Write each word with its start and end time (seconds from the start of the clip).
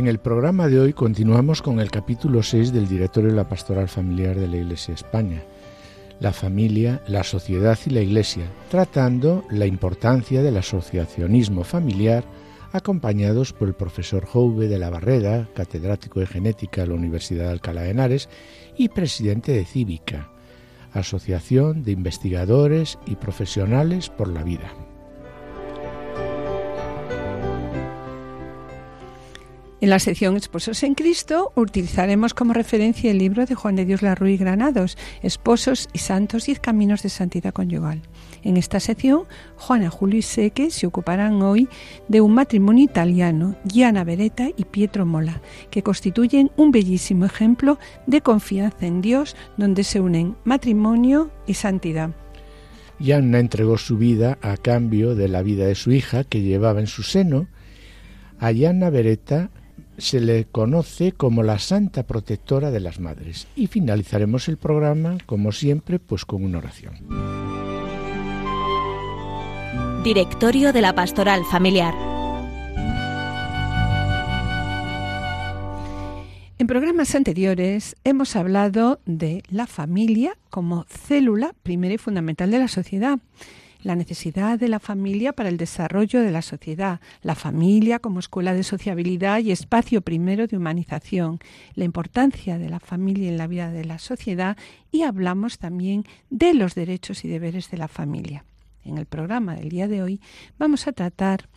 En 0.00 0.06
el 0.06 0.18
programa 0.18 0.66
de 0.68 0.80
hoy 0.80 0.94
continuamos 0.94 1.60
con 1.60 1.78
el 1.78 1.90
capítulo 1.90 2.42
6 2.42 2.72
del 2.72 2.88
Directorio 2.88 3.28
de 3.28 3.36
la 3.36 3.50
Pastoral 3.50 3.86
Familiar 3.86 4.34
de 4.34 4.48
la 4.48 4.56
Iglesia 4.56 4.94
España, 4.94 5.42
la 6.20 6.32
familia, 6.32 7.02
la 7.06 7.22
sociedad 7.22 7.78
y 7.84 7.90
la 7.90 8.00
Iglesia, 8.00 8.46
tratando 8.70 9.44
la 9.50 9.66
importancia 9.66 10.40
del 10.40 10.56
asociacionismo 10.56 11.64
familiar, 11.64 12.24
acompañados 12.72 13.52
por 13.52 13.68
el 13.68 13.74
profesor 13.74 14.24
Jouve 14.24 14.68
de 14.68 14.78
la 14.78 14.88
Barrera, 14.88 15.50
catedrático 15.54 16.20
de 16.20 16.26
genética 16.28 16.80
de 16.80 16.86
la 16.86 16.94
Universidad 16.94 17.44
de 17.48 17.50
Alcalá 17.50 17.82
de 17.82 17.90
Henares 17.90 18.30
y 18.78 18.88
presidente 18.88 19.52
de 19.52 19.66
Cívica, 19.66 20.30
Asociación 20.94 21.82
de 21.82 21.92
Investigadores 21.92 22.98
y 23.04 23.16
Profesionales 23.16 24.08
por 24.08 24.28
la 24.28 24.44
Vida. 24.44 24.72
En 29.82 29.88
la 29.88 29.98
sección 29.98 30.36
Esposos 30.36 30.82
en 30.82 30.94
Cristo 30.94 31.52
utilizaremos 31.56 32.34
como 32.34 32.52
referencia 32.52 33.10
el 33.10 33.16
libro 33.16 33.46
de 33.46 33.54
Juan 33.54 33.76
de 33.76 33.86
Dios 33.86 34.02
Larruy 34.02 34.36
Granados, 34.36 34.98
Esposos 35.22 35.88
y 35.94 36.00
Santos 36.00 36.50
y 36.50 36.56
Caminos 36.56 37.02
de 37.02 37.08
Santidad 37.08 37.54
Conyugal. 37.54 38.02
En 38.42 38.58
esta 38.58 38.78
sección, 38.78 39.22
Juana, 39.56 39.88
Julio 39.88 40.18
y 40.18 40.22
Seque 40.22 40.70
se 40.70 40.86
ocuparán 40.86 41.40
hoy 41.40 41.66
de 42.08 42.20
un 42.20 42.34
matrimonio 42.34 42.84
italiano, 42.84 43.56
Gianna 43.64 44.04
Beretta 44.04 44.50
y 44.54 44.66
Pietro 44.66 45.06
Mola, 45.06 45.40
que 45.70 45.82
constituyen 45.82 46.50
un 46.58 46.72
bellísimo 46.72 47.24
ejemplo 47.24 47.78
de 48.06 48.20
confianza 48.20 48.84
en 48.84 49.00
Dios 49.00 49.34
donde 49.56 49.84
se 49.84 50.00
unen 50.00 50.36
matrimonio 50.44 51.30
y 51.46 51.54
santidad. 51.54 52.10
Gianna 52.98 53.38
entregó 53.38 53.78
su 53.78 53.96
vida 53.96 54.36
a 54.42 54.58
cambio 54.58 55.14
de 55.14 55.28
la 55.28 55.40
vida 55.40 55.64
de 55.64 55.74
su 55.74 55.90
hija 55.90 56.22
que 56.22 56.42
llevaba 56.42 56.80
en 56.80 56.86
su 56.86 57.02
seno. 57.02 57.48
A 58.38 58.52
Gianna 58.52 58.90
Beretta 58.90 59.50
se 60.00 60.20
le 60.20 60.46
conoce 60.46 61.12
como 61.12 61.42
la 61.42 61.58
santa 61.58 62.06
protectora 62.06 62.70
de 62.70 62.80
las 62.80 63.00
madres. 63.00 63.46
Y 63.54 63.66
finalizaremos 63.66 64.48
el 64.48 64.56
programa, 64.56 65.18
como 65.26 65.52
siempre, 65.52 65.98
pues 65.98 66.24
con 66.24 66.44
una 66.44 66.58
oración. 66.58 66.94
Directorio 70.02 70.72
de 70.72 70.80
la 70.80 70.94
Pastoral 70.94 71.42
Familiar. 71.50 71.94
En 76.58 76.66
programas 76.66 77.14
anteriores 77.14 77.96
hemos 78.04 78.36
hablado 78.36 79.00
de 79.06 79.42
la 79.48 79.66
familia 79.66 80.36
como 80.50 80.84
célula 80.88 81.54
primera 81.62 81.94
y 81.94 81.98
fundamental 81.98 82.50
de 82.50 82.58
la 82.58 82.68
sociedad 82.68 83.18
la 83.82 83.96
necesidad 83.96 84.58
de 84.58 84.68
la 84.68 84.80
familia 84.80 85.32
para 85.32 85.48
el 85.48 85.56
desarrollo 85.56 86.20
de 86.20 86.30
la 86.30 86.42
sociedad, 86.42 87.00
la 87.22 87.34
familia 87.34 87.98
como 87.98 88.20
escuela 88.20 88.54
de 88.54 88.62
sociabilidad 88.62 89.40
y 89.40 89.52
espacio 89.52 90.02
primero 90.02 90.46
de 90.46 90.56
humanización, 90.56 91.38
la 91.74 91.84
importancia 91.84 92.58
de 92.58 92.68
la 92.68 92.80
familia 92.80 93.28
en 93.28 93.38
la 93.38 93.46
vida 93.46 93.70
de 93.70 93.84
la 93.84 93.98
sociedad. 93.98 94.56
Y 94.92 95.02
hablamos 95.02 95.58
también 95.58 96.04
de 96.30 96.54
los 96.54 96.74
derechos 96.74 97.24
y 97.24 97.28
deberes 97.28 97.70
de 97.70 97.78
la 97.78 97.88
familia. 97.88 98.44
En 98.84 98.98
el 98.98 99.06
programa 99.06 99.56
del 99.56 99.68
día 99.68 99.88
de 99.88 100.02
hoy 100.02 100.20
vamos 100.58 100.86
a 100.86 100.92
tratar, 100.92 101.48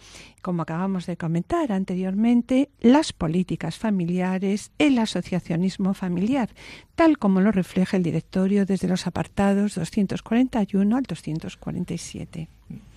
como 0.41 0.61
acabamos 0.61 1.06
de 1.06 1.16
comentar 1.16 1.72
anteriormente, 1.72 2.69
las 2.81 3.13
políticas 3.13 3.78
familiares, 3.78 4.72
el 4.78 4.97
asociacionismo 5.00 5.94
familiar, 5.94 6.50
tal 6.95 7.17
como 7.17 7.39
lo 7.41 7.51
refleja 7.51 7.97
el 7.97 8.03
directorio 8.03 8.66
desde 8.66 8.88
los 8.88 9.07
apartados 9.07 9.75
241 9.75 10.97
al 10.97 11.03
247. 11.03 12.50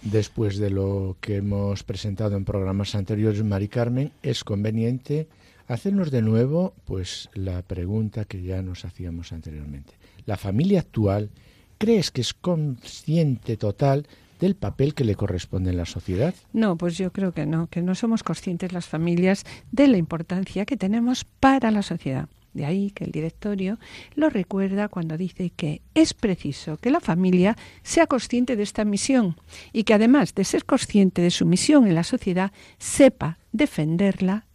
Después 0.02 0.58
de 0.58 0.70
lo 0.70 1.16
que 1.20 1.36
hemos 1.36 1.82
presentado 1.82 2.36
en 2.36 2.44
programas 2.44 2.94
anteriores, 2.94 3.42
Mari 3.44 3.68
Carmen, 3.68 4.12
es 4.22 4.44
conveniente 4.44 5.28
hacernos 5.68 6.10
de 6.10 6.22
nuevo 6.22 6.74
pues 6.84 7.28
la 7.34 7.62
pregunta 7.62 8.24
que 8.24 8.42
ya 8.42 8.62
nos 8.62 8.84
hacíamos 8.84 9.32
anteriormente. 9.32 9.94
La 10.24 10.36
familia 10.36 10.80
actual 10.80 11.30
¿Crees 11.78 12.10
que 12.10 12.22
es 12.22 12.32
consciente 12.32 13.56
total 13.56 14.06
del 14.40 14.54
papel 14.54 14.94
que 14.94 15.04
le 15.04 15.14
corresponde 15.14 15.70
en 15.70 15.76
la 15.76 15.86
sociedad? 15.86 16.34
No, 16.52 16.76
pues 16.76 16.96
yo 16.96 17.12
creo 17.12 17.32
que 17.32 17.46
no, 17.46 17.66
que 17.68 17.82
no 17.82 17.94
somos 17.94 18.22
conscientes 18.22 18.72
las 18.72 18.86
familias 18.86 19.44
de 19.72 19.88
la 19.88 19.96
importancia 19.96 20.64
que 20.64 20.76
tenemos 20.76 21.24
para 21.24 21.70
la 21.70 21.82
sociedad. 21.82 22.28
De 22.54 22.64
ahí 22.64 22.90
que 22.90 23.04
el 23.04 23.12
directorio 23.12 23.78
lo 24.14 24.30
recuerda 24.30 24.88
cuando 24.88 25.18
dice 25.18 25.50
que 25.50 25.82
es 25.94 26.14
preciso 26.14 26.78
que 26.78 26.90
la 26.90 27.00
familia 27.00 27.54
sea 27.82 28.06
consciente 28.06 28.56
de 28.56 28.62
esta 28.62 28.86
misión 28.86 29.36
y 29.74 29.84
que 29.84 29.92
además 29.92 30.34
de 30.34 30.44
ser 30.44 30.64
consciente 30.64 31.20
de 31.20 31.30
su 31.30 31.44
misión 31.44 31.86
en 31.86 31.94
la 31.94 32.04
sociedad, 32.04 32.52
sepa 32.78 33.38
defenderla, 33.52 34.46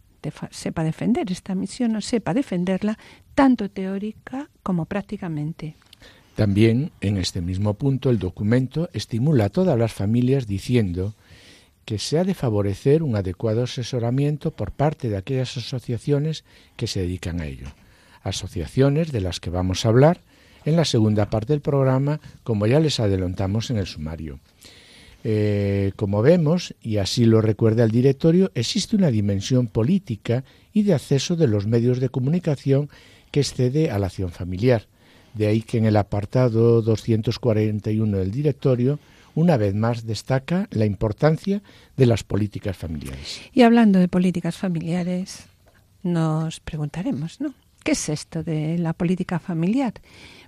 sepa 0.50 0.82
defender 0.82 1.30
esta 1.30 1.54
misión 1.54 1.94
o 1.94 2.00
sepa 2.00 2.34
defenderla 2.34 2.98
tanto 3.36 3.70
teórica 3.70 4.50
como 4.64 4.86
prácticamente. 4.86 5.76
También, 6.34 6.92
en 7.00 7.18
este 7.18 7.42
mismo 7.42 7.74
punto, 7.74 8.08
el 8.08 8.18
documento 8.18 8.88
estimula 8.94 9.46
a 9.46 9.50
todas 9.50 9.78
las 9.78 9.92
familias 9.92 10.46
diciendo 10.46 11.14
que 11.84 11.98
se 11.98 12.18
ha 12.18 12.24
de 12.24 12.34
favorecer 12.34 13.02
un 13.02 13.16
adecuado 13.16 13.64
asesoramiento 13.64 14.50
por 14.50 14.70
parte 14.72 15.08
de 15.08 15.16
aquellas 15.16 15.56
asociaciones 15.56 16.44
que 16.76 16.86
se 16.86 17.00
dedican 17.00 17.40
a 17.40 17.46
ello. 17.46 17.66
Asociaciones 18.22 19.12
de 19.12 19.20
las 19.20 19.40
que 19.40 19.50
vamos 19.50 19.84
a 19.84 19.88
hablar 19.88 20.20
en 20.64 20.76
la 20.76 20.84
segunda 20.84 21.28
parte 21.28 21.52
del 21.52 21.60
programa, 21.60 22.20
como 22.44 22.66
ya 22.66 22.80
les 22.80 23.00
adelantamos 23.00 23.70
en 23.70 23.78
el 23.78 23.86
sumario. 23.86 24.38
Eh, 25.24 25.92
como 25.96 26.22
vemos, 26.22 26.74
y 26.80 26.96
así 26.96 27.24
lo 27.26 27.42
recuerda 27.42 27.84
el 27.84 27.90
directorio, 27.90 28.50
existe 28.54 28.96
una 28.96 29.10
dimensión 29.10 29.66
política 29.66 30.44
y 30.72 30.82
de 30.82 30.94
acceso 30.94 31.36
de 31.36 31.46
los 31.46 31.66
medios 31.66 32.00
de 32.00 32.08
comunicación 32.08 32.88
que 33.30 33.40
excede 33.40 33.90
a 33.90 33.98
la 33.98 34.06
acción 34.06 34.30
familiar 34.30 34.86
de 35.34 35.46
ahí 35.46 35.62
que 35.62 35.78
en 35.78 35.86
el 35.86 35.96
apartado 35.96 36.82
241 36.82 38.18
del 38.18 38.30
directorio, 38.30 38.98
una 39.34 39.56
vez 39.56 39.74
más 39.74 40.06
destaca 40.06 40.68
la 40.70 40.84
importancia 40.84 41.62
de 41.96 42.06
las 42.06 42.22
políticas 42.22 42.76
familiares. 42.76 43.40
Y 43.52 43.62
hablando 43.62 43.98
de 43.98 44.08
políticas 44.08 44.56
familiares, 44.56 45.46
nos 46.02 46.60
preguntaremos, 46.60 47.40
¿no? 47.40 47.54
¿Qué 47.82 47.92
es 47.92 48.08
esto 48.08 48.42
de 48.42 48.78
la 48.78 48.92
política 48.92 49.38
familiar? 49.38 49.94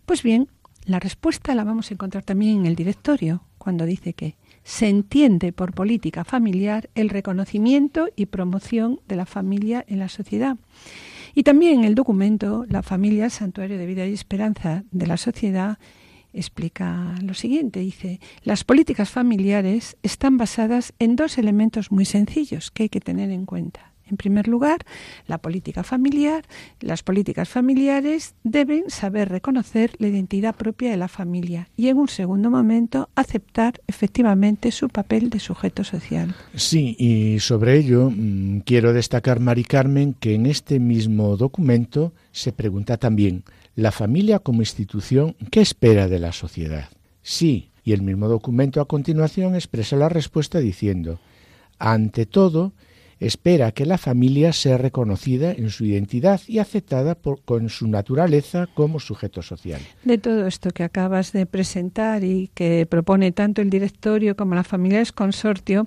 Pues 0.07 0.23
bien, 0.23 0.49
la 0.85 1.01
respuesta 1.01 1.55
la 1.55 1.65
vamos 1.65 1.91
a 1.91 1.95
encontrar 1.95 2.23
también 2.23 2.59
en 2.59 2.67
el 2.67 2.77
directorio, 2.77 3.43
cuando 3.59 3.87
dice 3.87 4.13
que 4.13 4.37
se 4.63 4.89
entiende 4.89 5.53
por 5.53 5.73
política 5.73 6.25
familiar 6.25 6.91
el 6.95 7.09
reconocimiento 7.09 8.09
y 8.17 8.27
promoción 8.27 9.01
de 9.09 9.17
la 9.17 9.27
familia 9.27 9.85
en 9.89 9.99
la 9.99 10.09
sociedad 10.09 10.57
y 11.35 11.43
también 11.43 11.85
el 11.85 11.95
documento 11.95 12.65
La 12.69 12.83
familia, 12.83 13.31
santuario 13.31 13.79
de 13.79 13.87
vida 13.87 14.07
y 14.07 14.13
esperanza 14.13 14.85
de 14.91 15.07
la 15.07 15.17
sociedad, 15.17 15.79
explica 16.33 17.15
lo 17.23 17.35
siguiente. 17.35 17.81
Dice, 17.81 18.21
las 18.43 18.65
políticas 18.65 19.11
familiares 19.11 19.97
están 20.03 20.37
basadas 20.37 20.93
en 20.99 21.17
dos 21.17 21.39
elementos 21.39 21.91
muy 21.91 22.05
sencillos 22.05 22.71
que 22.71 22.85
hay 22.85 22.89
que 22.89 23.01
tener 23.01 23.31
en 23.31 23.47
cuenta. 23.47 23.94
En 24.07 24.17
primer 24.17 24.49
lugar, 24.49 24.85
la 25.27 25.39
política 25.39 25.83
familiar. 25.83 26.45
Las 26.81 27.03
políticas 27.03 27.49
familiares 27.49 28.35
deben 28.43 28.91
saber 28.91 29.29
reconocer 29.29 29.93
la 29.99 30.09
identidad 30.09 30.55
propia 30.55 30.91
de 30.91 30.97
la 30.97 31.09
familia 31.09 31.69
y, 31.77 31.89
en 31.89 31.99
un 31.99 32.09
segundo 32.09 32.51
momento, 32.51 33.09
aceptar 33.15 33.81
efectivamente 33.87 34.71
su 34.73 34.89
papel 34.89 35.31
de 35.31 35.41
sujeto 35.41 35.85
social. 35.85 36.35
Sí, 36.55 36.97
y 36.99 37.41
sobre 37.41 37.79
ello 37.79 38.11
mm, 38.15 38.61
quiero 38.61 38.93
destacar, 38.93 39.41
Mari 39.41 39.65
Carmen, 39.65 40.15
que 40.15 40.35
en 40.35 40.47
este 40.47 40.79
mismo 40.79 41.37
documento 41.37 42.13
se 42.33 42.53
pregunta 42.53 42.97
también, 42.97 43.45
¿la 43.75 43.93
familia 43.93 44.39
como 44.39 44.63
institución 44.63 45.37
qué 45.51 45.61
espera 45.61 46.09
de 46.09 46.19
la 46.19 46.33
sociedad? 46.33 46.89
Sí, 47.23 47.71
y 47.85 47.93
el 47.93 48.03
mismo 48.03 48.29
documento 48.29 48.81
a 48.81 48.89
continuación 48.89 49.55
expresa 49.55 49.97
la 49.97 50.09
respuesta 50.09 50.59
diciendo, 50.59 51.21
ante 51.79 52.27
todo, 52.27 52.73
espera 53.27 53.73
que 53.73 53.87
la 53.87 53.99
familia 53.99 54.53
sea 54.53 54.79
reconocida 54.79 55.53
en 55.53 55.71
su 55.71 55.85
identidad 55.85 56.41
y 56.47 56.59
aceptada 56.59 57.17
con 57.45 57.69
su 57.69 57.89
naturaleza 57.89 58.69
como 58.75 59.01
sujeto 59.01 59.43
social. 59.43 59.81
De 60.05 60.19
todo 60.19 60.47
esto 60.47 60.71
que 60.71 60.85
acabas 60.85 61.33
de 61.33 61.47
presentar 61.47 62.25
y 62.25 62.51
que 62.55 62.87
propone 62.87 63.33
tanto 63.33 63.63
el 63.63 63.71
directorio 63.71 64.37
como 64.37 64.55
la 64.55 64.65
familia 64.65 65.01
es 65.01 65.13
consortio, 65.13 65.87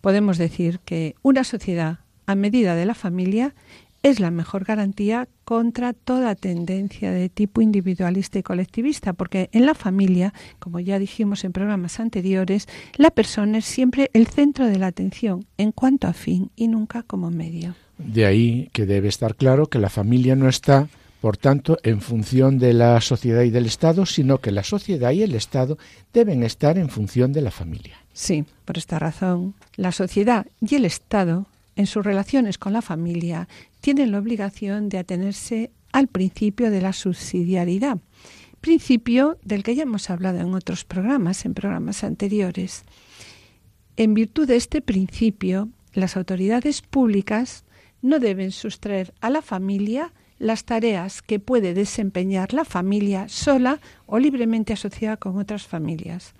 podemos 0.00 0.38
decir 0.38 0.80
que 0.80 1.14
una 1.22 1.44
sociedad 1.44 1.98
a 2.26 2.34
medida 2.34 2.74
de 2.74 2.86
la 2.86 2.94
familia 2.94 3.54
es 4.02 4.20
la 4.20 4.30
mejor 4.30 4.64
garantía 4.64 5.28
contra 5.44 5.92
toda 5.92 6.34
tendencia 6.34 7.10
de 7.10 7.28
tipo 7.28 7.60
individualista 7.60 8.38
y 8.38 8.42
colectivista, 8.42 9.12
porque 9.12 9.48
en 9.52 9.66
la 9.66 9.74
familia, 9.74 10.32
como 10.58 10.80
ya 10.80 10.98
dijimos 10.98 11.44
en 11.44 11.52
programas 11.52 12.00
anteriores, 12.00 12.68
la 12.96 13.10
persona 13.10 13.58
es 13.58 13.64
siempre 13.64 14.10
el 14.12 14.26
centro 14.26 14.66
de 14.66 14.78
la 14.78 14.88
atención 14.88 15.46
en 15.56 15.72
cuanto 15.72 16.06
a 16.06 16.12
fin 16.12 16.50
y 16.56 16.68
nunca 16.68 17.02
como 17.02 17.30
medio. 17.30 17.74
De 17.98 18.26
ahí 18.26 18.70
que 18.72 18.86
debe 18.86 19.08
estar 19.08 19.34
claro 19.34 19.66
que 19.66 19.78
la 19.78 19.90
familia 19.90 20.36
no 20.36 20.48
está, 20.48 20.88
por 21.20 21.36
tanto, 21.36 21.78
en 21.82 22.00
función 22.00 22.58
de 22.58 22.72
la 22.72 23.00
sociedad 23.00 23.42
y 23.42 23.50
del 23.50 23.66
Estado, 23.66 24.06
sino 24.06 24.38
que 24.38 24.52
la 24.52 24.62
sociedad 24.62 25.10
y 25.10 25.22
el 25.22 25.34
Estado 25.34 25.78
deben 26.12 26.44
estar 26.44 26.78
en 26.78 26.88
función 26.88 27.32
de 27.32 27.42
la 27.42 27.50
familia. 27.50 27.96
Sí, 28.12 28.44
por 28.64 28.78
esta 28.78 28.98
razón, 28.98 29.54
la 29.76 29.90
sociedad 29.90 30.46
y 30.60 30.76
el 30.76 30.84
Estado 30.84 31.46
en 31.78 31.86
sus 31.86 32.04
relaciones 32.04 32.58
con 32.58 32.72
la 32.72 32.82
familia 32.82 33.48
tienen 33.80 34.12
la 34.12 34.18
obligación 34.18 34.88
de 34.88 34.98
atenerse 34.98 35.70
al 35.92 36.08
principio 36.08 36.70
de 36.70 36.80
la 36.80 36.92
subsidiariedad, 36.92 37.98
principio 38.60 39.38
del 39.44 39.62
que 39.62 39.74
ya 39.74 39.84
hemos 39.84 40.10
hablado 40.10 40.40
en 40.40 40.54
otros 40.54 40.84
programas, 40.84 41.44
en 41.44 41.54
programas 41.54 42.04
anteriores. 42.04 42.84
En 43.96 44.14
virtud 44.14 44.46
de 44.46 44.56
este 44.56 44.80
principio, 44.80 45.68
las 45.94 46.16
autoridades 46.16 46.82
públicas 46.82 47.64
no 48.02 48.18
deben 48.18 48.52
sustraer 48.52 49.14
a 49.20 49.30
la 49.30 49.42
familia 49.42 50.12
las 50.38 50.64
tareas 50.64 51.20
que 51.20 51.40
puede 51.40 51.74
desempeñar 51.74 52.52
la 52.52 52.64
familia 52.64 53.28
sola 53.28 53.80
o 54.06 54.18
libremente 54.18 54.72
asociada 54.72 55.16
con 55.16 55.36
otras 55.36 55.66
familias. 55.66 56.34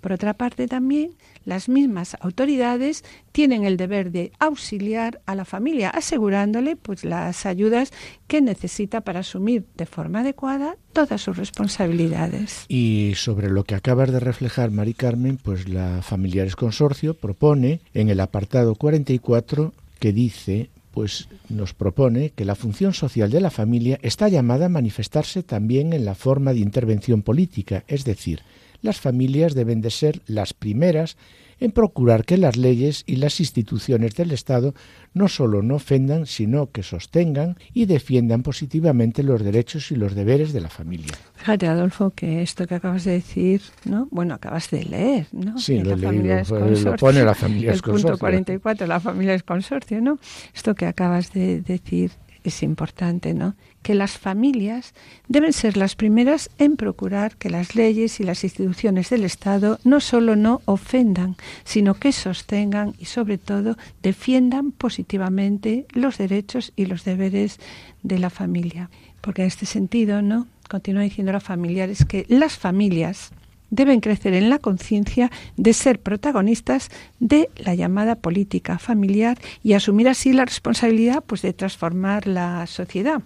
Por 0.00 0.12
otra 0.12 0.34
parte, 0.34 0.68
también 0.68 1.12
las 1.44 1.68
mismas 1.68 2.16
autoridades 2.20 3.04
tienen 3.32 3.64
el 3.64 3.76
deber 3.76 4.10
de 4.10 4.32
auxiliar 4.38 5.20
a 5.26 5.34
la 5.34 5.44
familia, 5.44 5.90
asegurándole 5.90 6.76
pues 6.76 7.04
las 7.04 7.46
ayudas 7.46 7.92
que 8.26 8.40
necesita 8.40 9.00
para 9.00 9.20
asumir 9.20 9.64
de 9.76 9.86
forma 9.86 10.20
adecuada 10.20 10.76
todas 10.92 11.22
sus 11.22 11.36
responsabilidades. 11.36 12.64
Y 12.68 13.12
sobre 13.16 13.50
lo 13.50 13.64
que 13.64 13.74
acabas 13.74 14.12
de 14.12 14.20
reflejar, 14.20 14.70
Mari 14.70 14.94
Carmen, 14.94 15.38
pues 15.38 15.68
la 15.68 16.02
Familiares 16.02 16.56
Consorcio 16.56 17.14
propone 17.14 17.80
en 17.94 18.10
el 18.10 18.20
apartado 18.20 18.74
44 18.74 19.72
que 19.98 20.12
dice 20.12 20.70
pues 20.98 21.28
nos 21.48 21.74
propone 21.74 22.30
que 22.30 22.44
la 22.44 22.56
función 22.56 22.92
social 22.92 23.30
de 23.30 23.40
la 23.40 23.50
familia 23.50 24.00
está 24.02 24.28
llamada 24.28 24.66
a 24.66 24.68
manifestarse 24.68 25.44
también 25.44 25.92
en 25.92 26.04
la 26.04 26.16
forma 26.16 26.52
de 26.52 26.58
intervención 26.58 27.22
política, 27.22 27.84
es 27.86 28.04
decir, 28.04 28.40
las 28.80 29.00
familias 29.00 29.54
deben 29.54 29.80
de 29.80 29.90
ser 29.90 30.22
las 30.26 30.54
primeras 30.54 31.16
en 31.60 31.72
procurar 31.72 32.24
que 32.24 32.36
las 32.36 32.56
leyes 32.56 33.02
y 33.06 33.16
las 33.16 33.40
instituciones 33.40 34.14
del 34.14 34.30
Estado 34.30 34.74
no 35.12 35.28
solo 35.28 35.62
no 35.62 35.76
ofendan, 35.76 36.26
sino 36.26 36.70
que 36.70 36.82
sostengan 36.82 37.56
y 37.74 37.86
defiendan 37.86 38.42
positivamente 38.42 39.22
los 39.22 39.42
derechos 39.42 39.90
y 39.90 39.96
los 39.96 40.14
deberes 40.14 40.52
de 40.52 40.60
la 40.60 40.68
familia. 40.68 41.12
Fíjate, 41.34 41.66
Adolfo, 41.66 42.10
que 42.10 42.42
esto 42.42 42.66
que 42.66 42.76
acabas 42.76 43.04
de 43.04 43.12
decir, 43.12 43.62
¿no? 43.84 44.06
Bueno, 44.10 44.34
acabas 44.34 44.70
de 44.70 44.84
leer, 44.84 45.26
¿no? 45.32 45.58
Sí, 45.58 45.80
lo, 45.80 45.96
lo 45.96 46.96
pone 46.96 47.24
la 47.24 47.34
familia 47.34 47.72
El 47.72 47.80
punto 47.80 48.16
44, 48.16 48.86
la 48.86 49.00
familia 49.00 49.34
es 49.34 49.42
consorcio, 49.42 50.00
¿no? 50.00 50.18
Esto 50.54 50.74
que 50.74 50.86
acabas 50.86 51.32
de 51.32 51.60
decir 51.60 52.12
es 52.48 52.62
importante, 52.62 53.34
¿no? 53.34 53.54
Que 53.82 53.94
las 53.94 54.18
familias 54.18 54.94
deben 55.28 55.52
ser 55.52 55.76
las 55.76 55.94
primeras 55.94 56.50
en 56.58 56.76
procurar 56.76 57.36
que 57.36 57.50
las 57.50 57.74
leyes 57.74 58.20
y 58.20 58.24
las 58.24 58.44
instituciones 58.44 59.10
del 59.10 59.24
Estado 59.24 59.78
no 59.84 60.00
solo 60.00 60.36
no 60.36 60.60
ofendan, 60.64 61.36
sino 61.64 61.94
que 61.94 62.12
sostengan 62.12 62.94
y 62.98 63.06
sobre 63.06 63.38
todo 63.38 63.76
defiendan 64.02 64.72
positivamente 64.72 65.86
los 65.92 66.18
derechos 66.18 66.72
y 66.76 66.86
los 66.86 67.04
deberes 67.04 67.58
de 68.02 68.18
la 68.18 68.30
familia. 68.30 68.90
Porque 69.20 69.42
en 69.42 69.48
este 69.48 69.66
sentido, 69.66 70.22
¿no? 70.22 70.46
Continúa 70.68 71.02
diciendo 71.02 71.32
la 71.32 71.40
familiares 71.40 72.04
que 72.04 72.26
las 72.28 72.58
familias 72.58 73.32
deben 73.70 74.00
crecer 74.00 74.34
en 74.34 74.50
la 74.50 74.58
conciencia 74.58 75.30
de 75.56 75.72
ser 75.72 76.00
protagonistas 76.00 76.90
de 77.20 77.48
la 77.56 77.74
llamada 77.74 78.16
política 78.16 78.78
familiar 78.78 79.38
y 79.62 79.74
asumir 79.74 80.08
así 80.08 80.32
la 80.32 80.44
responsabilidad 80.44 81.24
pues 81.26 81.42
de 81.42 81.52
transformar 81.52 82.26
la 82.26 82.66
sociedad. 82.66 83.22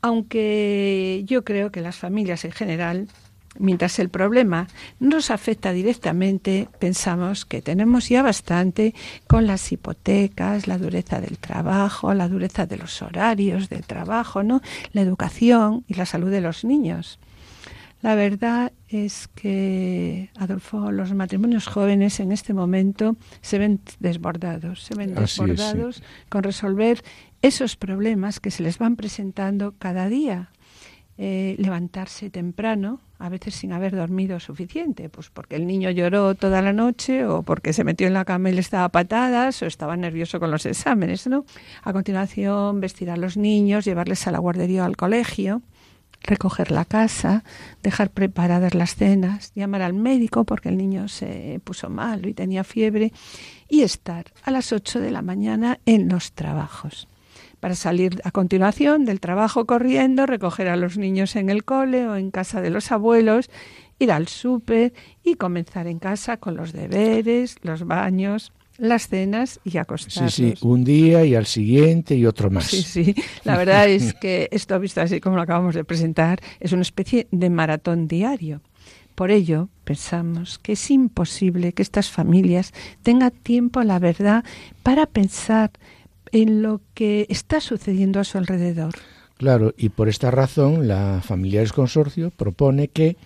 Aunque 0.00 1.22
yo 1.26 1.44
creo 1.44 1.72
que 1.72 1.80
las 1.80 1.96
familias 1.96 2.44
en 2.44 2.52
general 2.52 3.08
mientras 3.58 3.98
el 3.98 4.08
problema 4.08 4.68
nos 5.00 5.30
afecta 5.30 5.72
directamente, 5.72 6.68
pensamos 6.78 7.44
que 7.44 7.62
tenemos 7.62 8.08
ya 8.08 8.22
bastante 8.22 8.94
con 9.26 9.46
las 9.46 9.72
hipotecas, 9.72 10.66
la 10.66 10.78
dureza 10.78 11.20
del 11.20 11.38
trabajo, 11.38 12.14
la 12.14 12.28
dureza 12.28 12.66
de 12.66 12.76
los 12.76 13.02
horarios 13.02 13.68
del 13.68 13.84
trabajo, 13.84 14.42
¿no? 14.42 14.60
La 14.92 15.00
educación 15.00 15.84
y 15.88 15.94
la 15.94 16.06
salud 16.06 16.30
de 16.30 16.40
los 16.40 16.64
niños. 16.64 17.18
La 18.00 18.14
verdad 18.14 18.72
es 18.88 19.28
que, 19.28 20.30
Adolfo, 20.36 20.92
los 20.92 21.12
matrimonios 21.14 21.66
jóvenes 21.66 22.20
en 22.20 22.30
este 22.30 22.54
momento 22.54 23.16
se 23.40 23.58
ven 23.58 23.80
desbordados, 23.98 24.84
se 24.84 24.94
ven 24.94 25.14
desbordados 25.14 26.02
con 26.28 26.44
resolver 26.44 27.02
esos 27.42 27.76
problemas 27.76 28.38
que 28.38 28.52
se 28.52 28.62
les 28.62 28.78
van 28.78 28.94
presentando 28.94 29.74
cada 29.78 30.08
día. 30.08 30.50
Eh, 31.20 31.56
levantarse 31.58 32.30
temprano, 32.30 33.00
a 33.18 33.28
veces 33.28 33.56
sin 33.56 33.72
haber 33.72 33.96
dormido 33.96 34.38
suficiente, 34.38 35.08
pues 35.08 35.30
porque 35.30 35.56
el 35.56 35.66
niño 35.66 35.90
lloró 35.90 36.36
toda 36.36 36.62
la 36.62 36.72
noche 36.72 37.26
o 37.26 37.42
porque 37.42 37.72
se 37.72 37.82
metió 37.82 38.06
en 38.06 38.14
la 38.14 38.24
cama 38.24 38.50
y 38.50 38.52
le 38.52 38.60
estaba 38.60 38.88
patadas 38.90 39.60
o 39.62 39.66
estaba 39.66 39.96
nervioso 39.96 40.38
con 40.38 40.52
los 40.52 40.64
exámenes, 40.64 41.26
¿no? 41.26 41.44
A 41.82 41.92
continuación, 41.92 42.80
vestir 42.80 43.10
a 43.10 43.16
los 43.16 43.36
niños, 43.36 43.84
llevarles 43.84 44.28
a 44.28 44.30
la 44.30 44.38
guardería 44.38 44.82
o 44.82 44.86
al 44.86 44.96
colegio 44.96 45.60
recoger 46.22 46.70
la 46.70 46.84
casa, 46.84 47.44
dejar 47.82 48.10
preparadas 48.10 48.74
las 48.74 48.94
cenas, 48.94 49.52
llamar 49.54 49.82
al 49.82 49.94
médico 49.94 50.44
porque 50.44 50.68
el 50.68 50.76
niño 50.76 51.08
se 51.08 51.60
puso 51.64 51.90
malo 51.90 52.28
y 52.28 52.34
tenía 52.34 52.64
fiebre 52.64 53.12
y 53.68 53.82
estar 53.82 54.26
a 54.42 54.50
las 54.50 54.72
8 54.72 55.00
de 55.00 55.10
la 55.10 55.22
mañana 55.22 55.80
en 55.86 56.08
los 56.08 56.32
trabajos. 56.32 57.08
Para 57.60 57.74
salir 57.74 58.20
a 58.24 58.30
continuación 58.30 59.04
del 59.04 59.20
trabajo 59.20 59.66
corriendo, 59.66 60.26
recoger 60.26 60.68
a 60.68 60.76
los 60.76 60.96
niños 60.96 61.34
en 61.34 61.50
el 61.50 61.64
cole 61.64 62.06
o 62.06 62.14
en 62.14 62.30
casa 62.30 62.60
de 62.60 62.70
los 62.70 62.92
abuelos, 62.92 63.50
ir 63.98 64.12
al 64.12 64.28
súper 64.28 64.92
y 65.24 65.34
comenzar 65.34 65.88
en 65.88 65.98
casa 65.98 66.36
con 66.36 66.56
los 66.56 66.72
deberes, 66.72 67.56
los 67.62 67.84
baños, 67.84 68.52
las 68.78 69.08
cenas 69.08 69.60
y 69.64 69.76
acostarnos. 69.76 70.32
Sí, 70.32 70.54
sí, 70.56 70.66
un 70.66 70.84
día 70.84 71.24
y 71.24 71.34
al 71.34 71.46
siguiente 71.46 72.14
y 72.14 72.24
otro 72.24 72.50
más. 72.50 72.66
Sí, 72.66 72.82
sí, 72.82 73.14
la 73.44 73.56
verdad 73.56 73.88
es 73.88 74.14
que 74.20 74.48
esto 74.52 74.78
visto 74.80 75.00
así 75.00 75.20
como 75.20 75.36
lo 75.36 75.42
acabamos 75.42 75.74
de 75.74 75.84
presentar 75.84 76.40
es 76.60 76.72
una 76.72 76.82
especie 76.82 77.28
de 77.30 77.50
maratón 77.50 78.08
diario. 78.08 78.62
Por 79.14 79.32
ello, 79.32 79.68
pensamos 79.82 80.60
que 80.60 80.72
es 80.72 80.90
imposible 80.92 81.72
que 81.72 81.82
estas 81.82 82.08
familias 82.08 82.72
tengan 83.02 83.32
tiempo, 83.32 83.82
la 83.82 83.98
verdad, 83.98 84.44
para 84.84 85.06
pensar 85.06 85.72
en 86.30 86.62
lo 86.62 86.80
que 86.94 87.26
está 87.28 87.60
sucediendo 87.60 88.20
a 88.20 88.24
su 88.24 88.38
alrededor. 88.38 88.94
Claro, 89.36 89.74
y 89.76 89.88
por 89.88 90.08
esta 90.08 90.30
razón 90.30 90.86
la 90.86 91.20
Familiares 91.24 91.72
Consorcio 91.72 92.30
propone 92.30 92.88
que 92.88 93.16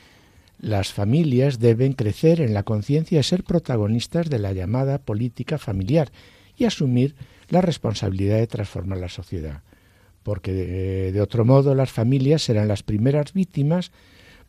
las 0.62 0.92
familias 0.92 1.58
deben 1.58 1.92
crecer 1.92 2.40
en 2.40 2.54
la 2.54 2.62
conciencia 2.62 3.18
de 3.18 3.24
ser 3.24 3.42
protagonistas 3.42 4.30
de 4.30 4.38
la 4.38 4.52
llamada 4.52 4.98
política 4.98 5.58
familiar 5.58 6.12
y 6.56 6.64
asumir 6.64 7.16
la 7.48 7.60
responsabilidad 7.60 8.38
de 8.38 8.46
transformar 8.46 8.98
la 8.98 9.08
sociedad, 9.08 9.62
porque 10.22 10.52
de, 10.52 11.12
de 11.12 11.20
otro 11.20 11.44
modo 11.44 11.74
las 11.74 11.90
familias 11.90 12.42
serán 12.42 12.68
las 12.68 12.84
primeras 12.84 13.32
víctimas 13.32 13.90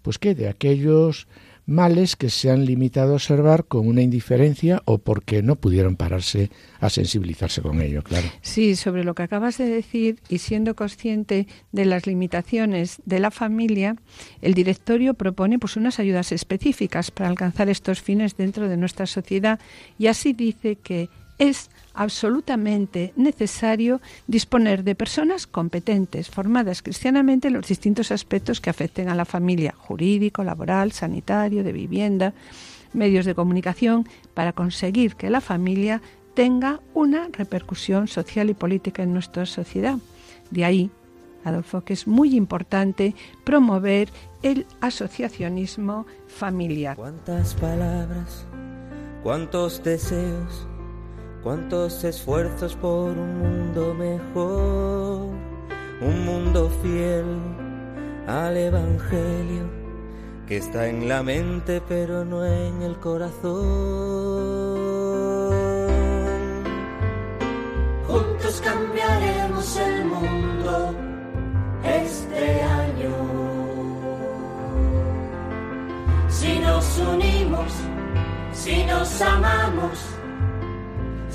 pues 0.03 0.19
que 0.19 0.35
de 0.35 0.47
aquellos 0.47 1.27
males 1.65 2.15
que 2.15 2.29
se 2.29 2.51
han 2.51 2.65
limitado 2.65 3.11
a 3.11 3.15
observar 3.15 3.65
con 3.65 3.87
una 3.87 4.01
indiferencia 4.01 4.81
o 4.85 4.97
porque 4.97 5.41
no 5.41 5.55
pudieron 5.55 5.95
pararse 5.95 6.49
a 6.79 6.89
sensibilizarse 6.89 7.61
con 7.61 7.81
ello, 7.81 8.03
claro. 8.03 8.27
Sí, 8.41 8.75
sobre 8.75 9.03
lo 9.03 9.15
que 9.15 9.23
acabas 9.23 9.57
de 9.57 9.65
decir 9.65 10.19
y 10.29 10.39
siendo 10.39 10.75
consciente 10.75 11.47
de 11.71 11.85
las 11.85 12.05
limitaciones 12.05 13.01
de 13.05 13.19
la 13.19 13.31
familia, 13.31 13.95
el 14.41 14.53
directorio 14.53 15.13
propone 15.13 15.59
pues 15.59 15.77
unas 15.77 15.99
ayudas 15.99 16.31
específicas 16.31 17.11
para 17.11 17.29
alcanzar 17.29 17.69
estos 17.69 18.01
fines 18.01 18.35
dentro 18.35 18.67
de 18.67 18.77
nuestra 18.77 19.05
sociedad 19.05 19.59
y 19.97 20.07
así 20.07 20.33
dice 20.33 20.75
que 20.75 21.09
es 21.37 21.69
absolutamente 21.93 23.13
necesario 23.15 24.01
disponer 24.27 24.83
de 24.83 24.95
personas 24.95 25.47
competentes, 25.47 26.29
formadas 26.29 26.81
cristianamente 26.81 27.47
en 27.47 27.53
los 27.53 27.67
distintos 27.67 28.11
aspectos 28.11 28.61
que 28.61 28.69
afecten 28.69 29.09
a 29.09 29.15
la 29.15 29.25
familia, 29.25 29.73
jurídico, 29.77 30.43
laboral, 30.43 30.91
sanitario, 30.91 31.63
de 31.63 31.71
vivienda, 31.71 32.33
medios 32.93 33.25
de 33.25 33.35
comunicación, 33.35 34.07
para 34.33 34.53
conseguir 34.53 35.15
que 35.15 35.29
la 35.29 35.41
familia 35.41 36.01
tenga 36.33 36.79
una 36.93 37.27
repercusión 37.31 38.07
social 38.07 38.49
y 38.49 38.53
política 38.53 39.03
en 39.03 39.13
nuestra 39.13 39.45
sociedad. 39.45 39.97
De 40.49 40.65
ahí, 40.65 40.91
Adolfo, 41.43 41.81
que 41.81 41.93
es 41.93 42.07
muy 42.07 42.35
importante 42.35 43.15
promover 43.43 44.09
el 44.41 44.65
asociacionismo 44.81 46.05
familiar. 46.27 46.95
¿Cuántas 46.95 47.53
palabras? 47.55 48.45
¿Cuántos 49.23 49.83
deseos? 49.83 50.67
Cuántos 51.43 52.03
esfuerzos 52.03 52.75
por 52.75 53.11
un 53.11 53.37
mundo 53.39 53.93
mejor, 53.93 55.29
un 56.01 56.25
mundo 56.25 56.71
fiel 56.81 57.25
al 58.27 58.55
Evangelio 58.55 59.83
que 60.47 60.57
está 60.57 60.87
en 60.87 61.07
la 61.07 61.23
mente 61.23 61.81
pero 61.87 62.25
no 62.25 62.45
en 62.45 62.81
el 62.81 62.97
corazón. 62.99 63.43
Juntos 68.07 68.61
cambiaremos 68.63 69.77
el 69.77 70.05
mundo 70.05 70.95
este 71.83 72.61
año. 72.61 73.11
Si 76.29 76.59
nos 76.59 76.97
unimos, 76.99 77.73
si 78.53 78.83
nos 78.83 79.21
amamos, 79.21 79.99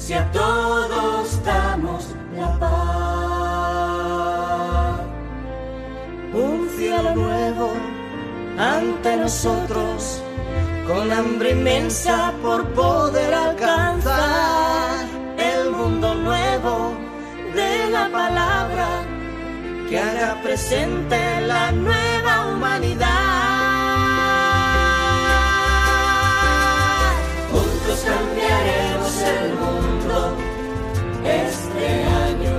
si 0.08 0.14
a 0.14 0.24
todos 0.32 1.44
damos 1.44 2.14
la 2.34 2.58
paz. 2.58 2.70
Un 6.32 6.66
cielo 6.78 7.14
nuevo 7.14 7.72
ante 8.58 9.18
nosotros, 9.18 10.22
con 10.86 11.12
hambre 11.12 11.50
inmensa 11.50 12.32
por 12.40 12.64
poder 12.68 13.34
alcanzar 13.34 15.04
el 15.36 15.72
mundo 15.72 16.14
nuevo 16.14 16.94
de 17.54 17.90
la 17.90 18.08
palabra 18.08 18.88
que 19.90 19.98
haga 19.98 20.40
presente 20.42 21.18
la 21.42 21.70
nueva 21.70 22.46
humanidad. 22.46 23.08
Juntos 27.52 28.06
este 31.24 32.04
año. 32.26 32.56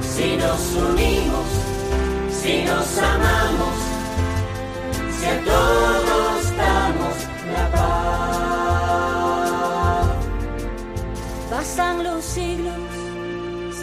Si 0.00 0.36
nos 0.36 0.74
unimos, 0.74 1.48
si 2.30 2.62
nos 2.62 2.98
amamos, 2.98 3.76
si 5.16 5.24
a 5.26 5.44
todos 5.44 6.56
damos 6.56 7.16
la 7.52 7.64
paz. 7.72 7.94
Pasan 11.50 12.04
los 12.04 12.24
siglos 12.24 13.04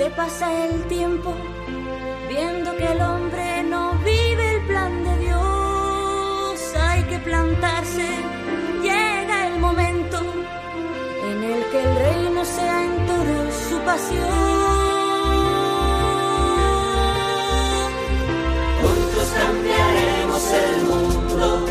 se 0.01 0.09
pasa 0.09 0.65
el 0.65 0.83
tiempo 0.87 1.31
viendo 2.27 2.75
que 2.75 2.91
el 2.91 3.01
hombre 3.01 3.63
no 3.63 3.93
vive 4.03 4.55
el 4.55 4.65
plan 4.65 5.03
de 5.03 5.17
Dios. 5.19 6.73
Hay 6.81 7.03
que 7.03 7.19
plantarse, 7.19 8.07
que 11.71 11.79
el 11.81 11.95
reino 11.95 12.43
sea 12.43 12.85
en 12.85 13.05
todo 13.07 13.51
su 13.69 13.79
pasión. 13.85 14.27
Juntos 18.81 19.27
cambiaremos 19.41 20.43
el 20.63 20.83
mundo 20.89 21.65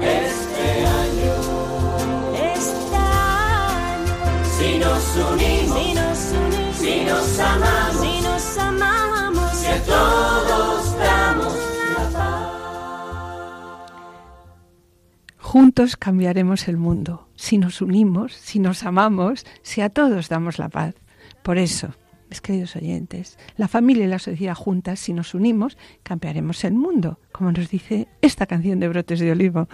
este 0.00 0.86
año. 1.02 1.34
Este 2.54 2.96
año, 2.96 4.14
Si 4.58 4.78
nos 4.78 5.04
unimos, 5.32 5.78
si 5.78 5.94
nos 5.94 6.20
unimos, 6.40 6.76
si 6.76 6.94
nos 7.04 7.38
amamos, 7.38 8.00
si 8.00 8.20
nos 8.22 8.58
amamos, 8.58 9.50
si 9.52 9.66
a 9.66 9.82
todos 9.84 10.98
damos 10.98 11.56
la 11.94 12.04
paz. 12.18 12.48
Juntos 15.38 15.96
cambiaremos 15.96 16.68
el 16.68 16.76
mundo. 16.78 17.29
Si 17.40 17.56
nos 17.56 17.80
unimos, 17.80 18.34
si 18.34 18.58
nos 18.58 18.84
amamos, 18.84 19.46
si 19.62 19.80
a 19.80 19.88
todos 19.88 20.28
damos 20.28 20.58
la 20.58 20.68
paz. 20.68 20.94
Por 21.42 21.56
eso, 21.56 21.88
mis 22.28 22.42
queridos 22.42 22.76
oyentes, 22.76 23.38
la 23.56 23.66
familia 23.66 24.04
y 24.04 24.08
la 24.08 24.18
sociedad 24.18 24.54
juntas, 24.54 25.00
si 25.00 25.14
nos 25.14 25.32
unimos, 25.32 25.78
cambiaremos 26.02 26.62
el 26.64 26.74
mundo, 26.74 27.18
como 27.32 27.50
nos 27.50 27.70
dice 27.70 28.08
esta 28.20 28.44
canción 28.44 28.78
de 28.78 28.88
Brotes 28.88 29.20
de 29.20 29.32
Olivo. 29.32 29.68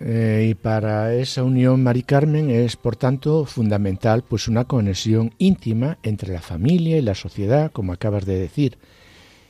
Eh, 0.00 0.48
y 0.48 0.54
para 0.54 1.14
esa 1.14 1.44
unión, 1.44 1.82
Mari 1.82 2.04
Carmen, 2.04 2.48
es 2.48 2.76
por 2.76 2.96
tanto 2.96 3.44
fundamental 3.44 4.24
pues 4.26 4.48
una 4.48 4.64
conexión 4.64 5.34
íntima 5.36 5.98
entre 6.02 6.32
la 6.32 6.40
familia 6.40 6.96
y 6.96 7.02
la 7.02 7.14
sociedad, 7.14 7.70
como 7.70 7.92
acabas 7.92 8.24
de 8.24 8.38
decir. 8.38 8.78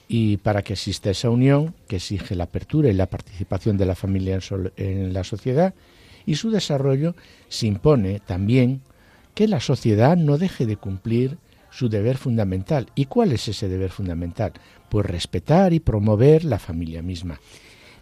Y 0.08 0.38
para 0.38 0.62
que 0.62 0.72
exista 0.72 1.10
esa 1.10 1.30
unión, 1.30 1.72
que 1.86 1.96
exige 1.96 2.34
la 2.34 2.44
apertura 2.44 2.88
y 2.88 2.94
la 2.94 3.06
participación 3.06 3.78
de 3.78 3.86
la 3.86 3.94
familia 3.94 4.34
en, 4.34 4.72
en 4.76 5.12
la 5.12 5.22
sociedad 5.22 5.72
y 6.26 6.36
su 6.36 6.50
desarrollo, 6.50 7.14
se 7.48 7.66
impone 7.66 8.20
también 8.20 8.82
que 9.34 9.48
la 9.48 9.60
sociedad 9.60 10.16
no 10.16 10.38
deje 10.38 10.66
de 10.66 10.76
cumplir 10.76 11.38
su 11.70 11.88
deber 11.88 12.18
fundamental. 12.18 12.88
¿Y 12.94 13.06
cuál 13.06 13.32
es 13.32 13.48
ese 13.48 13.68
deber 13.68 13.90
fundamental? 13.90 14.52
Pues 14.88 15.06
respetar 15.06 15.72
y 15.72 15.80
promover 15.80 16.44
la 16.44 16.58
familia 16.58 17.02
misma. 17.02 17.40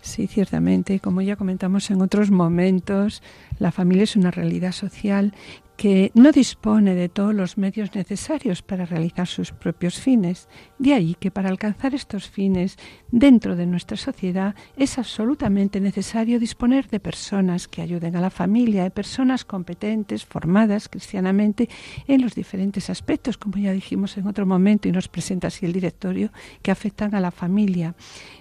Sí, 0.02 0.26
ciertamente. 0.26 0.98
Como 0.98 1.22
ya 1.22 1.36
comentamos 1.36 1.90
en 1.90 2.00
otros 2.02 2.30
momentos, 2.30 3.22
la 3.58 3.70
familia 3.70 4.04
es 4.04 4.16
una 4.16 4.30
realidad 4.30 4.72
social 4.72 5.34
que 5.80 6.12
no 6.12 6.30
dispone 6.30 6.94
de 6.94 7.08
todos 7.08 7.34
los 7.34 7.56
medios 7.56 7.94
necesarios 7.94 8.60
para 8.60 8.84
realizar 8.84 9.26
sus 9.26 9.50
propios 9.50 9.98
fines. 9.98 10.46
De 10.78 10.92
ahí 10.92 11.16
que 11.18 11.30
para 11.30 11.48
alcanzar 11.48 11.94
estos 11.94 12.28
fines 12.28 12.76
dentro 13.10 13.56
de 13.56 13.64
nuestra 13.64 13.96
sociedad 13.96 14.54
es 14.76 14.98
absolutamente 14.98 15.80
necesario 15.80 16.38
disponer 16.38 16.90
de 16.90 17.00
personas 17.00 17.66
que 17.66 17.80
ayuden 17.80 18.14
a 18.14 18.20
la 18.20 18.28
familia, 18.28 18.82
de 18.82 18.90
personas 18.90 19.46
competentes, 19.46 20.26
formadas 20.26 20.90
cristianamente 20.90 21.70
en 22.06 22.20
los 22.20 22.34
diferentes 22.34 22.90
aspectos, 22.90 23.38
como 23.38 23.56
ya 23.56 23.72
dijimos 23.72 24.18
en 24.18 24.26
otro 24.26 24.44
momento 24.44 24.86
y 24.86 24.92
nos 24.92 25.08
presenta 25.08 25.46
así 25.46 25.64
el 25.64 25.72
directorio, 25.72 26.30
que 26.60 26.72
afectan 26.72 27.14
a 27.14 27.20
la 27.20 27.30
familia 27.30 27.94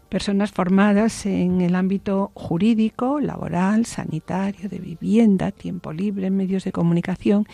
personas 0.09 0.51
formadas 0.51 1.25
en 1.25 1.61
el 1.61 1.75
ámbito 1.75 2.31
jurídico, 2.33 3.19
laboral, 3.19 3.85
sanitario, 3.85 4.67
de 4.67 4.79
vivienda, 4.79 5.51
tiempo 5.51 5.93
libre, 5.93 6.29
medios 6.31 6.63
de 6.63 6.71
comunicación, 6.71 7.47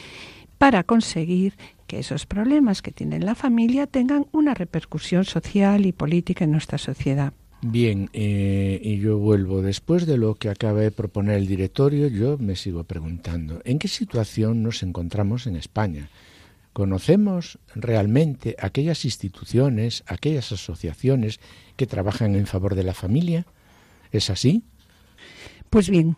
para 0.58 0.84
conseguir 0.84 1.54
que 1.86 2.00
esos 2.00 2.26
problemas 2.26 2.82
que 2.82 2.92
tiene 2.92 3.20
la 3.20 3.36
familia 3.36 3.88
tengan 3.88 4.26
una 4.32 4.54
repercusión 4.54 5.26
social 5.26 5.86
y 5.86 5.92
política 5.92 6.46
en 6.46 6.52
nuestra 6.52 6.78
sociedad. 6.78 7.34
Bien, 7.62 8.10
eh, 8.14 8.80
y 8.84 9.00
yo 9.00 9.18
vuelvo. 9.18 9.62
Después 9.62 10.06
de 10.06 10.18
lo 10.18 10.36
que 10.36 10.50
acaba 10.50 10.82
de 10.82 10.92
proponer 10.92 11.38
el 11.38 11.48
directorio, 11.48 12.08
yo 12.08 12.38
me 12.38 12.56
sigo 12.56 12.84
preguntando, 12.84 13.62
¿en 13.66 13.80
qué 13.80 13.88
situación 13.88 14.62
nos 14.62 14.84
encontramos 14.84 15.48
en 15.48 15.56
España? 15.56 16.10
¿Conocemos 16.74 17.58
realmente 17.74 18.56
aquellas 18.60 19.06
instituciones, 19.06 20.04
aquellas 20.08 20.52
asociaciones 20.52 21.40
que 21.75 21.88
trabajan 21.88 22.36
en 22.36 22.48
favor 22.48 22.75
de 22.75 22.84
la 22.84 22.94
familia? 22.94 23.46
¿Es 24.12 24.29
así? 24.29 24.63
Pues 25.70 25.89
bien, 25.89 26.17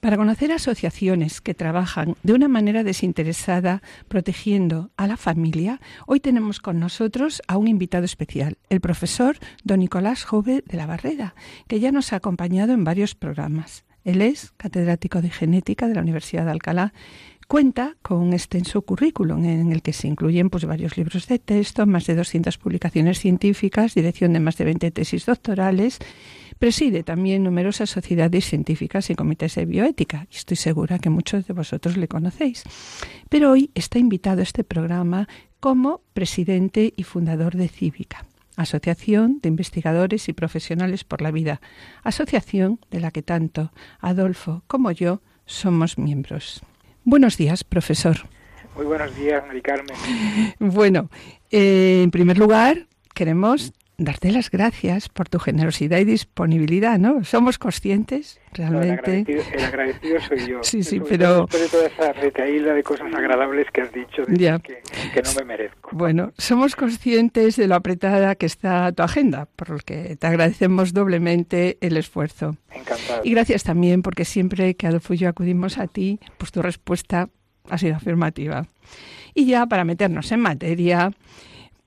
para 0.00 0.16
conocer 0.16 0.50
asociaciones 0.50 1.40
que 1.40 1.54
trabajan 1.54 2.16
de 2.24 2.32
una 2.32 2.48
manera 2.48 2.82
desinteresada 2.82 3.82
protegiendo 4.08 4.90
a 4.96 5.06
la 5.06 5.16
familia, 5.16 5.80
hoy 6.06 6.18
tenemos 6.18 6.58
con 6.58 6.80
nosotros 6.80 7.40
a 7.46 7.56
un 7.56 7.68
invitado 7.68 8.04
especial, 8.04 8.58
el 8.68 8.80
profesor 8.80 9.36
don 9.62 9.78
Nicolás 9.78 10.24
Jove 10.24 10.64
de 10.66 10.76
la 10.76 10.86
Barrera, 10.86 11.36
que 11.68 11.78
ya 11.78 11.92
nos 11.92 12.12
ha 12.12 12.16
acompañado 12.16 12.72
en 12.72 12.82
varios 12.82 13.14
programas. 13.14 13.84
Él 14.04 14.22
es 14.22 14.52
catedrático 14.56 15.22
de 15.22 15.30
genética 15.30 15.86
de 15.86 15.94
la 15.94 16.00
Universidad 16.00 16.46
de 16.46 16.50
Alcalá. 16.50 16.92
Cuenta 17.52 17.96
con 18.00 18.16
un 18.16 18.32
extenso 18.32 18.80
currículum 18.80 19.44
en 19.44 19.72
el 19.72 19.82
que 19.82 19.92
se 19.92 20.08
incluyen 20.08 20.48
pues, 20.48 20.64
varios 20.64 20.96
libros 20.96 21.26
de 21.26 21.38
texto, 21.38 21.84
más 21.84 22.06
de 22.06 22.14
200 22.14 22.56
publicaciones 22.56 23.18
científicas, 23.18 23.92
dirección 23.94 24.32
de 24.32 24.40
más 24.40 24.56
de 24.56 24.64
20 24.64 24.90
tesis 24.90 25.26
doctorales. 25.26 25.98
Preside 26.58 27.02
también 27.02 27.44
numerosas 27.44 27.90
sociedades 27.90 28.46
científicas 28.46 29.10
y 29.10 29.14
comités 29.14 29.54
de 29.56 29.66
bioética. 29.66 30.26
Y 30.30 30.36
estoy 30.36 30.56
segura 30.56 30.98
que 30.98 31.10
muchos 31.10 31.46
de 31.46 31.52
vosotros 31.52 31.98
le 31.98 32.08
conocéis. 32.08 32.64
Pero 33.28 33.50
hoy 33.50 33.70
está 33.74 33.98
invitado 33.98 34.40
a 34.40 34.44
este 34.44 34.64
programa 34.64 35.28
como 35.60 36.00
presidente 36.14 36.94
y 36.96 37.02
fundador 37.02 37.56
de 37.56 37.68
Cívica. 37.68 38.24
Asociación 38.56 39.40
de 39.42 39.50
Investigadores 39.50 40.26
y 40.30 40.32
Profesionales 40.32 41.04
por 41.04 41.20
la 41.20 41.30
Vida, 41.30 41.60
asociación 42.02 42.80
de 42.90 43.00
la 43.00 43.10
que 43.10 43.20
tanto 43.20 43.72
Adolfo 44.00 44.64
como 44.68 44.90
yo 44.90 45.20
somos 45.44 45.98
miembros. 45.98 46.62
Buenos 47.04 47.36
días, 47.36 47.64
profesor. 47.64 48.16
Muy 48.76 48.86
buenos 48.86 49.14
días, 49.16 49.44
Mari 49.46 49.60
Carmen. 49.60 49.96
Bueno, 50.58 51.10
eh, 51.50 52.02
en 52.04 52.10
primer 52.10 52.38
lugar, 52.38 52.86
queremos 53.14 53.72
darte 54.04 54.30
las 54.32 54.50
gracias 54.50 55.08
por 55.08 55.28
tu 55.28 55.38
generosidad 55.38 55.98
y 55.98 56.04
disponibilidad, 56.04 56.98
¿no? 56.98 57.24
Somos 57.24 57.58
conscientes 57.58 58.40
realmente. 58.52 59.24
el, 59.28 59.64
agradecido, 59.64 60.20
soy 60.20 60.46
yo. 60.46 60.58
Sí, 60.62 60.82
sí, 60.82 61.00
pero. 61.00 61.46
De 61.46 61.68
toda 61.68 61.86
esa 61.86 62.12
retaíla 62.12 62.74
de 62.74 62.82
cosas 62.82 63.12
agradables 63.14 63.66
que 63.72 63.82
has 63.82 63.92
dicho, 63.92 64.22
ya. 64.28 64.58
Que, 64.58 64.82
que, 65.14 65.22
no 65.22 65.30
me 65.38 65.44
merezco. 65.44 65.90
Bueno, 65.92 66.32
somos 66.38 66.76
conscientes 66.76 67.56
de 67.56 67.66
lo 67.66 67.74
apretada 67.74 68.34
que 68.34 68.46
está 68.46 68.92
tu 68.92 69.02
agenda, 69.02 69.46
por 69.56 69.70
lo 69.70 69.78
que 69.78 70.16
te 70.16 70.26
agradecemos 70.26 70.92
doblemente 70.92 71.78
el 71.80 71.96
esfuerzo. 71.96 72.56
Encantado. 72.70 73.22
Y 73.24 73.30
gracias 73.32 73.62
también, 73.62 74.02
porque 74.02 74.24
siempre 74.24 74.74
que 74.74 74.86
Adolfo 74.86 75.14
y 75.14 75.18
yo 75.18 75.28
acudimos 75.28 75.78
a 75.78 75.86
ti, 75.86 76.18
pues 76.38 76.52
tu 76.52 76.62
respuesta 76.62 77.28
ha 77.68 77.78
sido 77.78 77.96
afirmativa. 77.96 78.66
Y 79.34 79.46
ya 79.46 79.66
para 79.66 79.84
meternos 79.84 80.30
en 80.32 80.40
materia, 80.40 81.10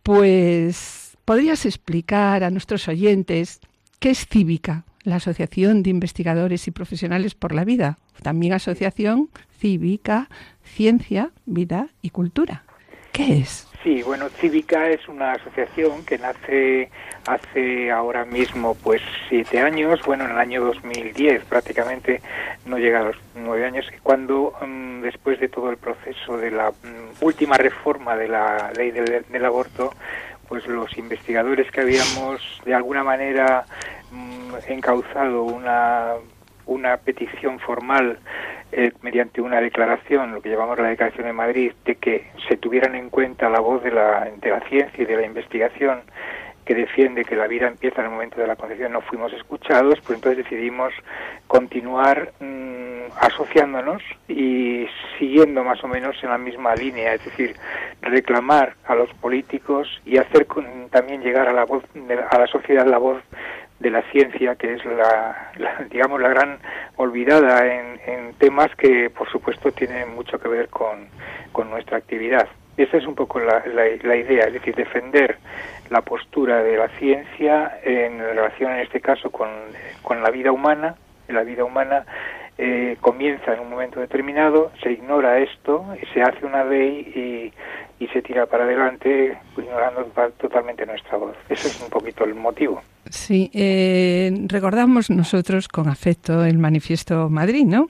pues 0.03 1.04
¿Podrías 1.25 1.65
explicar 1.65 2.44
a 2.44 2.51
nuestros 2.51 2.88
oyentes 2.88 3.60
qué 4.00 4.12
es 4.12 4.27
Cívica, 4.27 4.84
la 5.03 5.15
Asociación 5.15 5.82
de 5.82 5.89
Investigadores 5.89 6.67
y 6.67 6.72
Profesionales 6.72 7.34
por 7.34 7.51
la 7.51 7.65
Vida? 7.65 7.98
También 8.22 8.53
Asociación 8.53 9.29
Cívica, 9.60 10.29
Ciencia, 10.63 11.32
Vida 11.48 11.88
y 12.03 12.12
Cultura. 12.12 12.63
¿Qué 13.12 13.39
es? 13.39 13.67
Sí, 13.84 14.03
bueno, 14.03 14.29
Cívica 14.29 14.88
es 14.89 15.08
una 15.08 15.32
asociación 15.32 16.05
que 16.05 16.20
nace 16.20 16.91
hace 17.25 17.89
ahora 17.89 18.24
mismo 18.25 18.75
pues 18.75 19.01
siete 19.27 19.60
años, 19.60 20.01
bueno, 20.05 20.25
en 20.25 20.32
el 20.32 20.38
año 20.38 20.63
2010 20.65 21.44
prácticamente, 21.46 22.22
no 22.65 22.77
llega 22.77 23.00
a 23.00 23.03
los 23.05 23.15
nueve 23.36 23.65
años, 23.65 23.86
cuando 24.03 24.53
mm, 24.62 25.01
después 25.01 25.39
de 25.39 25.50
todo 25.50 25.72
el 25.72 25.77
proceso 25.77 26.38
de 26.38 26.51
la 26.51 26.70
mm, 26.70 27.24
última 27.24 27.58
reforma 27.58 28.15
de 28.15 28.27
la 28.27 28.72
ley 28.75 28.91
del 28.91 29.46
aborto, 29.46 29.91
pues 30.48 30.66
los 30.68 30.98
investigadores 30.98 31.70
que 31.72 31.82
habíamos 31.82 32.62
de 32.66 32.74
alguna 32.74 33.04
manera 33.04 33.66
mm, 34.12 34.54
encauzado 34.68 35.44
una, 35.44 36.14
una 36.66 36.98
petición 36.98 37.60
formal 37.60 38.20
eh, 38.72 38.92
mediante 39.02 39.42
una 39.42 39.62
declaración, 39.62 40.34
lo 40.34 40.42
que 40.42 40.50
llamamos 40.50 40.78
la 40.80 40.90
Declaración 40.90 41.28
de 41.28 41.34
Madrid, 41.34 41.72
de 41.86 41.96
que 41.96 42.28
se 42.50 42.58
tuvieran 42.58 42.96
en 42.96 43.10
cuenta 43.10 43.50
la 43.50 43.60
voz 43.60 43.84
de 43.84 43.92
la, 43.92 44.30
de 44.42 44.50
la 44.50 44.60
ciencia 44.68 45.04
y 45.04 45.06
de 45.06 45.16
la 45.16 45.25
investigación 45.25 46.02
que 46.65 46.75
defiende 46.75 47.24
que 47.24 47.36
la 47.36 47.48
vida 47.48 47.67
empieza 47.67 48.01
en 48.01 48.07
el 48.07 48.12
momento 48.12 48.41
de 48.41 48.48
la 48.48 48.55
concepción 48.55 48.91
no 48.91 49.01
fuimos 49.01 49.31
escuchados, 49.34 50.00
pues 50.01 50.17
entonces 50.17 50.43
decidimos 50.43 50.93
continuar 51.48 52.34
mm, 52.39 53.12
asociándonos 53.22 54.01
y 54.27 54.88
siguiendo 55.19 55.63
más 55.63 55.84
o 55.84 55.88
menos 55.88 56.15
en 56.24 56.29
la 56.29 56.38
misma 56.38 56.75
línea, 56.75 57.13
es 57.13 57.24
decir, 57.24 57.55
reclamar 58.01 58.75
a 58.86 58.95
los 58.95 59.10
políticos 59.13 60.01
y 60.05 60.17
hacer 60.17 60.48
también 60.89 61.22
llegar 61.22 61.48
a 61.48 61.53
la 61.53 61.65
voz 61.65 61.84
a 62.29 62.39
la 62.39 62.48
sociedad 62.48 62.86
la 62.88 62.98
voz 62.98 63.22
de 63.79 63.89
la 63.89 64.01
ciencia, 64.12 64.55
que 64.55 64.74
es 64.74 64.86
la, 64.86 65.51
digamos 65.91 66.22
la 66.22 66.29
gran 66.29 66.57
olvidada 66.95 67.65
en, 67.67 68.00
en, 68.07 68.34
temas 68.36 68.74
que 68.75 69.10
por 69.10 69.29
supuesto 69.29 69.72
tienen 69.72 70.15
mucho 70.15 70.39
que 70.39 70.48
ver 70.48 70.69
con, 70.69 71.07
con 71.51 71.69
nuestra 71.69 71.98
actividad. 71.98 72.48
Esa 72.77 72.98
es 72.98 73.05
un 73.05 73.15
poco 73.15 73.39
la, 73.39 73.65
idea, 74.17 74.45
es 74.45 74.53
decir, 74.53 74.75
defender 74.75 75.38
la 75.89 76.01
postura 76.01 76.63
de 76.63 76.77
la 76.77 76.89
ciencia 77.00 77.80
en 77.84 78.20
relación, 78.20 78.72
en 78.74 78.80
este 78.80 79.01
caso, 79.01 79.30
con, 79.30 79.50
con 80.01 80.22
la 80.22 80.32
vida 80.32 80.51
humana. 80.51 80.96
La 81.27 81.44
vida 81.44 81.63
humana 81.63 82.06
eh, 82.58 82.98
comienza 83.01 83.54
en 83.54 83.60
un 83.60 83.70
momento 83.70 84.00
determinado, 84.00 84.72
se 84.81 84.92
ignora 84.92 85.40
esto, 85.40 85.86
se 86.14 86.22
hace 86.22 86.46
una 86.46 86.64
ley 86.64 87.51
y, 88.00 88.03
y 88.03 88.07
se 88.09 88.22
tira 88.22 88.46
para 88.46 88.64
adelante, 88.64 89.38
ignorando 89.57 90.03
totalmente 90.38 90.86
nuestra 90.86 91.18
voz. 91.18 91.36
Ese 91.50 91.68
es 91.68 91.81
un 91.81 91.90
poquito 91.90 92.24
el 92.24 92.36
motivo. 92.36 92.81
Sí, 93.09 93.51
eh, 93.53 94.31
recordamos 94.48 95.09
nosotros 95.09 95.68
con 95.68 95.88
afecto 95.90 96.46
el 96.46 96.57
manifiesto 96.57 97.29
Madrid, 97.29 97.66
¿no? 97.66 97.88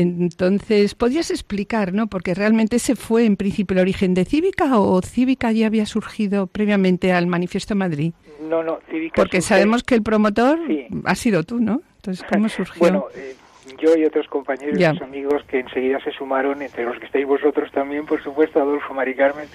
Entonces, 0.00 0.94
¿podrías 0.94 1.30
explicar, 1.30 1.92
no? 1.92 2.06
Porque 2.08 2.34
realmente 2.34 2.76
ese 2.76 2.96
fue 2.96 3.24
en 3.24 3.36
principio 3.36 3.74
el 3.74 3.80
origen 3.80 4.14
de 4.14 4.24
Cívica 4.24 4.78
o 4.78 5.00
Cívica 5.02 5.52
ya 5.52 5.66
había 5.66 5.86
surgido 5.86 6.46
previamente 6.46 7.12
al 7.12 7.26
Manifiesto 7.26 7.74
Madrid. 7.74 8.12
No, 8.40 8.62
no, 8.62 8.80
Cívica. 8.90 9.14
Porque 9.16 9.40
sabemos 9.40 9.82
que 9.82 9.94
el 9.94 10.02
promotor 10.02 10.58
ha 11.04 11.14
sido 11.14 11.44
tú, 11.44 11.60
¿no? 11.60 11.82
Entonces, 11.96 12.24
¿cómo 12.30 12.48
surgió? 12.48 12.78
Bueno, 12.78 13.06
eh, 13.14 13.34
yo 13.76 13.96
y 13.96 14.04
otros 14.04 14.26
compañeros 14.28 14.78
y 14.78 14.84
amigos 14.84 15.44
que 15.44 15.60
enseguida 15.60 16.00
se 16.00 16.12
sumaron, 16.12 16.62
entre 16.62 16.84
los 16.84 16.98
que 16.98 17.06
estáis 17.06 17.26
vosotros 17.26 17.70
también, 17.72 18.06
por 18.06 18.22
supuesto, 18.22 18.60
Adolfo, 18.60 18.94
Mari 18.94 19.14
Carmen, 19.14 19.48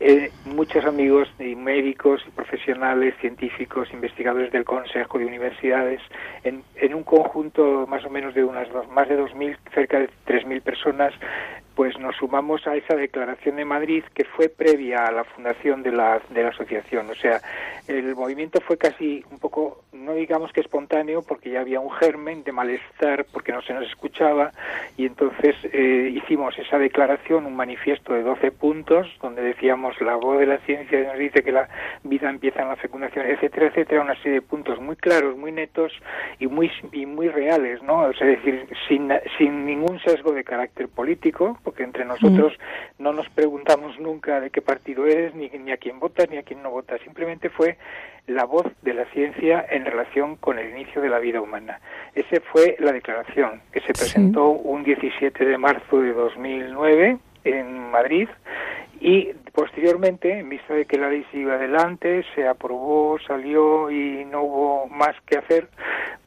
eh, 0.00 0.30
muchos 0.46 0.84
amigos 0.84 1.28
y 1.38 1.54
médicos 1.54 2.22
y 2.26 2.30
profesionales, 2.30 3.14
científicos, 3.20 3.88
investigadores 3.92 4.52
del 4.52 4.64
Consejo 4.64 5.18
de 5.18 5.26
Universidades, 5.26 6.00
en, 6.42 6.62
en 6.76 6.94
un 6.94 7.04
conjunto 7.04 7.86
más 7.86 8.04
o 8.04 8.10
menos 8.10 8.34
de 8.34 8.44
unas 8.44 8.70
dos, 8.72 8.88
más 8.88 9.08
de 9.08 9.18
2.000, 9.18 9.56
cerca 9.74 9.98
de 9.98 10.08
3.000 10.26 10.62
personas, 10.62 11.14
pues 11.74 11.98
nos 11.98 12.16
sumamos 12.16 12.66
a 12.66 12.76
esa 12.76 12.94
declaración 12.94 13.56
de 13.56 13.64
Madrid 13.64 14.04
que 14.14 14.24
fue 14.24 14.48
previa 14.48 15.06
a 15.06 15.12
la 15.12 15.24
fundación 15.24 15.82
de 15.82 15.92
la, 15.92 16.20
de 16.30 16.42
la 16.42 16.50
asociación. 16.50 17.10
O 17.10 17.14
sea, 17.14 17.40
el 17.88 18.14
movimiento 18.14 18.60
fue 18.60 18.78
casi 18.78 19.24
un 19.30 19.38
poco, 19.38 19.82
no 19.92 20.14
digamos 20.14 20.52
que 20.52 20.60
espontáneo, 20.60 21.22
porque 21.22 21.50
ya 21.50 21.60
había 21.60 21.80
un 21.80 21.90
germen 21.90 22.44
de 22.44 22.52
malestar 22.52 23.26
porque 23.32 23.52
no 23.52 23.62
se 23.62 23.74
nos 23.74 23.86
escuchaba 23.86 24.52
y 24.96 25.06
entonces 25.06 25.56
eh, 25.72 26.12
hicimos 26.14 26.58
esa 26.58 26.78
declaración, 26.78 27.46
un 27.46 27.56
manifiesto 27.56 28.14
de 28.14 28.22
12 28.22 28.52
puntos, 28.52 29.08
donde 29.20 29.42
decíamos 29.42 30.00
la 30.00 30.16
voz 30.16 30.38
de 30.38 30.46
la 30.46 30.58
ciencia 30.58 31.00
nos 31.04 31.18
dice 31.18 31.42
que 31.42 31.52
la 31.52 31.68
vida 32.02 32.30
empieza 32.30 32.62
en 32.62 32.68
la 32.68 32.76
fecundación, 32.76 33.26
etcétera, 33.26 33.66
etcétera, 33.66 34.02
una 34.02 34.16
serie 34.16 34.34
de 34.34 34.42
puntos 34.42 34.80
muy 34.80 34.96
claros, 34.96 35.36
muy 35.36 35.52
netos 35.52 35.92
y 36.38 36.46
muy, 36.46 36.70
y 36.92 37.06
muy 37.06 37.28
reales, 37.28 37.82
¿no? 37.82 38.10
es 38.10 38.18
decir, 38.18 38.66
sin, 38.88 39.12
sin 39.38 39.66
ningún 39.66 39.98
sesgo 40.00 40.32
de 40.32 40.44
carácter 40.44 40.88
político, 40.88 41.58
porque 41.64 41.82
entre 41.82 42.04
nosotros 42.04 42.52
mm. 42.52 43.02
no 43.02 43.12
nos 43.12 43.28
preguntamos 43.30 43.98
nunca 43.98 44.40
de 44.40 44.50
qué 44.50 44.62
partido 44.62 45.06
eres, 45.06 45.34
ni, 45.34 45.48
ni 45.48 45.72
a 45.72 45.78
quién 45.78 45.98
votas, 45.98 46.30
ni 46.30 46.36
a 46.36 46.42
quién 46.42 46.62
no 46.62 46.70
vota. 46.70 46.96
Simplemente 46.98 47.50
fue 47.50 47.78
la 48.26 48.44
voz 48.44 48.66
de 48.82 48.94
la 48.94 49.04
ciencia 49.06 49.64
en 49.68 49.84
relación 49.84 50.36
con 50.36 50.58
el 50.58 50.70
inicio 50.70 51.02
de 51.02 51.08
la 51.08 51.18
vida 51.18 51.40
humana. 51.40 51.80
Esa 52.14 52.40
fue 52.52 52.76
la 52.78 52.92
declaración 52.92 53.62
que 53.72 53.80
se 53.80 53.92
presentó 53.92 54.50
un 54.50 54.84
17 54.84 55.44
de 55.44 55.58
marzo 55.58 56.00
de 56.00 56.12
2009 56.12 57.18
en 57.44 57.90
Madrid 57.90 58.28
y 59.00 59.32
posteriormente, 59.52 60.38
en 60.38 60.48
vista 60.48 60.72
de 60.72 60.86
que 60.86 60.96
la 60.96 61.10
ley 61.10 61.26
iba 61.32 61.54
adelante, 61.54 62.24
se 62.34 62.48
aprobó, 62.48 63.18
salió 63.26 63.90
y 63.90 64.24
no 64.24 64.42
hubo 64.42 64.86
más 64.88 65.14
que 65.26 65.36
hacer, 65.36 65.68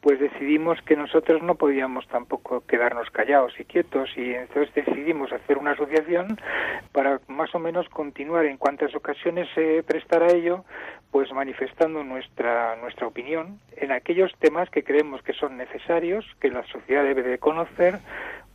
pues 0.00 0.20
decidimos 0.20 0.80
que 0.82 0.94
nosotros 0.94 1.42
no 1.42 1.56
podíamos 1.56 2.06
tampoco 2.06 2.64
quedarnos 2.66 3.10
callados 3.10 3.52
y 3.58 3.64
quietos 3.64 4.10
y 4.16 4.32
entonces 4.32 4.72
decidimos 4.74 5.32
hacer 5.32 5.58
una 5.58 5.72
asociación 5.72 6.38
para 6.92 7.20
más 7.26 7.52
o 7.54 7.58
menos 7.58 7.88
continuar 7.88 8.44
en 8.44 8.58
cuantas 8.58 8.94
ocasiones 8.94 9.48
se 9.54 9.82
prestara 9.82 10.30
ello, 10.30 10.64
pues 11.10 11.32
manifestando 11.32 12.04
nuestra 12.04 12.76
nuestra 12.76 13.06
opinión 13.06 13.58
en 13.76 13.92
aquellos 13.92 14.32
temas 14.38 14.70
que 14.70 14.84
creemos 14.84 15.22
que 15.22 15.32
son 15.32 15.56
necesarios, 15.56 16.24
que 16.40 16.50
la 16.50 16.64
sociedad 16.68 17.02
debe 17.02 17.22
de 17.22 17.38
conocer 17.38 17.98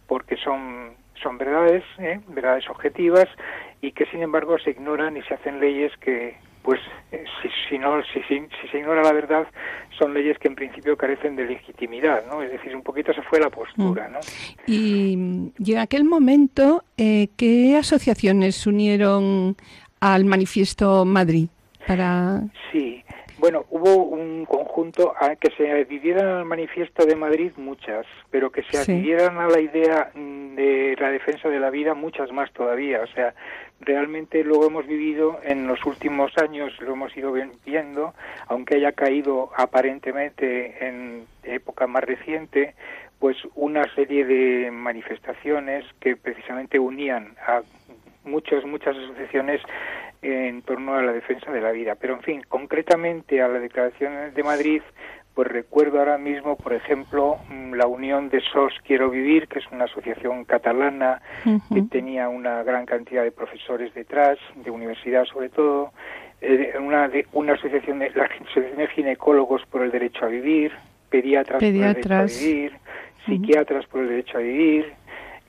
porque 0.08 0.38
son 0.38 0.95
son 1.21 1.38
verdades, 1.38 1.84
¿eh? 1.99 2.19
Objetivas 2.70 3.28
y 3.82 3.92
que 3.92 4.06
sin 4.08 4.22
embargo 4.22 4.58
se 4.60 4.72
ignoran 4.72 5.18
y 5.18 5.22
se 5.24 5.34
hacen 5.34 5.60
leyes 5.60 5.92
que 6.00 6.36
pues 6.63 6.80
eh, 7.12 7.24
si, 7.42 7.50
si 7.70 7.78
no 7.78 8.02
si, 8.04 8.22
si, 8.24 8.42
se 8.72 8.78
ignora 8.78 9.04
la 9.04 9.12
verdad 9.12 9.48
son 9.98 10.13
leyes 10.13 10.38
que 10.39 10.48
en 10.48 10.56
principio 10.56 10.96
carecen 10.98 11.36
de 11.36 11.46
legitimidad 11.46 12.26
no 12.28 12.42
es 12.42 12.52
decir 12.52 12.76
un 12.76 12.84
poquito 12.84 13.13
se 13.13 13.22
fue 13.24 13.39
la 13.39 13.50
postura 13.50 14.08
mm. 14.08 14.12
no 14.13 14.20
y, 14.66 15.52
y 15.60 15.74
en 15.74 15.80
aquel 15.80 16.06
momento 16.06 16.84
eh, 16.98 17.28
qué 17.38 17.76
asociaciones 17.78 18.66
unieron 18.66 19.56
al 20.00 20.26
manifiesto 20.26 21.04
Madrid 21.06 21.50
para 21.86 22.42
sí 22.72 23.04
bueno, 23.43 23.65
hubo 23.71 24.06
un 24.06 24.45
conjunto 24.45 25.13
a 25.19 25.36
que 25.36 25.51
se 25.58 25.69
adhirieran 25.69 26.27
al 26.27 26.45
manifiesto 26.45 27.06
de 27.06 27.17
Madrid 27.17 27.51
muchas, 27.58 28.06
pero 28.32 28.49
que 28.53 28.63
se 28.63 28.77
adhirieran 28.77 29.38
a 29.38 29.49
la 29.49 29.60
idea 29.60 30.12
mm, 30.13 30.56
de 30.56 30.95
la 30.97 31.12
defensa 31.12 31.49
de 31.49 31.60
la 31.60 31.69
vida 31.69 31.93
muchas 31.93 32.32
más 32.32 32.53
todavía. 32.53 33.01
O 33.01 33.08
sea, 33.08 33.36
realmente 33.82 34.45
lo 34.45 34.65
hemos 34.65 34.88
vivido 34.88 35.41
en 35.43 35.67
los 35.67 35.86
últimos 35.86 36.32
años, 36.38 36.71
lo 36.79 36.93
hemos 36.93 37.17
ido 37.17 37.34
viendo, 37.65 38.13
aunque 38.47 38.75
haya 38.75 38.93
caído 38.93 39.51
aparentemente 39.58 40.88
en 40.88 41.25
época 41.43 41.86
más 41.86 42.06
reciente, 42.06 42.75
pues 43.19 43.36
una 43.56 43.84
serie 43.93 44.23
de 44.23 44.71
manifestaciones 44.71 45.84
que 45.99 46.15
precisamente 46.15 46.79
unían 46.79 47.36
a 47.45 47.62
muchas, 48.24 48.66
muchas 48.66 48.96
asociaciones 48.98 49.62
en 50.22 50.62
torno 50.62 50.96
a 50.96 51.02
la 51.02 51.12
defensa 51.12 51.52
de 51.52 51.62
la 51.62 51.72
vida. 51.72 51.96
Pero, 51.96 52.16
en 52.16 52.22
fin, 52.22 52.42
concretamente 52.48 53.42
a 53.42 53.48
la 53.48 53.60
Declaración 53.60 54.34
de 54.34 54.44
Madrid, 54.44 54.82
pues 55.34 55.48
recuerdo 55.48 56.00
ahora 56.00 56.18
mismo, 56.18 56.56
por 56.56 56.74
ejemplo, 56.74 57.38
mm, 57.50 57.74
la 57.74 57.88
unión 57.88 58.30
de 58.30 58.40
SOS 58.40 58.74
Quiero 58.86 59.10
Vivir, 59.10 59.48
que 59.48 59.60
es 59.60 59.66
una 59.72 59.86
asociación 59.86 60.46
catalana 60.46 61.22
que 61.74 61.82
tenía 61.84 62.30
una 62.30 62.64
gran 62.64 62.86
cantidad 62.86 63.24
de 63.24 63.32
profesores 63.32 63.94
detrás, 63.94 64.38
de 64.56 64.70
universidad 64.70 65.26
sobre 65.26 65.50
todo, 65.50 65.92
eh, 66.42 66.74
una, 66.80 67.08
de, 67.08 67.26
una 67.34 67.54
asociación 67.54 68.00
de 68.00 68.12
la 68.12 68.26
Asociación 68.42 68.78
de 68.78 68.88
Ginecólogos 68.90 69.66
por 69.66 69.82
el 69.82 69.92
Derecho 69.92 70.26
a 70.26 70.28
Vivir, 70.28 70.72
Pediatras, 71.10 71.60
por 71.60 71.68
el 71.68 71.80
Derecho 71.80 72.14
a 72.14 72.24
Vivir, 72.26 72.74
Psiquiatras 73.26 73.86
por 73.88 74.02
el 74.02 74.10
Derecho 74.10 74.38
a 74.38 74.42
Vivir, 74.42 74.94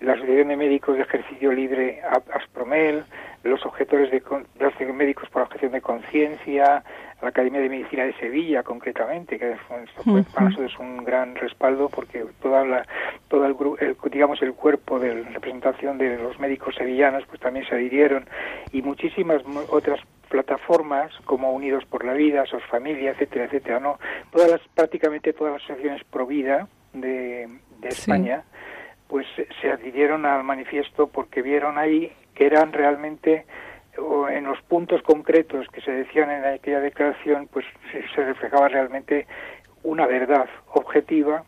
la 0.00 0.12
Asociación 0.12 0.48
de 0.48 0.56
Médicos 0.56 0.96
de 0.96 1.02
Ejercicio 1.02 1.52
Libre 1.52 2.02
Aspromel, 2.34 3.04
los 3.42 3.64
objetores 3.64 4.10
de 4.10 4.22
los 4.58 4.94
médicos 4.94 5.28
por 5.30 5.42
objeción 5.42 5.72
de 5.72 5.80
conciencia, 5.80 6.82
la 7.22 7.28
Academia 7.28 7.60
de 7.60 7.68
Medicina 7.68 8.04
de 8.04 8.12
Sevilla 8.14 8.62
concretamente, 8.62 9.38
que 9.38 9.56
fue, 9.68 10.22
para 10.34 10.46
nosotros 10.46 10.72
es 10.72 10.78
un 10.78 11.04
gran 11.04 11.34
respaldo 11.36 11.88
porque 11.88 12.24
toda 12.42 12.64
la, 12.64 12.86
todo 13.28 13.46
el, 13.46 13.56
el, 13.80 13.96
digamos 14.10 14.42
el 14.42 14.52
cuerpo 14.54 14.98
de 14.98 15.22
representación 15.22 15.98
de 15.98 16.18
los 16.18 16.38
médicos 16.38 16.74
sevillanos 16.74 17.24
pues 17.26 17.40
también 17.40 17.66
se 17.66 17.74
adhirieron. 17.74 18.26
Y 18.72 18.82
muchísimas 18.82 19.42
otras 19.70 20.00
plataformas 20.28 21.12
como 21.24 21.52
Unidos 21.52 21.84
por 21.84 22.04
la 22.04 22.12
Vida, 22.12 22.44
SOS 22.46 22.64
Familia, 22.70 23.12
etcétera, 23.12 23.44
etcétera, 23.44 23.80
no, 23.80 23.98
todas 24.32 24.50
las 24.50 24.60
prácticamente 24.74 25.32
todas 25.32 25.54
las 25.54 25.62
asociaciones 25.62 26.02
pro 26.04 26.26
vida 26.26 26.68
de, 26.92 27.48
España 27.82 28.42
pues 29.08 29.26
se 29.60 29.70
adhirieron 29.70 30.26
al 30.26 30.44
manifiesto 30.44 31.06
porque 31.06 31.42
vieron 31.42 31.78
ahí 31.78 32.12
que 32.34 32.46
eran 32.46 32.72
realmente 32.72 33.44
en 34.30 34.44
los 34.44 34.60
puntos 34.62 35.02
concretos 35.02 35.66
que 35.68 35.80
se 35.80 35.92
decían 35.92 36.30
en 36.30 36.44
aquella 36.44 36.80
declaración, 36.80 37.48
pues 37.52 37.64
se 38.14 38.24
reflejaba 38.24 38.68
realmente 38.68 39.26
una 39.82 40.06
verdad 40.06 40.46
objetiva 40.72 41.44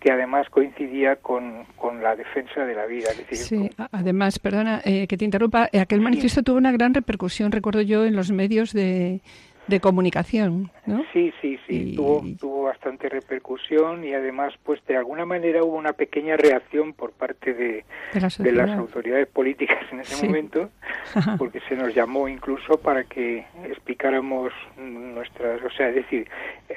que 0.00 0.12
además 0.12 0.48
coincidía 0.50 1.16
con, 1.16 1.64
con, 1.76 2.02
la 2.02 2.14
defensa 2.14 2.66
de 2.66 2.74
la 2.74 2.84
vida. 2.84 3.08
sí, 3.32 3.70
además, 3.90 4.38
perdona 4.38 4.82
eh, 4.84 5.06
que 5.06 5.16
te 5.16 5.24
interrumpa, 5.24 5.70
eh, 5.72 5.80
aquel 5.80 6.02
manifiesto 6.02 6.42
tuvo 6.42 6.58
una 6.58 6.72
gran 6.72 6.92
repercusión, 6.92 7.50
recuerdo 7.52 7.80
yo, 7.80 8.04
en 8.04 8.14
los 8.14 8.30
medios 8.30 8.74
de, 8.74 9.22
de 9.66 9.80
comunicación, 9.80 10.70
¿no? 10.86 11.04
Sí, 11.12 11.32
sí, 11.40 11.58
sí, 11.66 11.94
tuvo, 11.96 12.22
tuvo 12.38 12.64
bastante 12.64 13.08
repercusión 13.08 14.04
y 14.04 14.12
además, 14.12 14.52
pues 14.62 14.84
de 14.86 14.96
alguna 14.96 15.24
manera 15.24 15.64
hubo 15.64 15.76
una 15.76 15.94
pequeña 15.94 16.36
reacción 16.36 16.92
por 16.92 17.12
parte 17.12 17.54
de, 17.54 17.84
de, 18.12 18.52
las 18.52 18.70
autoridades 18.70 19.26
políticas 19.28 19.78
en 19.90 20.00
ese 20.00 20.26
momento, 20.26 20.70
porque 21.38 21.60
se 21.68 21.76
nos 21.76 21.94
llamó 21.94 22.28
incluso 22.28 22.78
para 22.78 23.04
que 23.04 23.46
explicáramos 23.64 24.52
nuestras, 24.76 25.62
o 25.62 25.70
sea, 25.70 25.88
es 25.88 25.94
decir, 25.94 26.28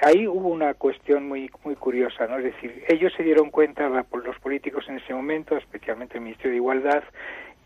ahí 0.02 0.28
hubo 0.28 0.47
una 0.47 0.73
cuestión 0.73 1.28
muy 1.28 1.50
muy 1.65 1.76
curiosa, 1.76 2.28
¿no? 2.28 2.38
Es 2.38 2.45
decir, 2.45 2.84
ellos 2.88 3.12
se 3.17 3.23
dieron 3.23 3.50
cuenta, 3.50 3.89
los 3.89 4.39
políticos 4.39 4.86
en 4.88 4.97
ese 4.97 5.13
momento, 5.13 5.58
especialmente 5.58 6.17
el 6.17 6.23
Ministerio 6.23 6.52
de 6.52 6.58
Igualdad, 6.58 7.04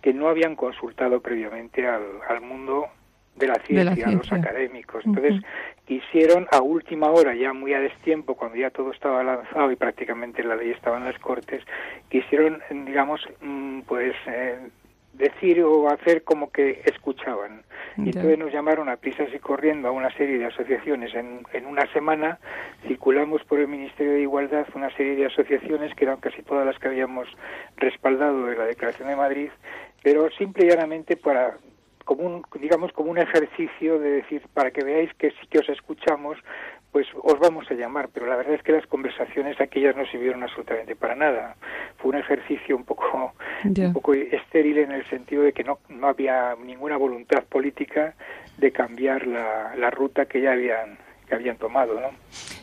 que 0.01 0.13
no 0.13 0.29
habían 0.29 0.55
consultado 0.55 1.21
previamente 1.21 1.87
al, 1.87 2.03
al 2.27 2.41
mundo 2.41 2.87
de 3.35 3.47
la 3.47 3.55
ciencia, 3.55 4.07
los 4.07 4.31
académicos. 4.31 5.05
Entonces 5.05 5.41
quisieron 5.85 6.47
a 6.51 6.61
última 6.61 7.09
hora, 7.09 7.35
ya 7.35 7.53
muy 7.53 7.73
a 7.73 7.79
destiempo, 7.79 8.35
cuando 8.35 8.57
ya 8.57 8.69
todo 8.69 8.91
estaba 8.91 9.23
lanzado 9.23 9.71
y 9.71 9.75
prácticamente 9.75 10.43
la 10.43 10.55
ley 10.55 10.71
estaba 10.71 10.97
en 10.97 11.05
las 11.05 11.17
Cortes, 11.19 11.63
quisieron, 12.09 12.61
digamos, 12.85 13.21
mm, 13.41 13.81
pues 13.81 14.13
eh, 14.27 14.59
decir 15.13 15.61
o 15.63 15.89
hacer 15.89 16.23
como 16.23 16.51
que 16.51 16.81
escuchaban. 16.85 17.63
Y 17.97 18.07
entonces 18.07 18.39
nos 18.39 18.53
llamaron 18.53 18.87
a 18.87 18.95
prisas 18.95 19.27
y 19.33 19.39
corriendo 19.39 19.89
a 19.89 19.91
una 19.91 20.09
serie 20.15 20.37
de 20.37 20.45
asociaciones. 20.45 21.13
En, 21.13 21.45
en 21.51 21.65
una 21.65 21.85
semana 21.91 22.39
circulamos 22.87 23.43
por 23.43 23.59
el 23.59 23.67
Ministerio 23.67 24.13
de 24.13 24.21
Igualdad 24.21 24.65
una 24.73 24.89
serie 24.95 25.15
de 25.15 25.25
asociaciones 25.25 25.93
que 25.95 26.05
eran 26.05 26.21
casi 26.21 26.41
todas 26.41 26.65
las 26.65 26.79
que 26.79 26.87
habíamos 26.87 27.27
respaldado 27.75 28.45
de 28.45 28.55
la 28.55 28.65
Declaración 28.65 29.09
de 29.09 29.15
Madrid, 29.15 29.49
pero 30.01 30.29
simple 30.31 30.65
y 30.65 30.69
llanamente 30.69 31.17
para 31.17 31.57
como 32.15 32.27
un, 32.27 32.43
digamos, 32.59 32.91
como 32.91 33.09
un 33.09 33.19
ejercicio 33.19 33.97
de 33.97 34.09
decir, 34.09 34.41
para 34.53 34.71
que 34.71 34.83
veáis 34.83 35.13
que 35.13 35.31
sí 35.31 35.47
que 35.49 35.59
os 35.59 35.69
escuchamos, 35.69 36.37
pues 36.91 37.07
os 37.23 37.39
vamos 37.39 37.71
a 37.71 37.73
llamar, 37.73 38.09
pero 38.13 38.25
la 38.25 38.35
verdad 38.35 38.55
es 38.55 38.63
que 38.63 38.73
las 38.73 38.85
conversaciones 38.85 39.61
aquellas 39.61 39.95
no 39.95 40.05
sirvieron 40.05 40.43
absolutamente 40.43 40.93
para 40.97 41.15
nada. 41.15 41.55
Fue 41.99 42.09
un 42.09 42.17
ejercicio 42.17 42.75
un 42.75 42.83
poco, 42.83 43.31
un 43.63 43.93
poco 43.93 44.13
estéril 44.13 44.79
en 44.79 44.91
el 44.91 45.09
sentido 45.09 45.43
de 45.43 45.53
que 45.53 45.63
no, 45.63 45.79
no 45.87 46.07
había 46.07 46.53
ninguna 46.61 46.97
voluntad 46.97 47.45
política 47.45 48.13
de 48.57 48.73
cambiar 48.73 49.25
la, 49.25 49.73
la 49.77 49.89
ruta 49.89 50.25
que 50.25 50.41
ya 50.41 50.51
habían, 50.51 50.97
que 51.29 51.35
habían 51.35 51.55
tomado, 51.55 51.97
¿no? 51.97 52.09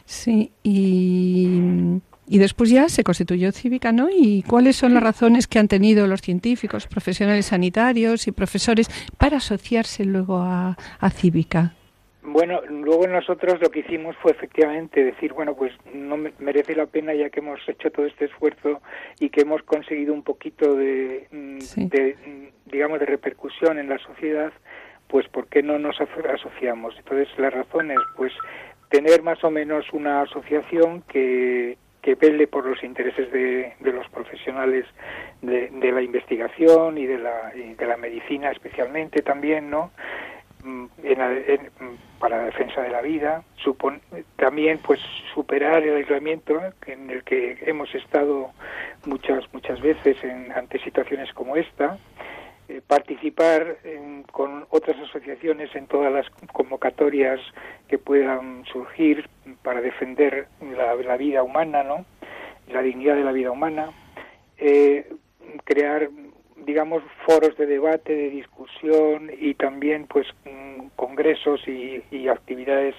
Sí, 0.05 0.53
y 0.63 2.03
y 2.29 2.39
después 2.39 2.71
ya 2.71 2.89
se 2.89 3.05
constituyó 3.05 3.53
Cívica, 3.53 3.93
¿no? 3.93 4.09
¿Y 4.11 4.43
cuáles 4.43 4.77
son 4.77 4.95
las 4.95 5.03
razones 5.03 5.47
que 5.47 5.59
han 5.59 5.69
tenido 5.69 6.07
los 6.07 6.21
científicos, 6.21 6.87
profesionales 6.87 7.47
sanitarios 7.47 8.27
y 8.29 8.33
profesores 8.33 8.89
para 9.17 9.39
asociarse 9.39 10.05
luego 10.05 10.39
a, 10.39 10.77
Cívica? 11.11 11.75
Bueno, 12.23 12.61
luego 12.69 13.07
nosotros 13.07 13.59
lo 13.61 13.71
que 13.71 13.81
hicimos 13.81 14.15
fue 14.17 14.33
efectivamente 14.33 15.03
decir, 15.03 15.33
bueno, 15.33 15.55
pues 15.55 15.73
no 15.95 16.19
merece 16.39 16.77
la 16.77 16.85
pena 16.87 17.15
ya 17.15 17.31
que 17.31 17.41
hemos 17.41 17.61
hecho 17.67 17.91
todo 17.91 18.05
este 18.05 18.27
esfuerzo 18.27 18.83
y 19.19 19.31
que 19.31 19.41
hemos 19.41 19.63
conseguido 19.63 20.13
un 20.13 20.23
poquito 20.23 20.75
de, 20.75 21.27
mm, 21.31 21.87
de 21.89 22.17
mm, 22.27 22.71
digamos, 22.71 23.01
de 23.01 23.07
repercusión 23.07 23.79
en 23.79 23.89
la 23.89 23.99
sociedad, 23.99 24.53
pues 25.09 25.27
¿por 25.29 25.49
qué 25.49 25.63
no 25.63 25.79
nos 25.79 25.97
asociamos? 26.01 26.95
Entonces, 26.99 27.29
las 27.39 27.55
razones, 27.55 27.99
pues 28.15 28.33
tener 28.91 29.23
más 29.23 29.43
o 29.43 29.51
menos 29.51 29.87
una 29.93 30.23
asociación 30.23 31.03
que, 31.03 31.79
que 32.09 32.15
vele 32.15 32.47
por 32.47 32.65
los 32.65 32.83
intereses 32.83 33.31
de, 33.31 33.75
los 33.83 34.09
profesionales 34.09 34.87
de, 35.43 35.93
la 35.93 36.01
investigación 36.01 36.97
y 36.97 37.05
de 37.05 37.19
la, 37.19 37.53
de 37.53 37.87
la 37.87 37.99
medicina 37.99 38.51
especialmente 38.51 39.21
también, 39.21 39.69
¿no? 39.69 39.91
Mm, 40.65 40.87
para 42.19 42.39
la 42.39 42.45
defensa 42.45 42.81
de 42.81 42.89
la 42.89 43.03
vida, 43.03 43.43
también 44.37 44.79
pues 44.79 45.01
superar 45.35 45.83
el 45.83 45.97
aislamiento 45.97 46.59
en 46.87 47.11
el 47.11 47.23
que 47.25 47.59
hemos 47.67 47.95
estado 47.95 48.53
muchas 49.05 49.45
muchas 49.53 49.79
veces 49.83 50.17
en, 50.25 50.51
ante 50.53 50.79
situaciones 50.79 51.31
como 51.35 51.57
esta, 51.57 51.99
eh, 52.69 52.83
participar 52.87 53.79
con 54.33 54.67
otras 54.71 54.97
asociaciones 54.99 55.75
en 55.75 55.87
todas 55.87 56.13
las 56.13 56.29
convocatorias 56.53 57.41
que 57.89 57.99
puedan 57.99 58.65
surgir 58.67 59.29
para 59.63 59.81
defender 59.81 60.49
la, 60.61 61.17
vida 61.17 61.43
humana, 61.43 61.83
¿no? 61.83 62.05
la 62.69 62.83
dignidad 62.83 63.17
de 63.17 63.25
la 63.25 63.33
vida 63.33 63.51
humana, 63.51 63.91
eh, 64.59 65.11
crear 65.65 66.11
digamos 66.67 67.03
foros 67.25 67.57
de 67.57 67.65
debate, 67.65 68.15
de 68.15 68.31
discusión 68.31 69.31
y 69.39 69.55
también 69.55 70.07
pues 70.07 70.27
mm, 70.45 70.89
congresos 70.97 71.67
y, 71.67 72.29
actividades 72.29 72.95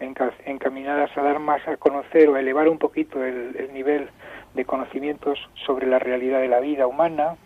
encaminadas 0.00 1.16
a 1.16 1.22
dar 1.22 1.38
más 1.38 1.66
a 1.68 1.76
conocer 1.76 2.28
o 2.28 2.34
a 2.34 2.40
elevar 2.40 2.68
un 2.68 2.78
poquito 2.78 3.24
el 3.24 3.72
nivel 3.72 4.08
de 4.54 4.64
conocimientos 4.64 5.38
sobre 5.64 5.86
la 5.86 6.00
realidad 6.00 6.40
de 6.40 6.48
la 6.48 6.58
vida 6.58 6.88
humana, 6.88 7.36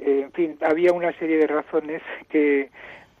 eh, 0.00 0.22
en 0.24 0.32
fin, 0.32 0.58
había 0.62 0.92
una 0.92 1.12
serie 1.18 1.36
de 1.38 1.46
razones 1.46 2.02
que, 2.28 2.70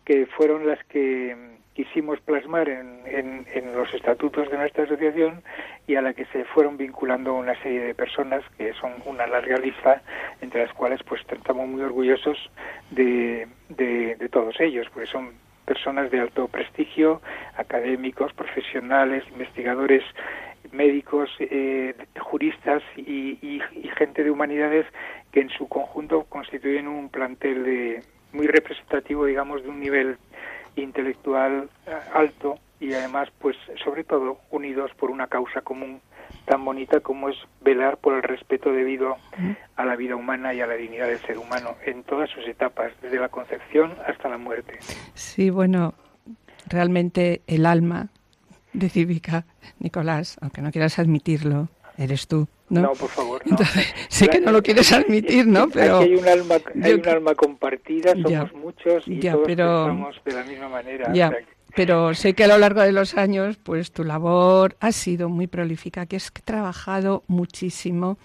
que 0.04 0.26
fueron 0.26 0.66
las 0.66 0.82
que 0.84 1.36
quisimos 1.74 2.20
plasmar 2.20 2.68
en, 2.68 3.00
en, 3.06 3.72
los 3.74 3.92
estatutos 3.94 4.50
de 4.50 4.58
nuestra 4.58 4.84
asociación 4.84 5.42
y 5.86 5.94
a 5.94 6.02
la 6.02 6.12
que 6.12 6.26
se 6.26 6.44
fueron 6.44 6.76
vinculando 6.76 7.34
una 7.34 7.54
serie 7.62 7.80
de 7.80 7.94
personas 7.94 8.42
que 8.58 8.72
son 8.74 8.92
una 9.06 9.26
larga 9.26 9.56
lista 9.56 10.02
entre 10.40 10.64
las 10.64 10.74
cuales 10.74 11.00
pues 11.04 11.22
estamos 11.30 11.68
muy 11.68 11.80
orgullosos 11.82 12.50
de, 12.90 13.46
de, 13.68 14.16
de 14.16 14.28
todos 14.28 14.60
ellos 14.60 14.88
porque 14.92 15.08
son 15.08 15.30
personas 15.70 16.10
de 16.10 16.18
alto 16.18 16.48
prestigio 16.48 17.22
académicos 17.56 18.32
profesionales 18.32 19.22
investigadores 19.30 20.02
médicos, 20.72 21.30
eh, 21.38 21.94
juristas 22.18 22.82
y, 22.96 23.62
gente 23.96 24.24
de 24.24 24.32
humanidades 24.32 24.86
que 25.30 25.40
en 25.42 25.50
su 25.50 25.68
conjunto 25.68 26.24
constituyen 26.24 26.88
un 26.88 27.08
plantel 27.08 27.62
de, 27.64 28.02
muy 28.32 28.48
representativo, 28.48 29.26
digamos, 29.26 29.62
de 29.62 29.68
un 29.68 29.78
nivel 29.78 30.16
intelectual 30.74 31.68
eh, 31.86 31.92
alto 32.14 32.58
y 32.80 32.92
además, 32.94 33.28
pues, 33.38 33.56
sobre 33.84 34.02
todo, 34.02 34.38
unidos 34.50 34.90
por 34.98 35.10
una 35.10 35.28
causa 35.28 35.60
común 35.60 36.00
tan 36.44 36.64
bonita 36.64 37.00
como 37.00 37.28
es 37.28 37.36
velar 37.60 37.98
por 37.98 38.14
el 38.14 38.22
respeto 38.22 38.72
debido 38.72 39.16
a 39.76 39.84
la 39.84 39.96
vida 39.96 40.16
humana 40.16 40.54
y 40.54 40.60
a 40.60 40.66
la 40.66 40.74
dignidad 40.74 41.06
del 41.06 41.20
ser 41.20 41.38
humano 41.38 41.76
en 41.84 42.02
todas 42.02 42.30
sus 42.30 42.46
etapas, 42.46 42.92
desde 43.02 43.18
la 43.18 43.28
concepción 43.28 43.94
hasta 44.06 44.28
la 44.28 44.38
muerte. 44.38 44.78
Sí, 45.14 45.50
bueno, 45.50 45.94
realmente 46.68 47.42
el 47.46 47.66
alma 47.66 48.08
de 48.72 48.88
Cívica, 48.88 49.44
Nicolás, 49.78 50.38
aunque 50.40 50.62
no 50.62 50.70
quieras 50.70 50.98
admitirlo, 50.98 51.68
eres 51.98 52.28
tú. 52.28 52.48
No, 52.68 52.82
no 52.82 52.92
por 52.92 53.08
favor. 53.08 53.42
No. 53.46 53.56
sé 54.08 54.28
que 54.28 54.40
no 54.40 54.52
lo 54.52 54.62
quieres 54.62 54.92
admitir, 54.92 55.46
¿no? 55.46 55.68
Pero 55.68 55.98
hay 55.98 56.14
un 56.14 56.26
alma, 56.26 56.56
hay 56.82 56.92
un 56.94 57.08
alma 57.08 57.34
compartida, 57.34 58.12
somos 58.12 58.54
muchos 58.54 59.06
y 59.06 59.18
todos 59.20 59.46
pensamos 59.46 60.16
de 60.24 60.32
la 60.32 60.44
misma 60.44 60.68
manera. 60.68 61.12
Ya. 61.12 61.32
Pero 61.74 62.14
sé 62.14 62.34
que 62.34 62.44
a 62.44 62.48
lo 62.48 62.58
largo 62.58 62.80
de 62.82 62.92
los 62.92 63.16
años, 63.16 63.56
pues 63.62 63.92
tu 63.92 64.04
labor 64.04 64.76
ha 64.80 64.92
sido 64.92 65.28
muy 65.28 65.46
prolífica, 65.46 66.06
que 66.06 66.16
has 66.16 66.32
trabajado 66.44 67.22
muchísimo 67.28 68.18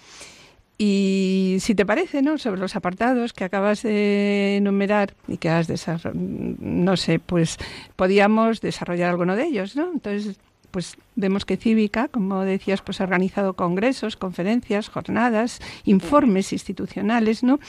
Y 0.77 1.57
si 1.61 1.73
te 1.73 1.85
parece, 1.85 2.21
¿no? 2.21 2.37
Sobre 2.37 2.59
los 2.59 2.75
apartados 2.75 3.31
que 3.31 3.45
acabas 3.45 3.81
de 3.83 4.57
enumerar 4.57 5.13
y 5.27 5.37
que 5.37 5.49
has 5.49 5.67
desarrollado, 5.67 6.19
no 6.59 6.97
sé, 6.97 7.19
pues 7.19 7.57
podíamos 7.95 8.59
desarrollar 8.59 9.09
alguno 9.09 9.37
de 9.37 9.45
ellos, 9.45 9.77
¿no? 9.77 9.89
Entonces, 9.93 10.37
pues 10.71 10.97
vemos 11.15 11.45
que 11.45 11.55
Cívica, 11.55 12.09
como 12.09 12.41
decías, 12.43 12.81
pues 12.81 12.99
ha 12.99 13.05
organizado 13.05 13.53
congresos, 13.53 14.17
conferencias, 14.17 14.89
jornadas, 14.89 15.61
informes 15.85 16.51
institucionales, 16.51 17.41
¿no? 17.41 17.59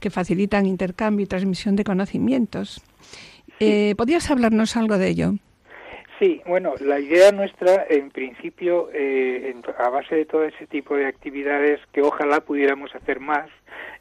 Que 0.00 0.08
facilitan 0.08 0.64
intercambio 0.64 1.24
y 1.24 1.26
transmisión 1.26 1.76
de 1.76 1.84
conocimientos. 1.84 2.80
Eh, 3.60 3.94
¿Podrías 3.96 4.30
hablarnos 4.30 4.76
algo 4.76 4.98
de 4.98 5.08
ello? 5.08 5.32
Sí, 6.18 6.40
bueno, 6.46 6.74
la 6.80 7.00
idea 7.00 7.32
nuestra, 7.32 7.86
en 7.88 8.10
principio, 8.10 8.88
eh, 8.92 9.54
a 9.78 9.88
base 9.88 10.14
de 10.14 10.24
todo 10.24 10.44
ese 10.44 10.66
tipo 10.68 10.96
de 10.96 11.06
actividades, 11.06 11.80
que 11.92 12.02
ojalá 12.02 12.40
pudiéramos 12.40 12.94
hacer 12.94 13.18
más, 13.18 13.50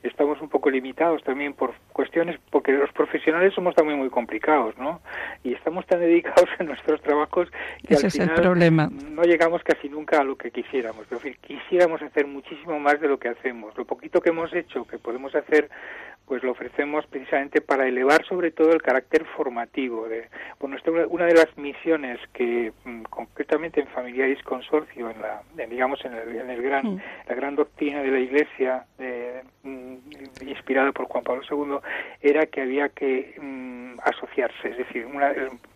estamos 0.04 0.40
un 0.42 0.50
poco 0.50 0.70
limitados 0.70 1.24
también 1.24 1.54
por 1.54 1.74
cuestiones, 1.92 2.40
porque 2.52 2.72
los 2.72 2.92
profesionales 2.92 3.54
somos 3.56 3.74
también 3.74 3.98
muy 3.98 4.10
complicados, 4.10 4.78
¿no? 4.78 5.02
Y 5.44 5.54
estamos 5.54 5.88
tan 5.88 6.02
dedicados 6.02 6.50
en 6.60 6.68
nuestros 6.68 7.02
trabajos 7.02 7.50
que 7.88 7.96
al 7.96 8.12
final 8.12 8.92
no 9.16 9.24
llegamos 9.24 9.64
casi 9.64 9.90
nunca 9.90 10.22
a 10.22 10.24
lo 10.24 10.36
que 10.36 10.52
quisiéramos. 10.52 11.06
Pero 11.10 11.22
quisiéramos 11.42 12.02
hacer 12.02 12.28
muchísimo 12.28 12.80
más 12.80 13.00
de 13.02 13.08
lo 13.08 13.18
que 13.18 13.30
hacemos. 13.30 13.76
Lo 13.78 13.86
poquito 13.86 14.22
que 14.22 14.30
hemos 14.30 14.54
hecho, 14.54 14.86
que 14.86 15.00
podemos 15.00 15.34
hacer 15.36 15.70
pues 16.26 16.42
lo 16.44 16.52
ofrecemos 16.52 17.06
precisamente 17.08 17.62
para 17.62 17.88
elevar 17.88 18.26
sobre 18.26 18.52
todo 18.52 18.72
el 18.72 18.82
carácter 18.82 19.26
formativo. 19.36 20.08
De, 20.08 20.30
bueno, 20.60 20.78
una 21.10 21.26
de 21.26 21.34
las 21.34 21.58
misiones 21.58 22.20
que 22.34 22.72
mm, 22.86 23.04
concretamente 23.04 23.82
en 23.82 23.88
Familiaris 23.88 24.42
Consorcio, 24.44 25.10
en 25.10 25.22
la, 25.22 25.44
digamos 25.68 26.04
en, 26.06 26.14
el, 26.14 26.36
en 26.36 26.50
el 26.50 26.62
gran, 26.62 26.86
mm. 26.86 27.02
la 27.28 27.36
gran 27.36 27.56
doctrina 27.56 28.02
de 28.02 28.12
la 28.12 28.20
Iglesia, 28.20 28.86
mm, 29.64 30.48
inspirada 30.48 30.92
por 30.92 31.06
Juan 31.06 31.24
Pablo 31.24 31.44
II, 31.50 31.78
era 32.22 32.46
que 32.46 32.62
había 32.62 32.90
que 32.90 33.36
asociarse, 34.04 34.70
es 34.70 34.78
decir, 34.78 35.06
una, 35.06 35.34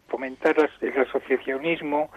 fomentar 0.08 0.56
el 0.82 1.00
asociacionismo 1.00 2.10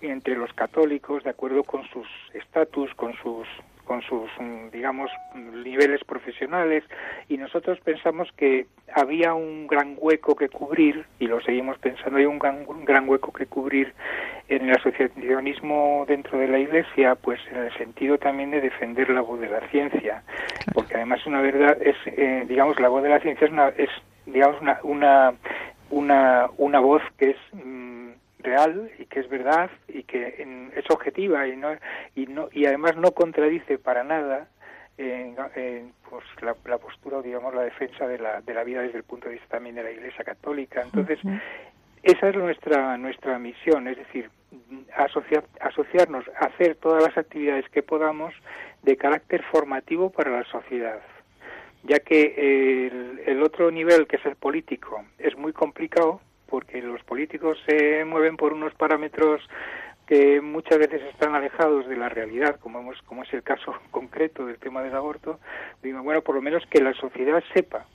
entre 0.00 0.36
los 0.36 0.52
católicos 0.52 1.24
de 1.24 1.30
acuerdo 1.30 1.64
con 1.64 1.84
sus 1.88 2.06
estatus, 2.34 2.92
con 2.94 3.14
sus 3.14 3.48
con 3.88 4.02
sus, 4.02 4.30
mm, 4.38 4.68
digamos, 4.70 5.10
niveles 5.34 6.04
profesionales 6.04 6.84
y 7.26 7.38
nosotros 7.38 7.80
pensamos 7.80 8.28
que 8.36 8.66
había 8.94 9.32
un 9.32 9.66
gran 9.66 9.96
hueco 9.98 10.36
que 10.36 10.50
cubrir 10.50 11.06
y 11.18 11.26
lo 11.26 11.40
seguimos 11.40 11.78
pensando, 11.78 12.18
hay 12.18 12.26
un 12.26 12.38
gran, 12.38 13.08
hueco 13.08 13.32
que 13.32 13.46
cubrir 13.46 13.94
en 14.48 14.68
el 14.68 14.76
asociacionismo 14.76 16.04
dentro 16.06 16.38
de 16.38 16.48
la 16.48 16.58
Iglesia, 16.58 17.14
pues 17.14 17.40
en 17.50 17.64
el 17.64 17.72
sentido 17.78 18.18
también 18.18 18.50
de 18.50 18.60
defender 18.60 19.08
la 19.08 19.22
voz 19.22 19.40
de 19.40 19.48
la 19.48 19.66
ciencia, 19.68 20.22
porque 20.74 20.96
además 20.96 21.26
una 21.26 21.40
verdad 21.40 21.78
es, 21.80 21.96
eh, 22.06 22.44
digamos, 22.46 22.78
la 22.80 22.90
voz 22.90 23.02
de 23.02 23.08
la 23.08 23.20
ciencia 23.20 23.46
es, 23.46 23.52
una, 23.52 23.68
es 23.68 23.90
digamos, 24.26 24.60
una, 24.60 24.80
una, 24.82 25.32
una, 25.88 26.46
una 26.58 26.78
voz 26.80 27.02
que 27.16 27.30
es... 27.30 27.36
Real 28.48 28.90
y 28.98 29.04
que 29.06 29.20
es 29.20 29.28
verdad 29.28 29.70
y 29.88 30.04
que 30.04 30.70
es 30.74 30.90
objetiva 30.90 31.46
y 31.46 31.56
no 31.56 31.76
y 32.14 32.26
no 32.26 32.48
y 32.50 32.64
además 32.64 32.96
no 32.96 33.12
contradice 33.12 33.78
para 33.78 34.04
nada 34.04 34.48
pues 34.96 36.24
la, 36.40 36.78
postura 36.78 37.20
digamos 37.20 37.54
la 37.54 37.62
defensa 37.62 38.06
de 38.06 38.18
la, 38.18 38.40
de 38.40 38.54
la 38.54 38.64
vida 38.64 38.82
desde 38.82 38.98
el 38.98 39.04
punto 39.04 39.28
de 39.28 39.34
vista 39.34 39.48
también 39.48 39.76
de 39.76 39.82
la 39.82 39.90
Iglesia 39.90 40.24
Católica. 40.24 40.82
Entonces 40.82 41.18
esa 42.02 42.28
es 42.28 42.36
nuestra 42.36 42.96
nuestra 42.96 43.38
misión 43.38 43.86
es 43.86 43.98
decir 43.98 44.30
asociar, 44.96 45.44
asociarnos 45.60 46.24
hacer 46.40 46.76
todas 46.76 47.02
las 47.02 47.18
actividades 47.18 47.68
que 47.68 47.82
podamos 47.82 48.34
de 48.82 48.96
carácter 48.96 49.42
formativo 49.52 50.10
para 50.10 50.30
la 50.30 50.44
sociedad 50.44 51.00
ya 51.84 51.98
que 51.98 52.86
el, 52.86 53.20
el 53.26 53.42
otro 53.42 53.70
nivel 53.70 54.06
que 54.06 54.16
es 54.16 54.26
el 54.26 54.36
político 54.36 55.04
es 55.18 55.36
muy 55.36 55.52
complicado 55.52 56.20
porque 56.48 56.80
los 56.82 57.02
políticos 57.04 57.58
se 57.66 58.04
mueven 58.04 58.36
por 58.36 58.52
unos 58.52 58.74
parámetros 58.74 59.42
que 60.06 60.40
muchas 60.40 60.78
veces 60.78 61.02
están 61.02 61.34
alejados 61.34 61.86
de 61.86 61.96
la 61.96 62.08
realidad, 62.08 62.58
como, 62.60 62.80
hemos, 62.80 63.00
como 63.02 63.22
es 63.22 63.32
el 63.34 63.42
caso 63.42 63.74
concreto 63.90 64.46
del 64.46 64.58
tema 64.58 64.82
del 64.82 64.94
aborto, 64.94 65.38
digo, 65.82 66.02
bueno, 66.02 66.22
por 66.22 66.34
lo 66.34 66.42
menos 66.42 66.64
que 66.70 66.80
la 66.80 66.94
sociedad 66.94 67.42
sepa 67.52 67.86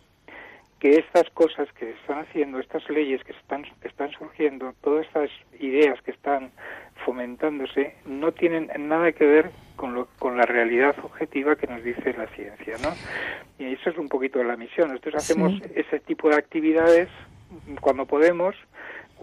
que 0.80 0.98
estas 0.98 1.30
cosas 1.30 1.72
que 1.80 1.92
están 1.92 2.20
haciendo, 2.20 2.60
estas 2.60 2.88
leyes 2.90 3.24
que 3.24 3.32
están, 3.32 3.66
están 3.84 4.12
surgiendo, 4.12 4.74
todas 4.82 5.08
estas 5.08 5.30
ideas 5.60 6.00
que 6.02 6.12
están 6.12 6.52
fomentándose, 7.06 7.96
no 8.06 8.34
tienen 8.34 8.70
nada 8.90 9.14
que 9.14 9.26
ver 9.26 9.52
con, 9.78 9.96
lo, 9.96 10.08
con 10.20 10.36
la 10.38 10.44
realidad 10.44 10.94
objetiva 11.02 11.56
que 11.56 11.68
nos 11.68 11.82
dice 11.84 12.14
la 12.18 12.28
ciencia, 12.28 12.76
¿no? 12.84 12.90
Y 13.58 13.74
eso 13.74 13.92
es 13.92 13.98
un 13.98 14.10
poquito 14.10 14.44
la 14.44 14.58
misión. 14.58 14.90
Nosotros 14.90 15.16
hacemos 15.16 15.54
ese 15.74 16.02
tipo 16.02 16.28
de 16.28 16.36
actividades 16.36 17.08
cuando 17.82 18.06
podemos, 18.06 18.56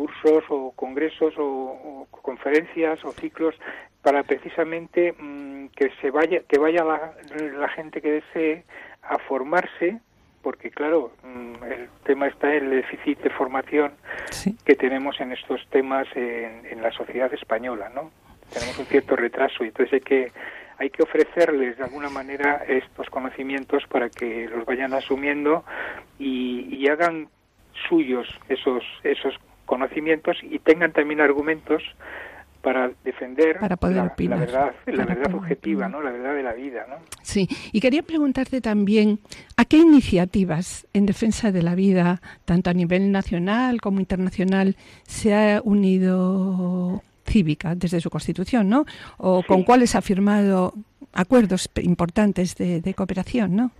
cursos 0.00 0.44
o 0.48 0.72
congresos 0.72 1.34
o, 1.38 2.06
conferencias 2.10 3.04
o 3.04 3.12
ciclos 3.12 3.54
para 4.02 4.22
precisamente 4.22 5.12
mm, 5.12 5.66
que 5.76 5.90
se 6.00 6.10
vaya 6.10 6.40
que 6.48 6.58
vaya 6.58 6.84
la, 6.84 7.68
gente 7.68 8.00
que 8.00 8.12
desee 8.12 8.64
a 9.02 9.18
formarse 9.18 10.00
porque 10.42 10.70
claro 10.70 11.12
mm, 11.22 11.64
el 11.64 11.88
tema 12.04 12.28
está 12.28 12.54
en 12.54 12.64
el 12.64 12.70
déficit 12.82 13.18
de 13.20 13.30
formación 13.30 13.92
que 14.64 14.74
tenemos 14.74 15.20
en 15.20 15.32
estos 15.32 15.66
temas 15.68 16.06
en, 16.14 16.64
en, 16.66 16.80
la 16.80 16.92
sociedad 16.92 17.32
española 17.34 17.90
no 17.94 18.10
tenemos 18.52 18.78
un 18.78 18.86
cierto 18.86 19.16
retraso 19.16 19.64
y 19.64 19.68
entonces 19.68 19.94
hay 19.94 20.00
que 20.00 20.32
hay 20.78 20.88
que 20.88 21.02
ofrecerles 21.02 21.76
de 21.76 21.84
alguna 21.84 22.08
manera 22.08 22.64
estos 22.66 23.10
conocimientos 23.10 23.84
para 23.86 24.08
que 24.08 24.48
los 24.48 24.64
vayan 24.64 24.94
asumiendo 24.94 25.62
y, 26.18 26.74
y 26.74 26.88
hagan 26.88 27.28
suyos 27.88 28.26
esos, 28.48 28.82
esos 29.02 29.34
conocimientos 29.66 30.36
y 30.42 30.58
tengan 30.58 30.92
también 30.92 31.20
argumentos 31.20 31.82
para 32.62 32.90
defender 33.04 33.58
para 33.58 33.76
poder 33.76 33.96
la, 33.96 34.04
opinar, 34.04 34.38
la, 34.38 34.44
verdad, 34.44 34.74
la 34.86 35.04
verdad 35.06 35.34
objetiva, 35.34 35.88
¿no? 35.88 36.02
la 36.02 36.10
verdad 36.10 36.34
de 36.34 36.42
la 36.42 36.52
vida. 36.52 36.86
¿no? 36.88 36.96
Sí, 37.22 37.48
y 37.72 37.80
quería 37.80 38.02
preguntarte 38.02 38.60
también 38.60 39.20
a 39.56 39.64
qué 39.64 39.78
iniciativas 39.78 40.86
en 40.92 41.06
defensa 41.06 41.52
de 41.52 41.62
la 41.62 41.74
vida, 41.74 42.20
tanto 42.44 42.70
a 42.70 42.74
nivel 42.74 43.12
nacional 43.12 43.80
como 43.80 44.00
internacional, 44.00 44.76
se 45.04 45.34
ha 45.34 45.62
unido 45.64 47.02
Cívica 47.26 47.74
desde 47.74 48.00
su 48.00 48.10
constitución, 48.10 48.68
¿no? 48.68 48.84
O 49.16 49.42
con 49.44 49.62
cuáles 49.62 49.94
ha 49.94 50.02
firmado 50.02 50.74
acuerdos 51.12 51.70
importantes 51.82 52.56
de, 52.56 52.80
de 52.80 52.94
cooperación, 52.94 53.54
¿no? 53.54 53.70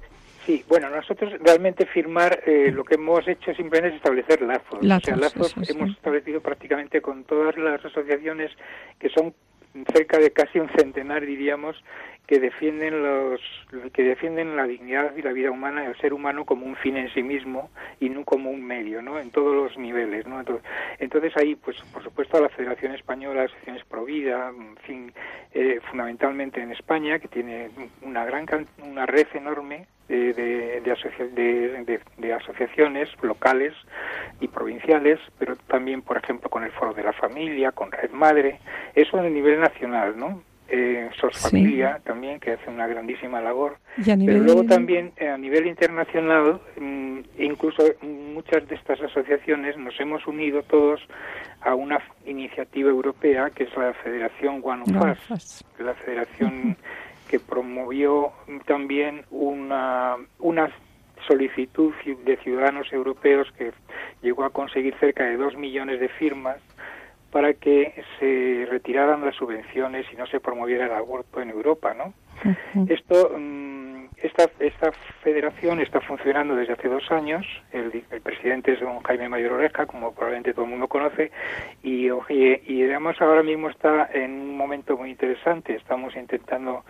Sí, 0.50 0.64
bueno, 0.68 0.90
nosotros 0.90 1.32
realmente 1.44 1.86
firmar 1.86 2.42
eh, 2.44 2.72
lo 2.72 2.82
que 2.82 2.96
hemos 2.96 3.26
hecho 3.28 3.54
simplemente 3.54 3.90
es 3.90 4.02
establecer 4.02 4.42
lazos. 4.42 4.80
o 4.80 5.00
sea, 5.00 5.16
lazos 5.16 5.54
hemos 5.70 5.90
establecido 5.90 6.40
prácticamente 6.40 7.00
con 7.00 7.22
todas 7.22 7.56
las 7.56 7.84
asociaciones 7.84 8.50
que 8.98 9.10
son 9.10 9.32
cerca 9.94 10.18
de 10.18 10.32
casi 10.32 10.58
un 10.58 10.68
centenar, 10.70 11.24
diríamos, 11.24 11.76
que 12.30 12.38
defienden 12.38 13.02
los 13.02 13.40
que 13.92 14.04
defienden 14.04 14.54
la 14.54 14.62
dignidad 14.62 15.16
y 15.16 15.22
la 15.22 15.32
vida 15.32 15.50
humana 15.50 15.84
el 15.84 15.96
ser 15.96 16.14
humano 16.14 16.44
como 16.44 16.64
un 16.64 16.76
fin 16.76 16.96
en 16.96 17.12
sí 17.12 17.24
mismo 17.24 17.70
y 17.98 18.08
no 18.08 18.24
como 18.24 18.50
un 18.50 18.64
medio 18.64 19.02
no 19.02 19.18
en 19.18 19.32
todos 19.32 19.52
los 19.52 19.76
niveles 19.76 20.28
no 20.28 20.38
entonces, 20.38 20.64
entonces 21.00 21.36
ahí 21.36 21.56
pues 21.56 21.76
por 21.92 22.04
supuesto 22.04 22.40
la 22.40 22.48
Federación 22.48 22.94
Española 22.94 23.42
Asociaciones 23.42 23.84
Pro 23.84 24.04
Vida 24.04 24.52
en 24.56 24.76
fin 24.76 25.12
eh, 25.52 25.80
fundamentalmente 25.90 26.62
en 26.62 26.70
España 26.70 27.18
que 27.18 27.26
tiene 27.26 27.68
una 28.02 28.24
gran 28.24 28.46
una 28.80 29.06
red 29.06 29.26
enorme 29.34 29.88
de, 30.06 30.32
de, 30.32 30.80
de, 30.80 32.00
de, 32.16 32.32
asociaciones 32.32 33.08
locales 33.22 33.72
y 34.40 34.48
provinciales, 34.48 35.20
pero 35.38 35.54
también, 35.68 36.02
por 36.02 36.16
ejemplo, 36.16 36.50
con 36.50 36.64
el 36.64 36.72
Foro 36.72 36.92
de 36.94 37.04
la 37.04 37.12
Familia, 37.12 37.70
con 37.70 37.92
Red 37.92 38.10
Madre, 38.10 38.58
eso 38.96 39.20
a 39.20 39.22
nivel 39.22 39.60
nacional, 39.60 40.18
¿no? 40.18 40.42
Eh, 40.70 41.10
SOS 41.20 41.38
Familia 41.38 42.00
también, 42.04 42.40
que 42.40 42.52
hace 42.52 42.70
una 42.70 42.86
grandísima 42.86 43.40
labor. 43.40 43.78
Pero 44.04 44.38
luego 44.38 44.64
también 44.64 45.12
eh, 45.16 45.28
a 45.28 45.36
nivel 45.36 45.66
internacional, 45.66 46.60
mm, 46.78 47.18
incluso 47.38 47.82
muchas 48.02 48.66
de 48.68 48.76
estas 48.76 49.00
asociaciones 49.00 49.76
nos 49.76 49.98
hemos 50.00 50.26
unido 50.26 50.62
todos 50.62 51.00
a 51.60 51.74
una 51.74 52.00
iniciativa 52.26 52.88
europea 52.88 53.50
que 53.50 53.64
es 53.64 53.76
la 53.76 53.92
Federación 53.94 54.60
One 54.62 54.82
of 54.82 55.30
Us, 55.30 55.64
la 55.78 55.94
federación 55.94 56.76
que 57.28 57.38
promovió 57.38 58.32
también 58.66 59.24
una, 59.30 60.16
una 60.38 60.70
solicitud 61.26 61.92
de 62.24 62.36
ciudadanos 62.38 62.92
europeos 62.92 63.48
que 63.56 63.72
llegó 64.22 64.44
a 64.44 64.50
conseguir 64.50 64.94
cerca 64.98 65.24
de 65.24 65.36
dos 65.36 65.56
millones 65.56 66.00
de 66.00 66.08
firmas 66.08 66.56
para 67.30 67.54
que 67.54 68.02
se 68.18 68.66
retiraran 68.68 69.24
las 69.24 69.36
subvenciones 69.36 70.06
y 70.12 70.16
no 70.16 70.26
se 70.26 70.40
promoviera 70.40 70.86
el 70.86 70.92
aborto 70.92 71.40
en 71.40 71.50
Europa, 71.50 71.94
¿no? 71.94 72.12
Esto, 72.88 73.32
mm, 73.38 74.06
esta, 74.22 74.50
esta 74.60 74.92
federación 75.22 75.80
está 75.80 76.00
funcionando 76.00 76.56
desde 76.56 76.72
hace 76.72 76.88
dos 76.88 77.10
años. 77.10 77.46
El, 77.72 78.02
presidente 78.22 78.72
es 78.72 78.80
don 78.80 79.00
Jaime 79.02 79.28
Mayor 79.28 79.52
Oreja, 79.52 79.86
como 79.86 80.12
probablemente 80.12 80.52
todo 80.54 80.64
el 80.64 80.70
mundo 80.70 80.88
conoce, 80.88 81.30
y, 81.82 82.08
y, 82.08 82.60
y 82.66 82.82
además 82.84 83.20
ahora 83.20 83.42
mismo 83.42 83.68
está 83.68 84.08
en 84.12 84.32
un 84.32 84.56
momento 84.56 84.96
muy 84.96 85.10
interesante. 85.10 85.74
Estamos 85.74 86.16
intentando 86.16 86.84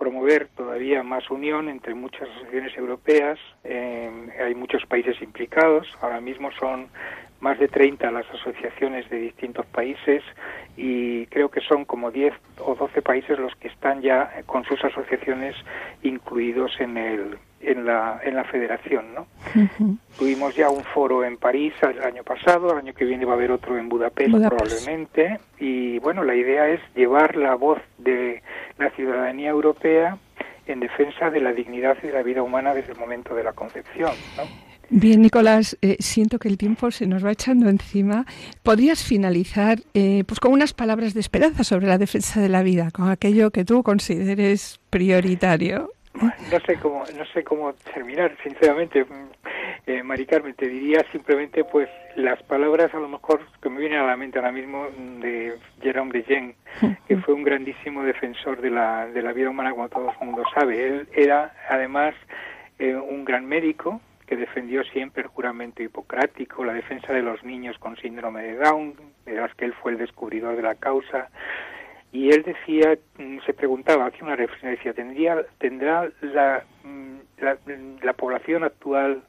promover 0.00 0.48
todavía 0.56 1.02
más 1.02 1.30
unión 1.30 1.68
entre 1.68 1.94
muchas 1.94 2.22
asociaciones 2.30 2.76
europeas. 2.76 3.38
hay 3.64 4.54
muchos 4.54 4.84
países 4.86 5.20
implicados. 5.20 5.86
Ahora 6.00 6.20
mismo 6.22 6.50
son 6.52 6.88
más 7.40 7.58
de 7.58 7.68
30 7.68 8.10
las 8.10 8.26
asociaciones 8.30 9.08
de 9.10 9.18
distintos 9.18 9.66
países 9.66 10.22
y 10.76 11.26
creo 11.26 11.50
que 11.50 11.60
son 11.60 11.84
como 11.84 12.10
10 12.10 12.32
o 12.58 12.74
12 12.74 13.02
países 13.02 13.38
los 13.38 13.54
que 13.56 13.68
están 13.68 14.02
ya 14.02 14.30
con 14.46 14.64
sus 14.64 14.82
asociaciones 14.84 15.56
incluidos 16.02 16.72
en 16.80 16.96
el 16.96 17.38
en 17.62 17.84
la 17.84 18.20
en 18.24 18.36
la 18.36 18.44
federación, 18.44 19.14
¿no? 19.14 19.26
Tuvimos 20.18 20.54
ya 20.54 20.70
un 20.70 20.82
foro 20.82 21.24
en 21.24 21.36
París 21.36 21.74
el 21.82 22.02
año 22.02 22.22
pasado, 22.24 22.72
el 22.72 22.78
año 22.78 22.94
que 22.94 23.04
viene 23.04 23.24
va 23.24 23.32
a 23.32 23.36
haber 23.36 23.50
otro 23.50 23.76
en 23.76 23.88
Budapest, 23.88 24.32
probablemente 24.32 25.38
y 25.58 25.98
bueno, 25.98 26.24
la 26.24 26.34
idea 26.34 26.68
es 26.68 26.80
llevar 26.94 27.36
la 27.36 27.54
voz 27.54 27.78
de 27.98 28.42
la 28.78 28.90
ciudadanía 28.90 29.50
europea 29.50 30.16
en 30.66 30.80
defensa 30.80 31.30
de 31.30 31.40
la 31.40 31.52
dignidad 31.52 31.96
y 32.02 32.06
de 32.06 32.12
la 32.12 32.22
vida 32.22 32.42
humana 32.42 32.74
desde 32.74 32.92
el 32.92 32.98
momento 32.98 33.34
de 33.34 33.44
la 33.44 33.52
concepción, 33.52 34.12
¿no? 34.36 34.69
Bien, 34.92 35.22
Nicolás, 35.22 35.78
eh, 35.82 35.96
siento 36.00 36.40
que 36.40 36.48
el 36.48 36.58
tiempo 36.58 36.90
se 36.90 37.06
nos 37.06 37.24
va 37.24 37.30
echando 37.30 37.68
encima. 37.68 38.24
¿Podrías 38.64 39.04
finalizar 39.04 39.78
eh, 39.94 40.24
pues 40.26 40.40
con 40.40 40.52
unas 40.52 40.74
palabras 40.74 41.14
de 41.14 41.20
esperanza 41.20 41.62
sobre 41.62 41.86
la 41.86 41.96
defensa 41.96 42.40
de 42.40 42.48
la 42.48 42.64
vida, 42.64 42.90
con 42.90 43.08
aquello 43.08 43.52
que 43.52 43.64
tú 43.64 43.84
consideres 43.84 44.80
prioritario? 44.90 45.92
no 46.12 46.58
sé 46.66 46.76
cómo 46.82 47.04
no 47.16 47.24
sé 47.32 47.44
cómo 47.44 47.72
terminar 47.94 48.36
sinceramente 48.42 49.06
eh, 49.86 50.02
Carmen 50.28 50.54
te 50.54 50.66
diría 50.66 51.06
simplemente 51.12 51.62
pues 51.62 51.88
las 52.16 52.42
palabras 52.42 52.92
a 52.92 52.98
lo 52.98 53.08
mejor 53.08 53.40
que 53.62 53.70
me 53.70 53.78
vienen 53.78 54.00
a 54.00 54.06
la 54.06 54.16
mente 54.16 54.40
ahora 54.40 54.50
mismo 54.50 54.88
de 55.20 55.54
Jérôme 55.80 56.12
Lejeune 56.12 56.56
que 57.06 57.16
fue 57.18 57.34
un 57.34 57.44
grandísimo 57.44 58.02
defensor 58.02 58.60
de 58.60 58.70
la 58.70 59.06
de 59.06 59.22
la 59.22 59.32
vida 59.32 59.50
humana 59.50 59.70
como 59.70 59.88
todo 59.88 60.10
el 60.10 60.26
mundo 60.26 60.42
sabe 60.52 60.84
él 60.84 61.08
era 61.12 61.54
además 61.68 62.12
un 62.80 63.24
gran 63.24 63.46
médico 63.46 64.00
que 64.30 64.36
defendió 64.36 64.84
siempre 64.84 65.24
el 65.24 65.28
juramento 65.28 65.82
hipocrático, 65.82 66.64
la 66.64 66.72
defensa 66.72 67.12
de 67.12 67.20
los 67.20 67.42
niños 67.42 67.76
con 67.80 67.96
síndrome 67.96 68.44
de 68.44 68.54
Down, 68.58 68.94
de 69.26 69.34
las 69.34 69.52
que 69.56 69.64
él 69.64 69.74
fue 69.82 69.90
el 69.90 69.98
descubridor 69.98 70.54
de 70.54 70.62
la 70.62 70.76
causa. 70.76 71.28
Y 72.12 72.30
él 72.30 72.44
decía, 72.44 72.96
mm, 73.18 73.38
se 73.44 73.52
preguntaba, 73.52 74.06
aquí 74.06 74.22
una 74.22 74.36
reflexión, 74.36 74.70
decía, 74.70 74.92
¿tendría, 74.92 75.44
¿tendrá 75.58 76.08
mm, 76.84 77.16
la, 77.38 77.58
la 78.02 78.12
población 78.12 78.62
actual 78.62 79.24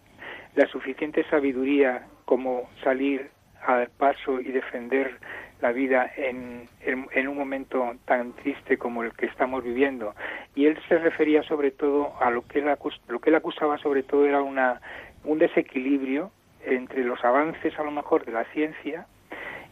la 0.54 0.68
suficiente 0.68 1.26
sabiduría 1.32 2.06
como 2.26 2.70
salir 2.84 3.32
al 3.66 3.90
paso 3.98 4.40
y 4.40 4.52
defender 4.52 5.18
la 5.62 5.72
vida 5.72 6.12
en, 6.18 6.68
en, 6.82 7.28
un 7.28 7.38
momento 7.38 7.94
tan 8.06 8.34
triste 8.34 8.78
como 8.78 9.04
el 9.04 9.14
que 9.14 9.28
estamos 9.28 9.64
viviendo. 9.64 10.16
Y 10.56 10.66
él 10.66 10.78
se 10.88 10.98
refería 10.98 11.44
sobre 11.44 11.72
todo 11.72 12.14
a 12.20 12.30
lo 12.30 12.46
que 12.48 12.60
él, 12.60 12.66
lo 13.08 13.20
que 13.20 13.30
él 13.30 13.36
acusaba 13.36 13.78
sobre 13.78 14.04
todo 14.04 14.26
era 14.26 14.42
una, 14.42 14.82
un 15.24 15.40
desequilibrio 15.40 16.32
entre 16.66 17.04
los 17.04 17.24
avances 17.24 17.78
a 17.80 17.84
lo 17.84 17.92
mejor 17.92 18.26
de 18.26 18.32
la 18.32 18.46
ciencia 18.46 19.06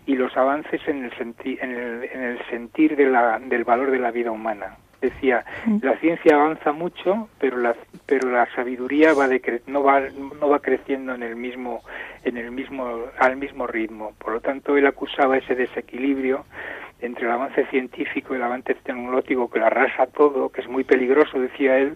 y 0.06 0.16
los 0.16 0.36
avances 0.38 0.82
en 0.88 1.06
el, 1.06 1.14
en 1.20 1.72
el, 1.72 2.04
en 2.04 2.24
el 2.24 2.46
sentir 2.50 2.96
de 2.96 3.06
la, 3.06 3.40
del 3.40 3.64
valor 3.64 3.92
de 3.92 4.00
la 4.00 4.12
vida 4.12 4.32
humana 4.32 4.78
decía 5.02 5.46
mm. 5.66 5.78
la 5.82 5.98
ciencia 5.98 6.36
avanza 6.36 6.72
mucho 6.72 7.30
pero 7.40 7.58
la 7.58 7.76
pero 8.06 8.30
la 8.32 8.48
sabiduría 8.54 9.14
va 9.14 9.28
de, 9.28 9.62
no 9.68 9.84
va 9.84 10.02
no 10.02 10.50
va 10.50 10.60
creciendo 10.60 11.14
en 11.14 11.24
el 11.24 11.36
mismo 11.36 11.84
en 12.24 12.38
el 12.38 12.52
mismo 12.52 13.06
al 13.18 13.38
mismo 13.38 13.68
ritmo 13.68 14.14
por 14.18 14.34
lo 14.34 14.42
tanto 14.42 14.78
él 14.78 14.88
acusaba 14.88 15.38
ese 15.38 15.56
desequilibrio 15.56 16.46
entre 17.02 17.26
el 17.26 17.32
avance 17.32 17.66
científico 17.68 18.34
y 18.34 18.38
el 18.38 18.44
avance 18.44 18.76
tecnológico 18.76 19.50
que 19.50 19.60
lo 19.60 19.68
arrasa 19.68 20.08
todo, 20.08 20.50
que 20.50 20.62
es 20.62 20.68
muy 20.68 20.84
peligroso, 20.84 21.40
decía 21.40 21.78
él, 21.78 21.96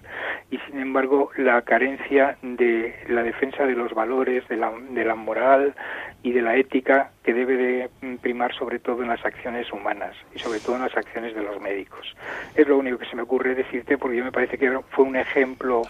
y 0.50 0.58
sin 0.60 0.80
embargo 0.80 1.30
la 1.38 1.62
carencia 1.62 2.38
de 2.42 2.96
la 3.10 3.24
defensa 3.24 3.66
de 3.66 3.74
los 3.76 3.94
valores, 3.94 4.48
de 4.48 4.58
la, 4.58 4.72
de 4.72 5.04
la 5.04 5.16
moral 5.16 5.76
y 6.24 6.32
de 6.32 6.42
la 6.42 6.56
ética 6.56 7.12
que 7.24 7.34
debe 7.34 7.58
de 7.58 7.89
primar 8.22 8.54
sobre 8.56 8.80
todo 8.80 9.04
en 9.04 9.10
las 9.10 9.24
acciones 9.26 9.72
humanas 9.74 10.16
y 10.34 10.39
sobre 10.39 10.60
todo 10.60 10.78
en 10.78 10.84
las 10.84 10.96
acciones 10.96 11.36
de 11.36 11.44
los 11.44 11.60
médicos. 11.60 12.16
Es 12.56 12.68
lo 12.68 12.78
único 12.78 12.98
que 12.98 13.06
se 13.06 13.16
me 13.16 13.24
ocurre 13.24 13.56
decirte 13.56 13.98
porque 13.98 14.18
yo 14.18 14.24
me 14.24 14.32
parece 14.32 14.58
que 14.58 14.72
fue 14.92 15.04
un 15.04 15.18
ejemplo 15.18 15.82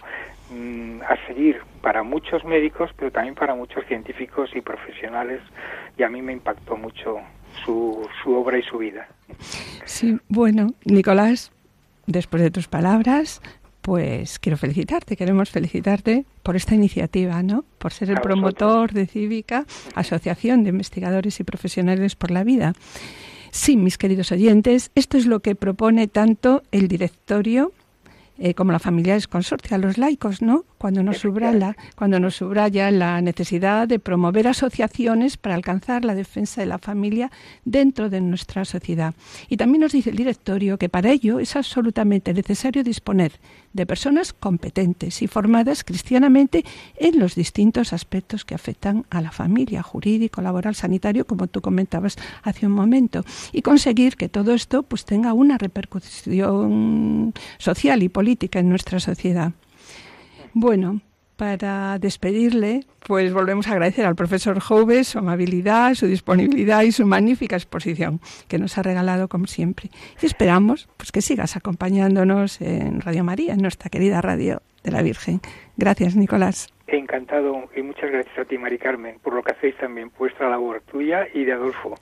mm, 0.51 1.01
a 1.03 1.15
seguir 1.27 1.61
para 1.81 2.01
muchos 2.01 2.43
médicos, 2.45 2.91
pero 2.97 3.11
también 3.11 3.35
para 3.35 3.53
muchos 3.53 3.85
científicos 3.85 4.49
y 4.55 4.61
profesionales 4.61 5.41
y 5.97 6.03
a 6.03 6.09
mí 6.09 6.21
me 6.23 6.33
impactó 6.33 6.75
mucho 6.75 7.19
su, 7.65 8.07
su 8.21 8.33
obra 8.33 8.57
y 8.57 8.63
su 8.63 8.77
vida. 8.77 9.07
Sí, 9.85 10.17
bueno, 10.29 10.67
Nicolás, 10.85 11.51
después 12.05 12.41
de 12.41 12.51
tus 12.51 12.67
palabras, 12.67 13.41
pues 13.81 14.39
quiero 14.39 14.57
felicitarte, 14.57 15.17
queremos 15.17 15.49
felicitarte 15.49 16.25
por 16.41 16.55
esta 16.55 16.73
iniciativa, 16.73 17.43
¿no? 17.43 17.65
Por 17.77 17.91
ser 17.91 18.09
el 18.09 18.21
promotor 18.21 18.93
de 18.93 19.07
Cívica, 19.07 19.65
Asociación 19.93 20.63
de 20.63 20.69
Investigadores 20.69 21.39
y 21.39 21.43
Profesionales 21.43 22.15
por 22.15 22.31
la 22.31 22.43
Vida. 22.43 22.73
Sí, 23.51 23.75
mis 23.77 23.97
queridos 23.97 24.31
oyentes, 24.31 24.89
esto 24.95 25.17
es 25.17 25.25
lo 25.25 25.41
que 25.41 25.55
propone 25.55 26.07
tanto 26.07 26.63
el 26.71 26.87
directorio 26.87 27.73
eh, 28.39 28.55
como 28.55 28.71
la 28.71 28.79
familia 28.79 29.15
es 29.15 29.27
consorcio, 29.27 29.75
a 29.75 29.79
los 29.79 29.97
laicos, 29.97 30.41
¿no? 30.41 30.65
Cuando 30.83 31.01
nos, 31.01 31.19
subraya, 31.19 31.77
cuando 31.95 32.19
nos 32.19 32.35
subraya 32.35 32.91
la 32.91 33.21
necesidad 33.21 33.87
de 33.87 33.99
promover 33.99 34.49
asociaciones 34.49 35.37
para 35.37 35.55
alcanzar 35.55 36.03
la 36.03 36.13
defensa 36.13 36.59
de 36.59 36.67
la 36.67 36.77
familia 36.77 37.31
dentro 37.63 38.09
de 38.09 38.19
nuestra 38.19 38.65
sociedad. 38.65 39.13
Y 39.47 39.55
también 39.55 39.79
nos 39.79 39.93
dice 39.93 40.09
el 40.09 40.17
directorio 40.17 40.77
que 40.77 40.89
para 40.89 41.09
ello 41.09 41.39
es 41.39 41.55
absolutamente 41.55 42.33
necesario 42.33 42.83
disponer 42.83 43.31
de 43.71 43.85
personas 43.85 44.33
competentes 44.33 45.21
y 45.21 45.27
formadas 45.27 45.85
cristianamente 45.85 46.65
en 46.97 47.17
los 47.17 47.35
distintos 47.35 47.93
aspectos 47.93 48.43
que 48.43 48.53
afectan 48.53 49.05
a 49.09 49.21
la 49.21 49.31
familia, 49.31 49.83
jurídico, 49.83 50.41
laboral, 50.41 50.75
sanitario, 50.75 51.25
como 51.25 51.47
tú 51.47 51.61
comentabas 51.61 52.17
hace 52.41 52.65
un 52.65 52.73
momento, 52.73 53.23
y 53.53 53.61
conseguir 53.61 54.17
que 54.17 54.27
todo 54.27 54.53
esto 54.53 54.83
pues 54.83 55.05
tenga 55.05 55.31
una 55.31 55.57
repercusión 55.57 57.33
social 57.57 58.03
y 58.03 58.09
política 58.09 58.59
en 58.59 58.67
nuestra 58.67 58.99
sociedad. 58.99 59.53
Bueno, 60.53 61.01
para 61.35 61.97
despedirle, 61.99 62.81
pues 63.05 63.33
volvemos 63.33 63.67
a 63.67 63.71
agradecer 63.71 64.05
al 64.05 64.15
profesor 64.15 64.59
Joves 64.59 65.09
su 65.09 65.19
amabilidad, 65.19 65.95
su 65.95 66.07
disponibilidad 66.07 66.83
y 66.83 66.91
su 66.91 67.05
magnífica 67.05 67.55
exposición 67.55 68.19
que 68.47 68.59
nos 68.59 68.77
ha 68.77 68.83
regalado 68.83 69.27
como 69.27 69.47
siempre. 69.47 69.89
Y 70.21 70.25
esperamos 70.25 70.87
pues 70.97 71.11
que 71.11 71.21
sigas 71.21 71.55
acompañándonos 71.55 72.61
en 72.61 73.01
Radio 73.01 73.23
María, 73.23 73.53
en 73.53 73.61
nuestra 73.61 73.89
querida 73.89 74.21
radio 74.21 74.61
de 74.83 74.91
la 74.91 75.01
Virgen. 75.01 75.41
Gracias, 75.75 76.15
Nicolás. 76.15 76.69
Encantado 76.87 77.69
y 77.75 77.81
muchas 77.81 78.11
gracias 78.11 78.37
a 78.37 78.45
ti, 78.45 78.57
Mari 78.57 78.77
Carmen, 78.77 79.17
por 79.23 79.33
lo 79.33 79.41
que 79.41 79.53
hacéis 79.53 79.75
también, 79.77 80.11
vuestra 80.17 80.49
labor 80.49 80.81
tuya 80.91 81.27
y 81.33 81.43
de 81.43 81.53
Adolfo. 81.53 81.95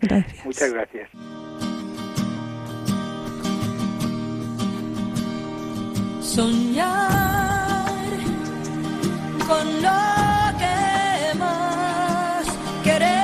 Gracias. 0.00 0.44
muchas 0.44 0.72
gracias. 0.72 1.10
soñar 6.34 7.63
con 9.46 9.82
lo 9.82 9.90
que 10.58 11.34
más 11.38 12.46
queremos. 12.82 13.14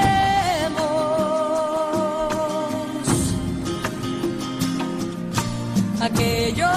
Aquello 6.01 6.71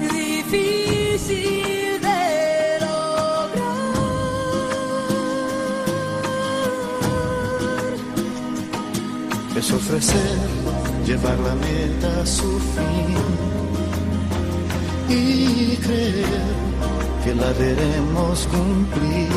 difícil 0.00 2.00
de 2.00 2.80
lograr. 2.80 3.84
Es 9.56 9.70
ofrecer, 9.72 10.38
llevar 11.06 11.38
la 11.40 11.54
meta 11.54 12.22
a 12.22 12.26
su 12.26 12.58
fin 12.74 13.16
y 15.08 15.76
creer 15.76 16.73
que 17.24 17.34
la 17.34 17.52
veremos 17.52 18.46
cumplir. 18.48 19.28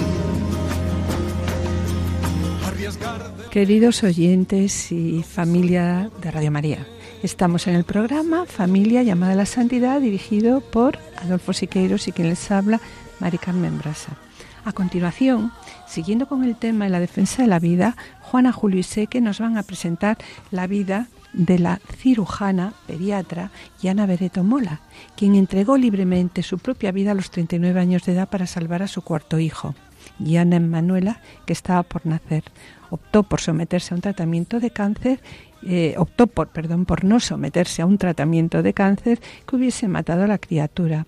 Queridos 3.50 4.04
oyentes 4.04 4.92
y 4.92 5.24
familia 5.24 6.10
de 6.22 6.32
Radio 6.32 6.52
María, 6.52 6.86
estamos 7.24 7.66
en 7.68 7.76
el 7.76 7.86
programa 7.86 8.46
Familia 8.46 9.04
llamada 9.04 9.34
a 9.34 9.36
la 9.36 9.46
Santidad 9.46 10.02
dirigido 10.02 10.60
por 10.60 11.00
Adolfo 11.16 11.54
Siqueiros 11.54 12.08
y 12.10 12.12
quien 12.12 12.30
les 12.30 12.52
habla, 12.52 12.82
Mari 13.20 13.38
Carmen 13.38 13.80
Brasa. 13.80 14.18
A 14.66 14.74
continuación, 14.74 15.54
siguiendo 15.88 16.28
con 16.28 16.44
el 16.44 16.58
tema 16.58 16.86
de 16.86 16.92
la 16.92 17.00
defensa 17.00 17.42
de 17.42 17.48
la 17.48 17.60
vida, 17.60 17.96
Juana 18.20 18.52
Julio 18.52 18.82
y 18.82 18.84
Seque 18.84 19.22
nos 19.22 19.40
van 19.40 19.58
a 19.58 19.64
presentar 19.64 20.18
la 20.52 20.68
vida 20.68 21.08
de 21.38 21.60
la 21.60 21.80
cirujana 21.98 22.74
pediatra 22.88 23.52
Yana 23.82 24.06
Bereto 24.06 24.44
Mola, 24.44 24.82
quien 25.16 25.36
entregó 25.36 25.78
libremente 25.78 26.42
su 26.42 26.58
propia 26.58 26.92
vida 26.92 27.12
a 27.12 27.14
los 27.14 27.30
39 27.30 27.80
años 27.80 28.04
de 28.06 28.14
edad 28.14 28.28
para 28.28 28.48
salvar 28.48 28.82
a 28.84 28.88
su 28.88 29.02
cuarto 29.04 29.40
hijo. 29.40 29.76
y 30.20 30.38
Ana 30.38 30.56
Emanuela, 30.56 31.22
que 31.46 31.54
estaba 31.54 31.84
por 31.84 32.06
nacer. 32.06 32.44
Optó 32.90 33.24
por 33.24 33.40
someterse 33.40 33.94
a 33.94 33.96
un 33.96 34.02
tratamiento 34.02 34.60
de 34.60 34.72
cáncer, 34.72 35.20
eh, 35.64 35.94
optó 35.98 36.28
por, 36.28 36.48
perdón, 36.48 36.86
por 36.86 37.04
no 37.04 37.20
someterse 37.20 37.82
a 37.82 37.86
un 37.86 37.98
tratamiento 37.98 38.64
de 38.64 38.74
cáncer 38.74 39.20
que 39.46 39.56
hubiese 39.56 39.88
matado 39.88 40.24
a 40.24 40.28
la 40.28 40.40
criatura. 40.40 41.06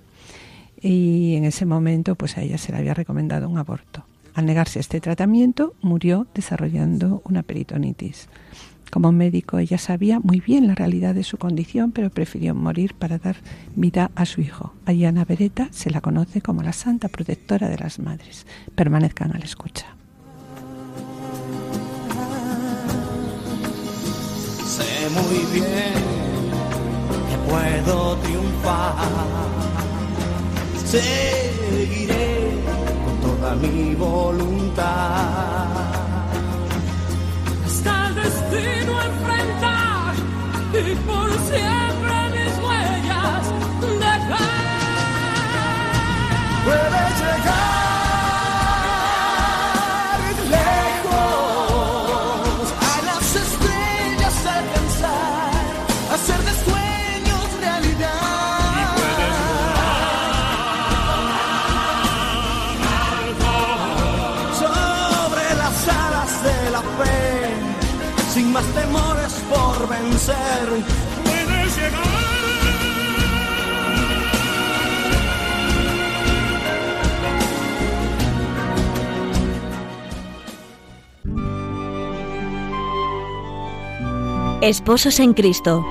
Y 0.81 1.35
en 1.35 1.45
ese 1.45 1.65
momento, 1.65 2.15
pues 2.15 2.37
a 2.37 2.41
ella 2.41 2.57
se 2.57 2.71
le 2.71 2.77
había 2.77 2.93
recomendado 2.93 3.49
un 3.49 3.57
aborto. 3.57 4.05
Al 4.35 4.45
negarse 4.45 4.79
a 4.79 4.81
este 4.81 5.01
tratamiento, 5.01 5.73
murió 5.81 6.27
desarrollando 6.35 7.21
una 7.25 7.41
peritonitis. 7.41 8.29
Como 8.91 9.11
médico 9.11 9.59
ella 9.59 9.77
sabía 9.77 10.19
muy 10.19 10.39
bien 10.39 10.67
la 10.67 10.73
realidad 10.75 11.13
de 11.13 11.23
su 11.23 11.37
condición, 11.37 11.91
pero 11.91 12.09
prefirió 12.09 12.55
morir 12.55 12.95
para 12.95 13.19
dar 13.19 13.35
vida 13.75 14.09
a 14.15 14.25
su 14.25 14.41
hijo. 14.41 14.73
A 14.85 14.91
Diana 14.91 15.25
Beretta 15.25 15.67
se 15.71 15.91
la 15.91 16.01
conoce 16.01 16.41
como 16.41 16.63
la 16.63 16.73
santa 16.73 17.07
protectora 17.07 17.69
de 17.69 17.77
las 17.77 17.99
madres. 17.99 18.47
Permanezcan 18.75 19.31
a 19.35 19.37
la 19.37 19.45
escucha. 19.45 19.85
Sé 24.65 25.09
muy 25.13 25.45
bien 25.53 25.93
que 27.29 27.37
puedo 27.49 28.17
triunfar. 28.17 28.95
Seguiré 30.85 32.55
con 33.05 33.21
toda 33.21 33.55
mi 33.55 33.93
voluntad 33.93 35.19
destino 38.23 39.01
enfrentar 39.01 40.13
y 40.73 40.95
por 41.07 41.29
siempre 41.49 42.15
mis 42.33 42.53
huellas 42.63 43.43
dejar. 43.99 44.69
Puedes 71.23 71.75
llegar. 71.77 72.19
Esposos 84.61 85.19
en 85.19 85.33
Cristo. 85.33 85.85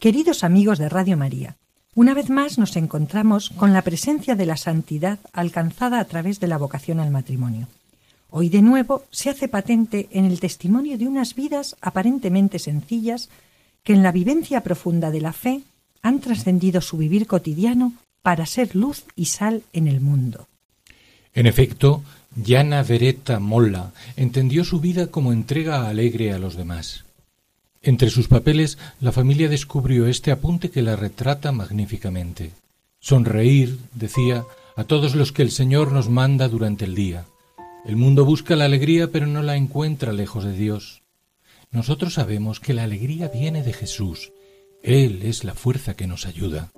Queridos 0.00 0.44
amigos 0.44 0.78
de 0.78 0.88
Radio 0.90 1.16
María, 1.16 1.56
una 1.94 2.12
vez 2.12 2.28
más 2.28 2.58
nos 2.58 2.76
encontramos 2.76 3.50
con 3.50 3.72
la 3.72 3.80
presencia 3.80 4.34
de 4.34 4.44
la 4.44 4.58
santidad 4.58 5.18
alcanzada 5.32 5.98
a 6.00 6.04
través 6.04 6.40
de 6.40 6.48
la 6.48 6.58
vocación 6.58 7.00
al 7.00 7.10
matrimonio. 7.10 7.68
Hoy 8.36 8.48
de 8.48 8.62
nuevo 8.62 9.04
se 9.12 9.30
hace 9.30 9.46
patente 9.46 10.08
en 10.10 10.24
el 10.24 10.40
testimonio 10.40 10.98
de 10.98 11.06
unas 11.06 11.36
vidas 11.36 11.76
aparentemente 11.80 12.58
sencillas 12.58 13.28
que 13.84 13.92
en 13.92 14.02
la 14.02 14.10
vivencia 14.10 14.64
profunda 14.64 15.12
de 15.12 15.20
la 15.20 15.32
fe 15.32 15.60
han 16.02 16.18
trascendido 16.18 16.80
su 16.80 16.96
vivir 16.96 17.28
cotidiano 17.28 17.92
para 18.22 18.44
ser 18.44 18.74
luz 18.74 19.04
y 19.14 19.26
sal 19.26 19.62
en 19.72 19.86
el 19.86 20.00
mundo. 20.00 20.48
En 21.32 21.46
efecto, 21.46 22.02
Yana 22.34 22.82
Vereta 22.82 23.38
Molla 23.38 23.92
entendió 24.16 24.64
su 24.64 24.80
vida 24.80 25.12
como 25.12 25.32
entrega 25.32 25.88
alegre 25.88 26.32
a 26.32 26.40
los 26.40 26.56
demás. 26.56 27.04
Entre 27.82 28.10
sus 28.10 28.26
papeles, 28.26 28.78
la 29.00 29.12
familia 29.12 29.48
descubrió 29.48 30.08
este 30.08 30.32
apunte 30.32 30.72
que 30.72 30.82
la 30.82 30.96
retrata 30.96 31.52
magníficamente. 31.52 32.50
Sonreír, 32.98 33.78
decía, 33.92 34.44
a 34.74 34.82
todos 34.82 35.14
los 35.14 35.30
que 35.30 35.42
el 35.42 35.52
Señor 35.52 35.92
nos 35.92 36.08
manda 36.08 36.48
durante 36.48 36.84
el 36.84 36.96
día. 36.96 37.26
El 37.84 37.96
mundo 37.96 38.24
busca 38.24 38.56
la 38.56 38.64
alegría, 38.64 39.10
pero 39.10 39.26
no 39.26 39.42
la 39.42 39.56
encuentra 39.56 40.14
lejos 40.14 40.44
de 40.44 40.54
Dios. 40.54 41.02
Nosotros 41.70 42.14
sabemos 42.14 42.58
que 42.58 42.72
la 42.72 42.84
alegría 42.84 43.28
viene 43.28 43.62
de 43.62 43.74
Jesús. 43.74 44.32
Él 44.82 45.20
es 45.22 45.44
la 45.44 45.54
fuerza 45.54 45.94
que 45.94 46.06
nos 46.06 46.24
ayuda. 46.24 46.72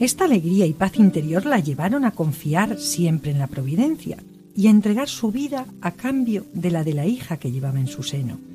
Esta 0.00 0.24
alegría 0.24 0.66
y 0.66 0.72
paz 0.72 0.98
interior 0.98 1.46
la 1.46 1.60
llevaron 1.60 2.04
a 2.04 2.10
confiar 2.10 2.80
siempre 2.80 3.30
en 3.30 3.38
la 3.38 3.46
providencia 3.46 4.16
y 4.56 4.66
a 4.66 4.70
entregar 4.70 5.08
su 5.08 5.30
vida 5.30 5.66
a 5.80 5.92
cambio 5.92 6.44
de 6.54 6.72
la 6.72 6.82
de 6.82 6.94
la 6.94 7.06
hija 7.06 7.36
que 7.36 7.52
llevaba 7.52 7.78
en 7.78 7.86
su 7.86 8.02
seno. 8.02 8.51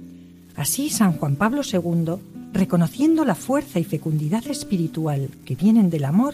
Así 0.57 0.89
San 0.89 1.13
Juan 1.13 1.35
Pablo 1.35 1.61
II, 1.61 2.15
reconociendo 2.51 3.23
la 3.23 3.35
fuerza 3.35 3.79
y 3.79 3.83
fecundidad 3.83 4.45
espiritual 4.47 5.29
que 5.45 5.55
vienen 5.55 5.91
del 5.91 6.03
amor, 6.03 6.33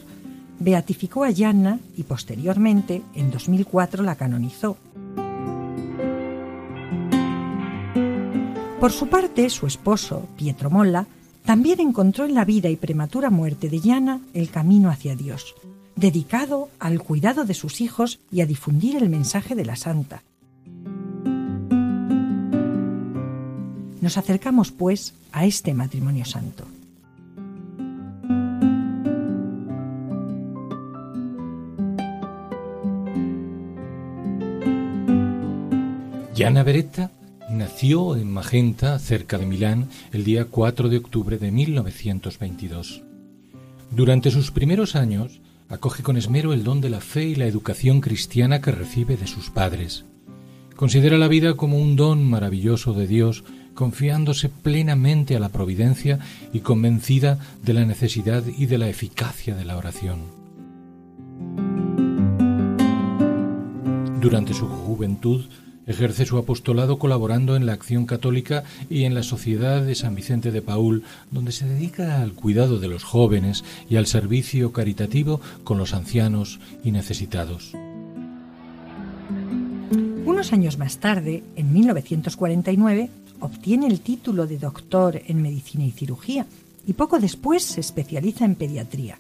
beatificó 0.60 1.26
a 1.26 1.30
Yanna 1.30 1.80
y 1.98 2.04
posteriormente, 2.04 3.02
en 3.16 3.32
2004, 3.32 4.02
la 4.02 4.16
canonizó. 4.16 4.78
Por 8.80 8.92
su 8.94 9.08
parte, 9.08 9.50
su 9.50 9.68
esposo, 9.68 10.28
Pietro 10.38 10.70
Molla, 10.70 11.06
también 11.46 11.82
encontró 11.82 12.24
en 12.24 12.34
la 12.34 12.46
vida 12.46 12.70
y 12.70 12.78
prematura 12.78 13.30
muerte 13.30 13.70
de 13.70 13.82
Yana 13.82 14.22
el 14.34 14.50
camino 14.50 14.90
hacia 14.90 15.18
Dios, 15.18 15.54
dedicado 15.98 16.70
al 16.80 17.02
cuidado 17.02 17.44
de 17.44 17.54
sus 17.54 17.82
hijos 17.82 18.20
y 18.32 18.40
a 18.40 18.46
difundir 18.46 18.96
el 18.96 19.10
mensaje 19.10 19.54
de 19.54 19.66
la 19.66 19.76
Santa. 19.76 20.24
Nos 24.04 24.18
acercamos, 24.18 24.70
pues, 24.70 25.14
a 25.32 25.46
este 25.46 25.74
matrimonio 25.74 26.26
santo. 26.26 26.66
Yana 36.36 36.64
Beretta 36.64 37.12
Nació 37.50 38.18
en 38.18 38.30
Magenta, 38.30 39.00
cerca 39.00 39.38
de 39.38 39.46
Milán, 39.46 39.88
el 40.12 40.26
día 40.26 40.46
4 40.52 40.90
de 40.90 40.98
octubre 40.98 41.38
de 41.38 41.52
1922. 41.52 43.04
Durante 43.90 44.32
sus 44.32 44.52
primeros 44.52 44.98
años, 44.98 45.40
acoge 45.70 46.04
con 46.04 46.18
esmero 46.18 46.52
el 46.52 46.66
don 46.66 46.82
de 46.82 46.90
la 46.90 47.00
fe 47.00 47.24
y 47.24 47.36
la 47.36 47.46
educación 47.46 48.02
cristiana 48.02 48.60
que 48.60 48.72
recibe 48.72 49.16
de 49.16 49.28
sus 49.28 49.50
padres. 49.50 50.04
Considera 50.76 51.18
la 51.18 51.30
vida 51.30 51.54
como 51.54 51.78
un 51.78 51.96
don 51.96 52.30
maravilloso 52.30 52.94
de 52.94 53.08
Dios, 53.08 53.46
confiándose 53.74 54.50
plenamente 54.50 55.36
a 55.36 55.40
la 55.40 55.50
providencia 55.50 56.20
y 56.52 56.60
convencida 56.60 57.40
de 57.64 57.74
la 57.74 57.86
necesidad 57.86 58.44
y 58.46 58.66
de 58.66 58.78
la 58.78 58.90
eficacia 58.90 59.56
de 59.56 59.66
la 59.66 59.78
oración. 59.78 60.22
Durante 64.22 64.54
su 64.54 64.68
juventud, 64.68 65.46
Ejerce 65.86 66.26
su 66.26 66.38
apostolado 66.38 66.98
colaborando 66.98 67.58
en 67.58 67.66
la 67.66 67.74
acción 67.74 68.06
católica 68.06 68.64
y 68.90 69.04
en 69.04 69.14
la 69.14 69.24
Sociedad 69.24 69.82
de 69.82 69.96
San 69.96 70.16
Vicente 70.16 70.52
de 70.52 70.62
Paul, 70.62 71.04
donde 71.30 71.52
se 71.52 71.68
dedica 71.68 72.22
al 72.22 72.34
cuidado 72.34 72.80
de 72.80 72.88
los 72.88 73.04
jóvenes 73.04 73.66
y 73.90 73.98
al 73.98 74.08
servicio 74.08 74.72
caritativo 74.72 75.42
con 75.66 75.78
los 75.78 75.94
ancianos 75.94 76.62
y 76.86 76.92
necesitados. 76.92 77.74
Unos 80.26 80.54
años 80.54 80.78
más 80.78 81.00
tarde, 81.00 81.44
en 81.58 81.74
1949, 81.74 83.10
obtiene 83.44 83.88
el 83.88 84.00
título 84.00 84.48
de 84.48 84.58
doctor 84.58 85.22
en 85.28 85.42
medicina 85.42 85.84
y 85.84 85.92
cirugía 85.92 86.46
y 86.88 86.94
poco 86.94 87.20
después 87.20 87.64
se 87.64 87.82
especializa 87.82 88.46
en 88.46 88.56
pediatría. 88.56 89.20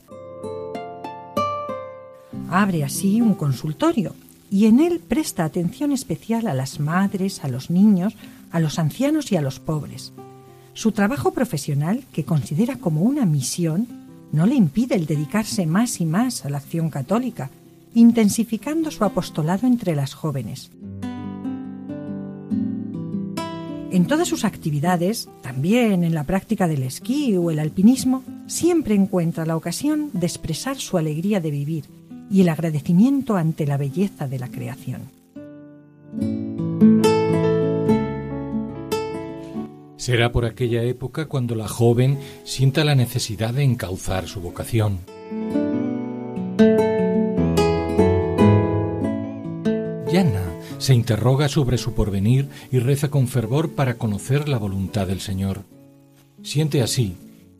Abre 2.50 2.84
así 2.84 3.22
un 3.22 3.34
consultorio 3.34 4.16
y 4.50 4.68
en 4.68 4.80
él 4.80 5.00
presta 5.00 5.44
atención 5.44 5.92
especial 5.92 6.48
a 6.48 6.54
las 6.54 6.80
madres, 6.80 7.44
a 7.44 7.48
los 7.48 7.70
niños, 7.70 8.16
a 8.52 8.60
los 8.60 8.80
ancianos 8.80 9.32
y 9.32 9.36
a 9.36 9.42
los 9.42 9.60
pobres. 9.60 10.14
Su 10.74 10.92
trabajo 10.92 11.32
profesional, 11.32 12.04
que 12.14 12.24
considera 12.24 12.78
como 12.78 13.02
una 13.02 13.26
misión, 13.26 13.88
no 14.32 14.46
le 14.46 14.56
impide 14.56 14.96
el 14.96 15.06
dedicarse 15.06 15.66
más 15.66 16.00
y 16.00 16.06
más 16.06 16.46
a 16.46 16.50
la 16.50 16.58
acción 16.58 16.90
católica, 16.90 17.50
intensificando 17.94 18.90
su 18.90 19.04
apostolado 19.04 19.68
entre 19.68 19.96
las 19.96 20.14
jóvenes. 20.14 20.72
En 23.94 24.08
todas 24.08 24.28
sus 24.28 24.44
actividades, 24.44 25.30
también 25.44 26.04
en 26.04 26.16
la 26.16 26.24
práctica 26.24 26.68
del 26.68 26.82
esquí 26.82 27.38
o 27.38 27.52
el 27.52 27.60
alpinismo, 27.60 28.24
siempre 28.48 28.96
encuentra 28.96 29.46
la 29.46 29.56
ocasión 29.56 30.10
de 30.14 30.26
expresar 30.26 30.78
su 30.78 30.98
alegría 30.98 31.40
de 31.40 31.52
vivir 31.52 31.86
y 32.32 32.42
el 32.42 32.50
agradecimiento 32.50 33.36
ante 33.36 33.68
la 33.68 33.78
belleza 33.78 34.28
de 34.28 34.40
la 34.40 34.48
creación. 34.48 35.12
Será 39.96 40.32
por 40.32 40.46
aquella 40.46 40.82
época 40.82 41.28
cuando 41.28 41.54
la 41.54 41.68
joven 41.68 42.18
sienta 42.46 42.84
la 42.84 42.96
necesidad 42.96 43.54
de 43.54 43.62
encauzar 43.62 44.28
su 44.28 44.42
vocación. 44.42 45.02
Yana 50.12 50.53
se 50.84 50.94
interroga 50.94 51.48
sobre 51.48 51.78
su 51.78 51.94
porvenir 51.94 52.50
y 52.70 52.80
reza 52.80 53.10
con 53.10 53.30
fervor 53.30 53.72
para 53.72 53.98
conocer 53.98 54.50
la 54.50 54.58
voluntad 54.58 55.08
del 55.08 55.22
Señor. 55.22 55.64
Siente 56.44 56.82
así 56.82 57.16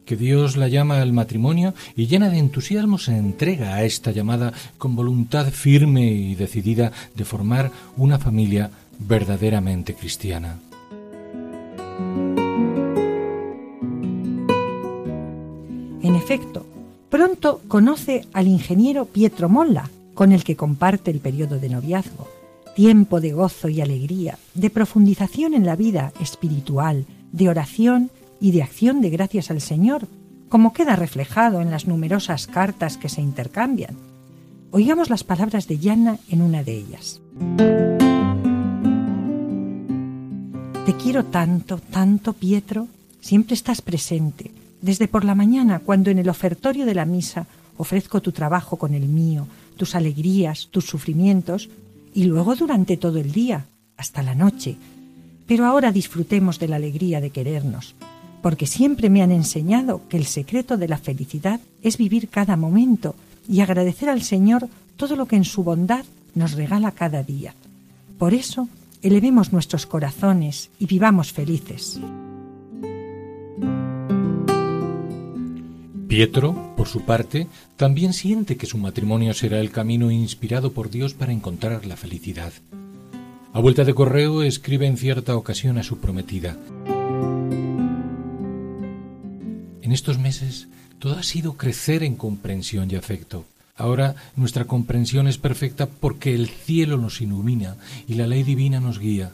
que 0.06 0.18
Dios 0.18 0.58
la 0.58 0.68
llama 0.68 1.02
al 1.02 1.14
matrimonio 1.14 1.74
y 1.96 2.08
llena 2.08 2.30
de 2.30 2.38
entusiasmo 2.38 2.98
se 2.98 3.16
entrega 3.16 3.76
a 3.76 3.86
esta 3.86 4.12
llamada 4.12 4.52
con 4.78 4.98
voluntad 4.98 5.50
firme 5.52 6.12
y 6.12 6.36
decidida 6.36 6.92
de 7.16 7.24
formar 7.24 7.72
una 7.96 8.20
familia 8.20 8.70
verdaderamente 9.00 9.94
cristiana. 9.94 10.60
En 16.02 16.16
efecto, 16.16 16.66
pronto 17.10 17.62
conoce 17.70 18.28
al 18.34 18.48
ingeniero 18.48 19.06
Pietro 19.06 19.48
Molla, 19.48 19.90
con 20.14 20.34
el 20.34 20.44
que 20.44 20.58
comparte 20.58 21.10
el 21.10 21.22
periodo 21.22 21.58
de 21.58 21.70
noviazgo, 21.70 22.28
tiempo 22.76 23.22
de 23.22 23.34
gozo 23.34 23.70
y 23.70 23.82
alegría, 23.82 24.38
de 24.54 24.70
profundización 24.70 25.54
en 25.54 25.66
la 25.66 25.76
vida 25.76 26.12
espiritual, 26.20 27.06
de 27.32 27.50
oración 27.50 28.10
y 28.40 28.52
de 28.52 28.64
acción 28.64 29.02
de 29.02 29.10
gracias 29.10 29.52
al 29.52 29.62
Señor, 29.62 30.08
como 30.50 30.74
queda 30.74 30.96
reflejado 30.96 31.62
en 31.62 31.72
las 31.72 31.88
numerosas 31.88 32.48
cartas 32.48 32.98
que 32.98 33.10
se 33.10 33.22
intercambian. 33.22 33.96
Oigamos 34.72 35.10
las 35.10 35.24
palabras 35.24 35.68
de 35.68 35.78
Yanna 35.78 36.18
en 36.30 36.42
una 36.42 36.64
de 36.64 36.78
ellas. 36.78 37.22
Te 40.86 40.94
quiero 40.96 41.26
tanto, 41.26 41.78
tanto, 41.78 42.34
Pietro, 42.34 42.88
siempre 43.22 43.54
estás 43.54 43.82
presente, 43.82 44.52
desde 44.82 45.08
por 45.08 45.24
la 45.24 45.36
mañana, 45.36 45.80
cuando 45.80 46.12
en 46.12 46.20
el 46.20 46.28
ofertorio 46.28 46.86
de 46.86 46.96
la 46.96 47.06
misa 47.06 47.48
ofrezco 47.78 48.22
tu 48.22 48.32
trabajo 48.32 48.78
con 48.78 48.94
el 48.94 49.08
mío, 49.08 49.48
tus 49.78 49.96
alegrías, 49.96 50.68
tus 50.72 50.86
sufrimientos, 50.86 51.70
y 52.14 52.26
luego 52.26 52.56
durante 52.56 52.98
todo 52.98 53.20
el 53.20 53.32
día, 53.32 53.66
hasta 53.98 54.22
la 54.24 54.36
noche. 54.36 54.76
Pero 55.48 55.66
ahora 55.66 55.92
disfrutemos 55.92 56.60
de 56.60 56.68
la 56.68 56.78
alegría 56.78 57.22
de 57.22 57.30
querernos, 57.30 57.96
porque 58.42 58.68
siempre 58.68 59.10
me 59.10 59.22
han 59.22 59.32
enseñado 59.32 60.02
que 60.10 60.18
el 60.18 60.26
secreto 60.26 60.78
de 60.78 60.88
la 60.88 60.98
felicidad 60.98 61.60
es 61.82 61.98
vivir 61.98 62.30
cada 62.30 62.56
momento 62.56 63.16
y 63.48 63.62
agradecer 63.62 64.10
al 64.10 64.22
Señor 64.22 64.68
todo 64.96 65.16
lo 65.16 65.26
que 65.26 65.36
en 65.36 65.46
su 65.46 65.64
bondad 65.64 66.06
nos 66.36 66.54
regala 66.54 66.92
cada 66.92 67.24
día. 67.24 67.54
Por 68.18 68.34
eso, 68.34 68.70
elevemos 69.02 69.52
nuestros 69.52 69.86
corazones 69.86 70.70
y 70.80 70.86
vivamos 70.86 71.34
felices. 71.34 72.00
Pietro, 76.08 76.76
por 76.78 76.88
su 76.88 77.02
parte, 77.02 77.48
también 77.78 78.14
siente 78.14 78.58
que 78.58 78.66
su 78.66 78.78
matrimonio 78.78 79.34
será 79.34 79.60
el 79.60 79.72
camino 79.72 80.12
inspirado 80.12 80.74
por 80.74 80.90
Dios 80.90 81.14
para 81.14 81.34
encontrar 81.34 81.86
la 81.86 81.98
felicidad. 81.98 82.54
A 83.54 83.60
vuelta 83.60 83.84
de 83.84 83.94
correo 83.94 84.44
escribe 84.44 84.88
en 84.88 84.98
cierta 84.98 85.36
ocasión 85.36 85.78
a 85.78 85.84
su 85.84 85.98
prometida 85.98 86.58
en 89.84 89.92
estos 89.92 90.18
meses 90.18 90.68
todo 90.98 91.18
ha 91.18 91.24
sido 91.24 91.54
crecer 91.54 92.04
en 92.04 92.16
comprensión 92.16 92.90
y 92.90 92.96
afecto. 92.96 93.46
Ahora 93.76 94.16
nuestra 94.36 94.66
comprensión 94.66 95.28
es 95.28 95.38
perfecta 95.38 95.88
porque 95.88 96.34
el 96.34 96.48
cielo 96.48 96.98
nos 96.98 97.22
ilumina 97.22 97.76
y 98.08 98.14
la 98.14 98.26
ley 98.26 98.44
divina 98.44 98.80
nos 98.80 98.98
guía. 98.98 99.34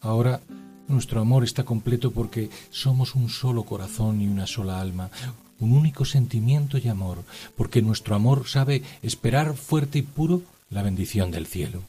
Ahora 0.00 0.40
nuestro 0.88 1.20
amor 1.20 1.44
está 1.44 1.64
completo 1.64 2.10
porque 2.10 2.48
somos 2.70 3.14
un 3.14 3.28
solo 3.28 3.64
corazón 3.64 4.20
y 4.20 4.28
una 4.28 4.46
sola 4.46 4.80
alma, 4.80 5.10
un 5.62 5.72
único 5.72 6.04
sentimiento 6.04 6.76
y 6.76 6.88
amor, 6.88 7.24
porque 7.56 7.82
nuestro 7.82 8.14
amor 8.14 8.48
sabe 8.48 8.82
esperar 9.02 9.54
fuerte 9.54 9.98
y 9.98 10.02
puro 10.02 10.42
la 10.70 10.82
bendición 10.82 11.30
del 11.30 11.46
cielo. 11.46 11.82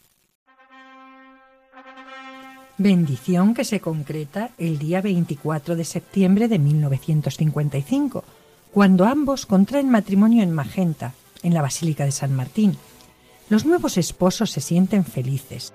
bendición 2.77 3.53
que 3.53 3.63
se 3.65 3.79
concreta 3.79 4.49
el 4.57 4.79
día 4.79 5.01
24 5.01 5.75
de 5.75 5.85
septiembre 5.85 6.47
de 6.47 6.59
1955, 6.59 8.23
cuando 8.71 9.05
ambos 9.05 9.45
contraen 9.45 9.89
matrimonio 9.89 10.43
en 10.43 10.51
Magenta, 10.51 11.13
en 11.43 11.53
la 11.53 11.61
Basílica 11.61 12.05
de 12.05 12.11
San 12.11 12.33
Martín. 12.35 12.77
Los 13.49 13.65
nuevos 13.65 13.97
esposos 13.97 14.51
se 14.51 14.61
sienten 14.61 15.05
felices. 15.05 15.73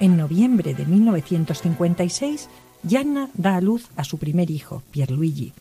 En 0.00 0.16
noviembre 0.16 0.72
de 0.72 0.86
1956, 0.86 2.48
Gianna 2.82 3.28
da 3.34 3.56
a 3.56 3.60
luz 3.60 3.88
a 3.96 4.04
su 4.04 4.16
primer 4.16 4.50
hijo, 4.50 4.82
Pierluigi. 4.90 5.52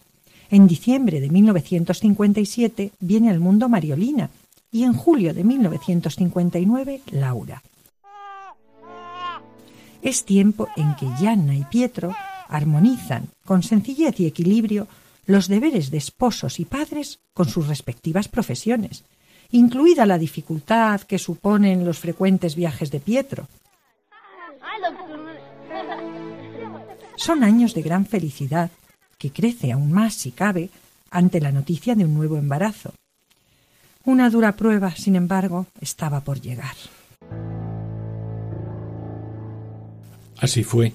En 0.50 0.66
diciembre 0.66 1.20
de 1.20 1.30
1957 1.30 2.94
viene 3.02 3.30
al 3.30 3.42
mundo 3.42 3.68
Mariolina, 3.68 4.30
y 4.72 4.84
en 4.84 4.94
julio 4.94 5.34
de 5.34 5.44
1959 5.44 7.02
Laura. 7.12 7.62
Es 10.02 10.24
tiempo 10.24 10.70
en 10.78 10.96
que 10.96 11.08
Yanna 11.22 11.56
y 11.56 11.66
Pietro 11.66 12.16
armonizan 12.48 13.28
con 13.44 13.62
sencillez 13.62 14.22
y 14.22 14.26
equilibrio 14.26 14.88
los 15.26 15.50
deberes 15.50 15.92
de 15.92 15.98
esposos 15.98 16.62
y 16.62 16.66
padres 16.66 17.20
con 17.34 17.50
sus 17.50 17.68
respectivas 17.68 18.30
profesiones, 18.30 19.04
incluida 19.52 20.06
la 20.06 20.18
dificultad 20.18 21.02
que 21.02 21.20
suponen 21.20 21.84
los 21.84 22.00
frecuentes 22.00 22.56
viajes 22.56 22.90
de 22.90 23.02
Pietro. 23.02 23.50
Son 27.16 27.44
años 27.44 27.74
de 27.74 27.82
gran 27.82 28.06
felicidad 28.06 28.72
que 29.18 29.32
crece 29.32 29.72
aún 29.72 29.92
más, 29.92 30.14
si 30.14 30.32
cabe, 30.32 30.70
ante 31.12 31.42
la 31.42 31.52
noticia 31.52 31.96
de 31.96 32.06
un 32.06 32.14
nuevo 32.14 32.38
embarazo. 32.38 32.94
Una 34.06 34.30
dura 34.30 34.56
prueba, 34.56 34.96
sin 34.96 35.16
embargo, 35.16 35.68
estaba 35.82 36.22
por 36.22 36.40
llegar. 36.40 36.76
Así 40.38 40.64
fue. 40.64 40.94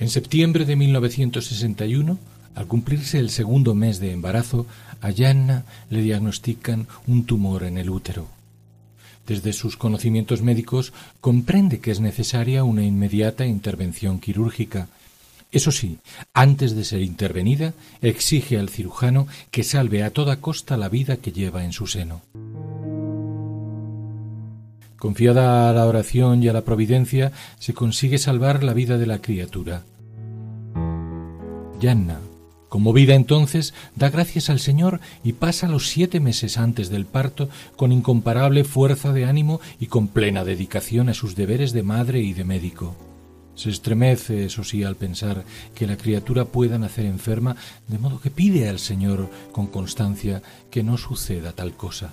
En 0.00 0.08
septiembre 0.08 0.64
de 0.64 0.74
1961, 0.74 2.18
al 2.56 2.66
cumplirse 2.66 3.18
el 3.18 3.30
segundo 3.30 3.74
mes 3.74 4.00
de 4.00 4.12
embarazo, 4.12 4.66
a 5.00 5.10
Yanna 5.10 5.64
le 5.88 6.02
diagnostican 6.02 6.88
un 7.06 7.24
tumor 7.24 7.62
en 7.62 7.78
el 7.78 7.90
útero. 7.90 8.35
Desde 9.26 9.52
sus 9.52 9.76
conocimientos 9.76 10.42
médicos 10.42 10.92
comprende 11.20 11.80
que 11.80 11.90
es 11.90 12.00
necesaria 12.00 12.64
una 12.64 12.84
inmediata 12.84 13.44
intervención 13.44 14.20
quirúrgica 14.20 14.88
eso 15.52 15.70
sí, 15.70 15.98
antes 16.34 16.74
de 16.74 16.84
ser 16.84 17.02
intervenida, 17.02 17.72
exige 18.02 18.58
al 18.58 18.68
cirujano 18.68 19.26
que 19.50 19.64
salve 19.64 20.02
a 20.02 20.10
toda 20.10 20.40
costa 20.40 20.76
la 20.76 20.88
vida 20.88 21.16
que 21.16 21.32
lleva 21.32 21.64
en 21.64 21.72
su 21.72 21.86
seno. 21.86 22.20
Confiada 24.98 25.70
a 25.70 25.72
la 25.72 25.86
oración 25.86 26.42
y 26.42 26.48
a 26.48 26.52
la 26.52 26.62
providencia, 26.62 27.32
se 27.58 27.74
consigue 27.74 28.18
salvar 28.18 28.64
la 28.64 28.74
vida 28.74 28.98
de 28.98 29.06
la 29.06 29.20
criatura. 29.20 29.84
Yanna, 31.80 32.18
conmovida 32.76 33.14
entonces, 33.14 33.72
da 33.94 34.10
gracias 34.10 34.50
al 34.50 34.60
Señor 34.60 35.00
y 35.24 35.32
pasa 35.32 35.66
los 35.66 35.88
siete 35.88 36.20
meses 36.20 36.58
antes 36.58 36.90
del 36.90 37.06
parto 37.06 37.48
con 37.74 37.90
incomparable 37.90 38.64
fuerza 38.64 39.14
de 39.14 39.24
ánimo 39.24 39.62
y 39.80 39.86
con 39.86 40.08
plena 40.08 40.44
dedicación 40.44 41.08
a 41.08 41.14
sus 41.14 41.34
deberes 41.36 41.72
de 41.72 41.82
madre 41.82 42.20
y 42.20 42.34
de 42.34 42.44
médico. 42.44 42.94
Se 43.54 43.70
estremece, 43.70 44.44
eso 44.44 44.62
sí, 44.62 44.84
al 44.84 44.94
pensar 44.94 45.46
que 45.74 45.86
la 45.86 45.96
criatura 45.96 46.44
pueda 46.44 46.76
nacer 46.76 47.06
enferma, 47.06 47.56
de 47.88 47.98
modo 47.98 48.20
que 48.20 48.30
pide 48.30 48.68
al 48.68 48.78
Señor 48.78 49.30
con 49.52 49.68
constancia 49.68 50.42
que 50.70 50.82
no 50.82 50.98
suceda 50.98 51.52
tal 51.52 51.72
cosa. 51.72 52.10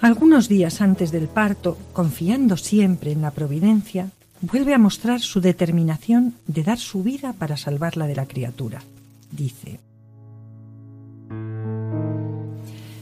Algunos 0.00 0.48
días 0.48 0.80
antes 0.80 1.10
del 1.10 1.26
parto, 1.26 1.76
confiando 1.92 2.56
siempre 2.56 3.10
en 3.10 3.22
la 3.22 3.32
providencia, 3.32 4.12
vuelve 4.40 4.74
a 4.74 4.78
mostrar 4.78 5.20
su 5.20 5.40
determinación 5.40 6.34
de 6.46 6.62
dar 6.62 6.78
su 6.78 7.02
vida 7.02 7.32
para 7.32 7.56
salvarla 7.56 8.06
de 8.06 8.16
la 8.16 8.26
criatura. 8.26 8.82
Dice, 9.30 9.80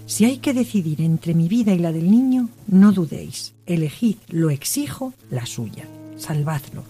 Si 0.07 0.25
hay 0.25 0.39
que 0.39 0.55
decidir 0.55 1.01
entre 1.03 1.35
mi 1.35 1.49
vida 1.49 1.73
y 1.73 1.79
la 1.79 1.93
del 1.93 2.11
niño, 2.11 2.49
no 2.67 2.93
dudéis, 2.93 3.55
elegid, 3.67 4.17
lo 4.29 4.51
exijo, 4.51 5.13
la 5.31 5.47
suya, 5.47 5.85
salvadlo. 6.17 6.83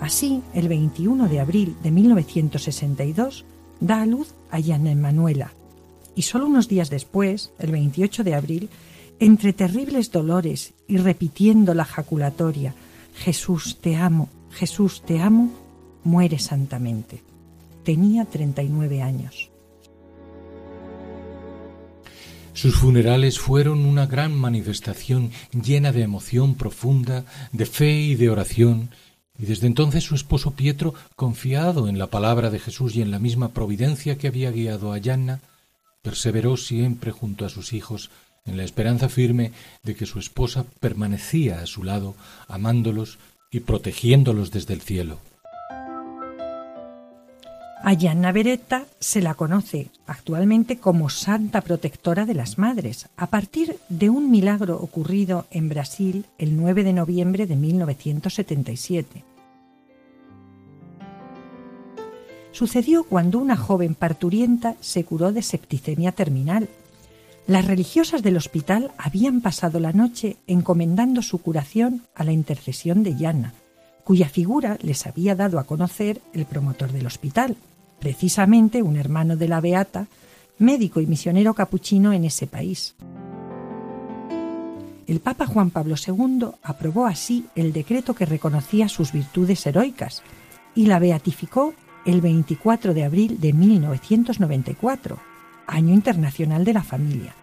Así, 0.00 0.42
el 0.52 0.68
21 0.68 1.28
de 1.28 1.40
abril 1.40 1.76
de 1.82 1.90
1962, 1.90 3.44
da 3.80 4.02
a 4.02 4.06
luz 4.06 4.34
a 4.50 4.58
Yana 4.58 4.90
Emanuela, 4.90 5.52
y 6.14 6.22
solo 6.22 6.46
unos 6.46 6.68
días 6.68 6.90
después, 6.90 7.52
el 7.58 7.70
28 7.70 8.24
de 8.24 8.34
abril, 8.34 8.70
entre 9.18 9.52
terribles 9.52 10.10
dolores 10.10 10.74
y 10.88 10.96
repitiendo 10.96 11.74
la 11.74 11.84
jaculatoria, 11.84 12.74
Jesús 13.14 13.78
te 13.80 13.96
amo, 13.96 14.28
Jesús 14.50 15.02
te 15.02 15.20
amo, 15.20 15.50
muere 16.04 16.38
santamente. 16.38 17.22
Tenía 17.84 18.24
39 18.24 19.02
años. 19.02 19.50
Sus 22.52 22.76
funerales 22.76 23.38
fueron 23.38 23.86
una 23.86 24.06
gran 24.06 24.34
manifestación 24.38 25.30
llena 25.52 25.90
de 25.90 26.02
emoción 26.02 26.54
profunda, 26.54 27.24
de 27.50 27.66
fe 27.66 27.92
y 27.92 28.14
de 28.14 28.28
oración, 28.28 28.90
y 29.38 29.46
desde 29.46 29.66
entonces 29.66 30.04
su 30.04 30.14
esposo 30.14 30.52
Pietro, 30.52 30.94
confiado 31.16 31.88
en 31.88 31.98
la 31.98 32.08
palabra 32.08 32.50
de 32.50 32.58
Jesús 32.58 32.94
y 32.94 33.02
en 33.02 33.10
la 33.10 33.18
misma 33.18 33.48
providencia 33.48 34.18
que 34.18 34.28
había 34.28 34.50
guiado 34.50 34.92
a 34.92 34.98
Yanna, 34.98 35.40
perseveró 36.02 36.56
siempre 36.56 37.10
junto 37.10 37.46
a 37.46 37.48
sus 37.48 37.72
hijos 37.72 38.10
en 38.44 38.56
la 38.56 38.64
esperanza 38.64 39.08
firme 39.08 39.52
de 39.82 39.94
que 39.94 40.06
su 40.06 40.18
esposa 40.18 40.64
permanecía 40.80 41.60
a 41.60 41.66
su 41.66 41.84
lado, 41.84 42.14
amándolos 42.48 43.18
y 43.50 43.60
protegiéndolos 43.60 44.50
desde 44.50 44.74
el 44.74 44.80
cielo. 44.80 45.18
A 47.84 47.94
Gianna 47.94 48.30
Beretta 48.30 48.86
se 49.00 49.20
la 49.20 49.34
conoce 49.34 49.88
actualmente 50.06 50.78
como 50.78 51.10
Santa 51.10 51.62
Protectora 51.62 52.26
de 52.26 52.34
las 52.34 52.56
Madres, 52.56 53.08
a 53.16 53.26
partir 53.26 53.76
de 53.88 54.08
un 54.08 54.30
milagro 54.30 54.80
ocurrido 54.80 55.46
en 55.50 55.68
Brasil 55.68 56.26
el 56.38 56.56
9 56.56 56.84
de 56.84 56.92
noviembre 56.92 57.46
de 57.46 57.56
1977. 57.56 59.24
Sucedió 62.52 63.02
cuando 63.02 63.38
una 63.40 63.56
joven 63.56 63.96
parturienta 63.96 64.76
se 64.80 65.04
curó 65.04 65.32
de 65.32 65.42
septicemia 65.42 66.12
terminal. 66.12 66.68
Las 67.46 67.66
religiosas 67.66 68.22
del 68.22 68.36
hospital 68.36 68.92
habían 68.98 69.40
pasado 69.40 69.80
la 69.80 69.92
noche 69.92 70.36
encomendando 70.46 71.22
su 71.22 71.38
curación 71.38 72.02
a 72.14 72.22
la 72.22 72.32
intercesión 72.32 73.02
de 73.02 73.14
Gianna, 73.14 73.52
cuya 74.04 74.28
figura 74.28 74.78
les 74.80 75.06
había 75.06 75.34
dado 75.34 75.58
a 75.58 75.64
conocer 75.64 76.20
el 76.32 76.46
promotor 76.46 76.92
del 76.92 77.06
hospital, 77.06 77.56
precisamente 77.98 78.82
un 78.82 78.96
hermano 78.96 79.36
de 79.36 79.48
la 79.48 79.60
Beata, 79.60 80.06
médico 80.58 81.00
y 81.00 81.06
misionero 81.06 81.54
capuchino 81.54 82.12
en 82.12 82.24
ese 82.24 82.46
país. 82.46 82.94
El 85.08 85.18
Papa 85.18 85.46
Juan 85.46 85.70
Pablo 85.70 85.96
II 85.96 86.46
aprobó 86.62 87.06
así 87.06 87.46
el 87.56 87.72
decreto 87.72 88.14
que 88.14 88.24
reconocía 88.24 88.88
sus 88.88 89.12
virtudes 89.12 89.66
heroicas 89.66 90.22
y 90.76 90.86
la 90.86 91.00
beatificó 91.00 91.74
el 92.06 92.20
24 92.20 92.94
de 92.94 93.04
abril 93.04 93.40
de 93.40 93.52
1994, 93.52 95.31
Año 95.72 95.94
Internacional 95.94 96.64
de 96.64 96.72
la 96.74 96.82
Familia. 96.82 97.34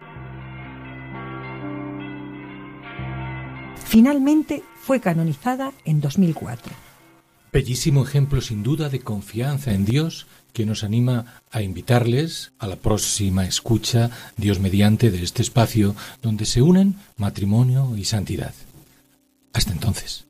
Finalmente 3.84 4.62
fue 4.80 5.00
canonizada 5.00 5.72
en 5.84 6.00
2004. 6.00 6.72
Bellísimo 7.52 8.04
ejemplo 8.04 8.40
sin 8.40 8.62
duda 8.62 8.88
de 8.88 9.00
confianza 9.00 9.72
en 9.72 9.84
Dios 9.84 10.28
que 10.52 10.64
nos 10.64 10.84
anima 10.84 11.42
a 11.50 11.62
invitarles 11.62 12.52
a 12.60 12.68
la 12.68 12.76
próxima 12.76 13.44
escucha, 13.44 14.10
Dios 14.36 14.60
mediante, 14.60 15.10
de 15.10 15.24
este 15.24 15.42
espacio 15.42 15.96
donde 16.22 16.46
se 16.46 16.62
unen 16.62 16.96
matrimonio 17.16 17.96
y 17.96 18.04
santidad. 18.04 18.54
Hasta 19.52 19.72
entonces. 19.72 20.29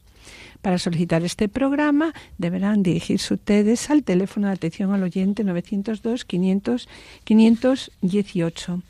Para 0.61 0.77
solicitar 0.77 1.23
este 1.23 1.49
programa 1.49 2.13
deberán 2.37 2.83
dirigirse 2.83 3.33
ustedes 3.33 3.89
al 3.89 4.03
teléfono 4.03 4.45
de 4.47 4.53
atención 4.53 4.93
al 4.93 5.03
oyente 5.03 5.43
902 5.43 6.23
500 6.25 6.87
518. 7.23 8.83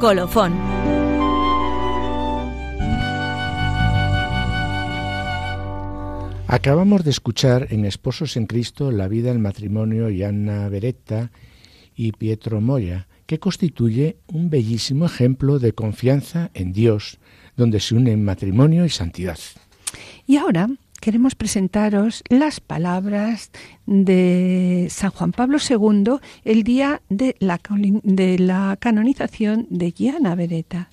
Colofón 0.00 0.54
Acabamos 6.48 7.02
de 7.02 7.10
escuchar 7.10 7.66
en 7.70 7.84
Esposos 7.84 8.36
en 8.36 8.46
Cristo 8.46 8.92
la 8.92 9.08
vida 9.08 9.30
del 9.30 9.40
matrimonio 9.40 10.06
Anna 10.24 10.68
Beretta 10.68 11.32
y 11.96 12.12
Pietro 12.12 12.60
Moya, 12.60 13.08
que 13.26 13.40
constituye 13.40 14.18
un 14.28 14.48
bellísimo 14.48 15.06
ejemplo 15.06 15.58
de 15.58 15.72
confianza 15.72 16.52
en 16.54 16.72
Dios, 16.72 17.18
donde 17.56 17.80
se 17.80 17.96
unen 17.96 18.24
matrimonio 18.24 18.84
y 18.84 18.90
santidad. 18.90 19.38
Y 20.24 20.36
ahora 20.36 20.70
queremos 21.00 21.34
presentaros 21.34 22.22
las 22.28 22.60
palabras 22.60 23.50
de 23.86 24.86
San 24.88 25.10
Juan 25.10 25.32
Pablo 25.32 25.58
II 25.58 26.20
el 26.44 26.62
día 26.62 27.02
de 27.08 27.34
la, 27.40 27.60
de 28.04 28.38
la 28.38 28.76
canonización 28.78 29.66
de 29.68 29.90
Gianna 29.90 30.36
Beretta, 30.36 30.90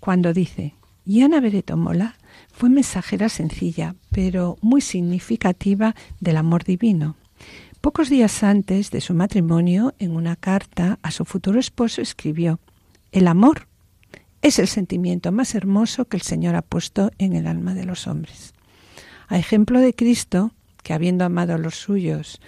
cuando 0.00 0.32
dice, 0.32 0.74
Gianna 1.06 1.38
Beretta 1.38 1.76
Mola 1.76 2.17
fue 2.58 2.70
mensajera 2.70 3.28
sencilla, 3.28 3.94
pero 4.10 4.58
muy 4.62 4.80
significativa 4.80 5.94
del 6.18 6.36
amor 6.36 6.64
divino. 6.64 7.14
Pocos 7.80 8.10
días 8.10 8.42
antes 8.42 8.90
de 8.90 9.00
su 9.00 9.14
matrimonio, 9.14 9.94
en 10.00 10.16
una 10.16 10.34
carta 10.34 10.98
a 11.02 11.12
su 11.12 11.24
futuro 11.24 11.60
esposo, 11.60 12.02
escribió, 12.02 12.58
El 13.12 13.28
amor 13.28 13.68
es 14.42 14.58
el 14.58 14.66
sentimiento 14.66 15.30
más 15.30 15.54
hermoso 15.54 16.06
que 16.06 16.16
el 16.16 16.24
Señor 16.24 16.56
ha 16.56 16.62
puesto 16.62 17.12
en 17.18 17.34
el 17.34 17.46
alma 17.46 17.74
de 17.74 17.84
los 17.84 18.08
hombres. 18.08 18.54
A 19.28 19.38
ejemplo 19.38 19.78
de 19.78 19.94
Cristo, 19.94 20.50
que 20.82 20.94
habiendo 20.94 21.24
amado 21.24 21.54
a 21.54 21.58
los 21.58 21.76
suyos 21.76 22.40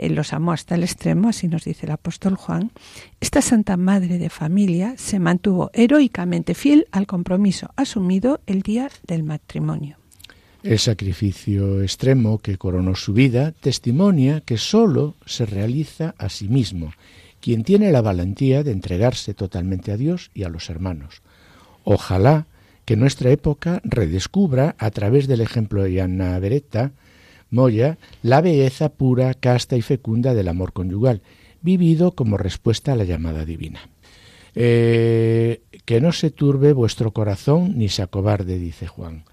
él 0.00 0.14
los 0.14 0.32
amó 0.32 0.52
hasta 0.52 0.74
el 0.74 0.82
extremo, 0.82 1.28
así 1.28 1.48
nos 1.48 1.64
dice 1.64 1.86
el 1.86 1.92
apóstol 1.92 2.36
Juan, 2.36 2.72
esta 3.20 3.42
Santa 3.42 3.76
Madre 3.76 4.18
de 4.18 4.30
Familia 4.30 4.94
se 4.96 5.18
mantuvo 5.18 5.70
heroicamente 5.72 6.54
fiel 6.54 6.86
al 6.90 7.06
compromiso 7.06 7.70
asumido 7.76 8.40
el 8.46 8.62
día 8.62 8.90
del 9.06 9.22
matrimonio. 9.22 9.96
El 10.62 10.78
sacrificio 10.78 11.82
extremo 11.82 12.38
que 12.38 12.58
coronó 12.58 12.94
su 12.94 13.14
vida 13.14 13.52
testimonia 13.52 14.42
que 14.42 14.58
sólo 14.58 15.14
se 15.24 15.46
realiza 15.46 16.14
a 16.18 16.28
sí 16.28 16.48
mismo 16.48 16.92
quien 17.40 17.64
tiene 17.64 17.90
la 17.90 18.02
valentía 18.02 18.62
de 18.62 18.72
entregarse 18.72 19.34
totalmente 19.34 19.92
a 19.92 19.96
Dios 19.96 20.30
y 20.34 20.44
a 20.44 20.48
los 20.48 20.70
hermanos. 20.70 21.22
Ojalá 21.84 22.46
que 22.84 22.96
nuestra 22.96 23.30
época 23.30 23.80
redescubra, 23.84 24.74
a 24.78 24.90
través 24.90 25.26
del 25.26 25.40
ejemplo 25.40 25.82
de 25.84 26.00
Anna 26.00 26.38
Beretta, 26.38 26.92
Moya, 27.50 27.98
la 28.22 28.40
belleza 28.40 28.90
pura, 28.90 29.34
casta 29.34 29.76
y 29.76 29.82
fecunda 29.82 30.34
del 30.34 30.48
amor 30.48 30.72
conyugal, 30.72 31.22
vivido 31.62 32.12
como 32.12 32.36
respuesta 32.36 32.92
a 32.92 32.96
la 32.96 33.04
llamada 33.04 33.44
divina. 33.44 33.80
Eh, 34.54 35.62
que 35.84 36.00
no 36.00 36.12
se 36.12 36.30
turbe 36.30 36.72
vuestro 36.72 37.12
corazón 37.12 37.76
ni 37.76 37.88
se 37.88 38.02
acobarde, 38.02 38.58
dice 38.58 38.86
Juan. 38.86 39.24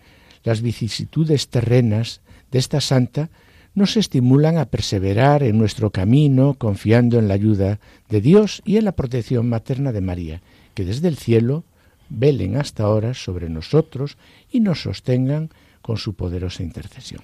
Las 0.43 0.61
vicisitudes 0.61 1.49
terrenas 1.49 2.21
de 2.51 2.59
esta 2.59 2.81
santa 2.81 3.29
nos 3.73 3.97
estimulan 3.97 4.57
a 4.57 4.65
perseverar 4.65 5.43
en 5.43 5.57
nuestro 5.57 5.91
camino 5.91 6.55
confiando 6.55 7.19
en 7.19 7.27
la 7.27 7.35
ayuda 7.35 7.79
de 8.09 8.21
Dios 8.21 8.63
y 8.65 8.77
en 8.77 8.85
la 8.85 8.93
protección 8.93 9.49
materna 9.49 9.91
de 9.91 10.01
María, 10.01 10.41
que 10.73 10.83
desde 10.83 11.07
el 11.07 11.17
cielo 11.17 11.63
velen 12.09 12.57
hasta 12.57 12.83
ahora 12.83 13.13
sobre 13.13 13.49
nosotros 13.49 14.17
y 14.51 14.61
nos 14.61 14.81
sostengan 14.81 15.49
con 15.81 15.97
su 15.97 16.15
poderosa 16.15 16.63
intercesión. 16.63 17.21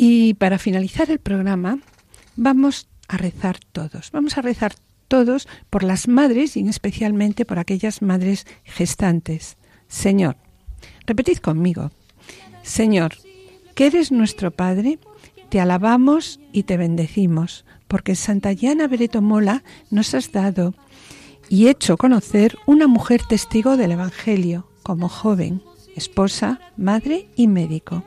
Y 0.00 0.34
para 0.34 0.60
finalizar 0.60 1.10
el 1.10 1.18
programa, 1.18 1.80
vamos 2.36 2.86
a 3.08 3.16
rezar 3.16 3.58
todos. 3.72 4.12
Vamos 4.12 4.38
a 4.38 4.42
rezar 4.42 4.74
todos 5.08 5.48
por 5.70 5.82
las 5.82 6.06
madres 6.06 6.56
y 6.56 6.66
especialmente 6.68 7.44
por 7.44 7.58
aquellas 7.58 8.00
madres 8.00 8.46
gestantes. 8.62 9.56
Señor, 9.88 10.36
repetid 11.04 11.38
conmigo. 11.38 11.90
Señor, 12.62 13.16
que 13.74 13.88
eres 13.88 14.12
nuestro 14.12 14.52
Padre, 14.52 15.00
te 15.48 15.60
alabamos 15.60 16.38
y 16.52 16.62
te 16.62 16.76
bendecimos, 16.76 17.64
porque 17.88 18.14
Santa 18.14 18.52
Llana 18.52 18.86
Bereto 18.86 19.20
Mola 19.20 19.64
nos 19.90 20.14
has 20.14 20.30
dado 20.30 20.74
y 21.48 21.66
hecho 21.66 21.96
conocer 21.96 22.56
una 22.66 22.86
mujer 22.86 23.22
testigo 23.28 23.76
del 23.76 23.90
Evangelio, 23.90 24.68
como 24.84 25.08
joven, 25.08 25.60
esposa, 25.96 26.60
madre 26.76 27.30
y 27.34 27.48
médico. 27.48 28.04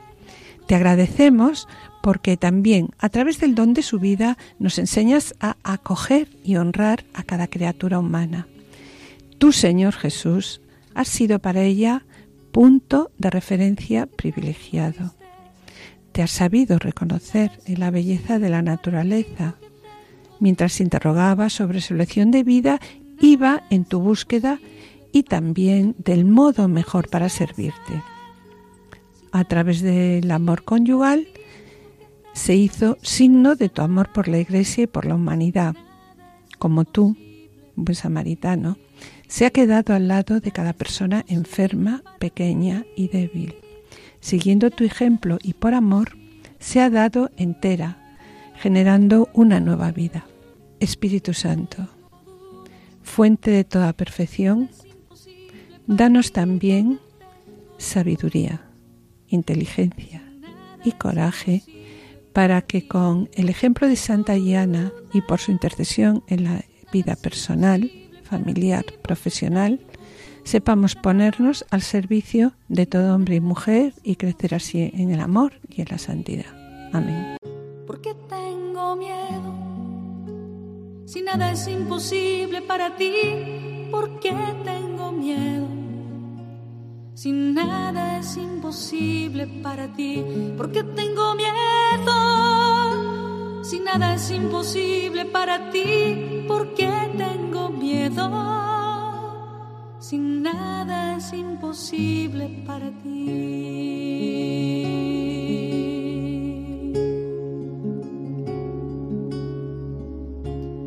Te 0.72 0.76
agradecemos 0.76 1.68
porque 2.00 2.38
también 2.38 2.88
a 2.96 3.10
través 3.10 3.38
del 3.38 3.54
don 3.54 3.74
de 3.74 3.82
su 3.82 3.98
vida 3.98 4.38
nos 4.58 4.78
enseñas 4.78 5.34
a 5.38 5.58
acoger 5.62 6.28
y 6.44 6.56
honrar 6.56 7.04
a 7.12 7.24
cada 7.24 7.46
criatura 7.46 7.98
humana. 7.98 8.48
Tú, 9.36 9.52
Señor 9.52 9.92
Jesús, 9.92 10.62
has 10.94 11.08
sido 11.08 11.40
para 11.40 11.60
ella 11.60 12.06
punto 12.52 13.10
de 13.18 13.28
referencia 13.28 14.06
privilegiado. 14.06 15.14
Te 16.12 16.22
has 16.22 16.30
sabido 16.30 16.78
reconocer 16.78 17.50
en 17.66 17.78
la 17.78 17.90
belleza 17.90 18.38
de 18.38 18.48
la 18.48 18.62
naturaleza. 18.62 19.56
Mientras 20.40 20.80
interrogaba 20.80 21.50
sobre 21.50 21.82
su 21.82 21.92
lección 21.92 22.30
de 22.30 22.44
vida, 22.44 22.80
iba 23.20 23.64
en 23.68 23.84
tu 23.84 24.00
búsqueda 24.00 24.58
y 25.12 25.24
también 25.24 25.94
del 25.98 26.24
modo 26.24 26.66
mejor 26.66 27.10
para 27.10 27.28
servirte. 27.28 28.02
A 29.32 29.44
través 29.44 29.80
del 29.80 30.30
amor 30.30 30.62
conyugal 30.62 31.26
se 32.34 32.54
hizo 32.54 32.98
signo 33.02 33.56
de 33.56 33.68
tu 33.68 33.82
amor 33.82 34.12
por 34.12 34.28
la 34.28 34.38
Iglesia 34.38 34.84
y 34.84 34.86
por 34.86 35.06
la 35.06 35.14
humanidad, 35.14 35.74
como 36.58 36.84
tú, 36.84 37.16
buen 37.74 37.94
samaritano, 37.94 38.76
se 39.28 39.46
ha 39.46 39.50
quedado 39.50 39.94
al 39.94 40.08
lado 40.08 40.40
de 40.40 40.52
cada 40.52 40.74
persona 40.74 41.24
enferma, 41.28 42.02
pequeña 42.18 42.84
y 42.94 43.08
débil. 43.08 43.54
Siguiendo 44.20 44.70
tu 44.70 44.84
ejemplo 44.84 45.38
y 45.42 45.54
por 45.54 45.74
amor, 45.74 46.16
se 46.58 46.80
ha 46.80 46.90
dado 46.90 47.30
entera, 47.36 48.14
generando 48.56 49.30
una 49.32 49.58
nueva 49.60 49.90
vida. 49.90 50.26
Espíritu 50.78 51.32
Santo, 51.32 51.88
fuente 53.02 53.50
de 53.50 53.64
toda 53.64 53.92
perfección, 53.92 54.68
danos 55.86 56.32
también 56.32 57.00
sabiduría, 57.78 58.62
inteligencia 59.32 60.22
y 60.84 60.92
coraje 60.92 61.62
para 62.32 62.62
que 62.62 62.86
con 62.86 63.28
el 63.34 63.48
ejemplo 63.48 63.88
de 63.88 63.96
Santa 63.96 64.34
Diana 64.34 64.92
y 65.12 65.20
por 65.20 65.40
su 65.40 65.52
intercesión 65.52 66.22
en 66.28 66.44
la 66.44 66.64
vida 66.92 67.16
personal, 67.16 67.90
familiar, 68.22 68.84
profesional, 69.02 69.80
sepamos 70.44 70.94
ponernos 70.94 71.64
al 71.70 71.82
servicio 71.82 72.52
de 72.68 72.86
todo 72.86 73.14
hombre 73.14 73.36
y 73.36 73.40
mujer 73.40 73.94
y 74.02 74.16
crecer 74.16 74.54
así 74.54 74.90
en 74.94 75.10
el 75.10 75.20
amor 75.20 75.52
y 75.68 75.82
en 75.82 75.88
la 75.90 75.98
santidad. 75.98 76.46
Amén. 76.92 77.36
Porque 77.86 78.14
tengo 78.28 78.96
miedo, 78.96 79.54
si 81.06 81.22
nada 81.22 81.52
es 81.52 81.68
imposible 81.68 82.62
para 82.62 82.96
ti, 82.96 83.12
¿por 83.90 84.18
qué 84.20 84.34
tengo 84.64 85.12
miedo? 85.12 85.68
Si 87.14 87.30
nada 87.30 88.18
es 88.18 88.38
imposible 88.38 89.46
para 89.62 89.92
ti, 89.92 90.24
¿por 90.56 90.72
qué 90.72 90.82
tengo 90.82 91.34
miedo? 91.34 92.12
Si 93.62 93.80
nada 93.80 94.14
es 94.14 94.30
imposible 94.30 95.26
para 95.26 95.70
ti, 95.70 96.44
¿por 96.48 96.72
qué 96.74 96.90
tengo 97.18 97.68
miedo? 97.68 98.30
Si 99.98 100.16
nada 100.16 101.16
es 101.16 101.32
imposible 101.34 102.64
para 102.66 102.90
ti. 103.02 103.52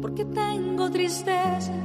Porque 0.01 0.25
tengo 0.25 0.89
tristeza. 0.89 1.84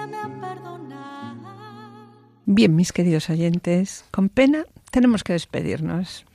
Bien, 2.53 2.75
mis 2.75 2.91
queridos 2.91 3.29
oyentes, 3.29 4.03
con 4.11 4.27
pena 4.27 4.65
tenemos 4.91 5.23
que 5.23 5.31
despedirnos. 5.31 6.25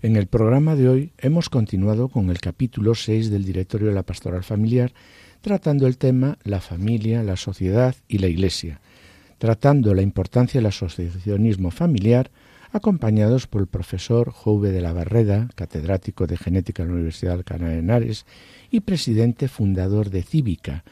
En 0.00 0.16
el 0.16 0.26
programa 0.26 0.74
de 0.74 0.88
hoy 0.88 1.12
hemos 1.18 1.50
continuado 1.50 2.08
con 2.08 2.30
el 2.30 2.40
capítulo 2.40 2.94
6 2.94 3.28
del 3.28 3.44
Directorio 3.44 3.88
de 3.88 3.92
la 3.92 4.02
Pastoral 4.02 4.42
Familiar 4.42 4.94
tratando 5.42 5.86
el 5.86 5.98
tema 5.98 6.38
la 6.44 6.62
familia, 6.62 7.22
la 7.22 7.36
sociedad 7.36 7.94
y 8.08 8.16
la 8.16 8.28
Iglesia, 8.28 8.80
tratando 9.36 9.92
la 9.92 10.00
importancia 10.00 10.58
del 10.58 10.66
asociacionismo 10.68 11.70
familiar, 11.70 12.30
acompañados 12.72 13.46
por 13.46 13.60
el 13.60 13.66
profesor 13.66 14.30
Jouve 14.30 14.70
de 14.70 14.80
la 14.80 14.94
Barreda, 14.94 15.50
catedrático 15.56 16.26
de 16.26 16.38
genética 16.38 16.84
en 16.84 16.88
la 16.88 16.94
Universidad 16.94 17.36
de 17.36 17.78
Henares 17.78 18.24
y 18.70 18.80
presidente 18.80 19.46
fundador 19.46 20.08
de 20.08 20.22
Cívica, 20.22 20.84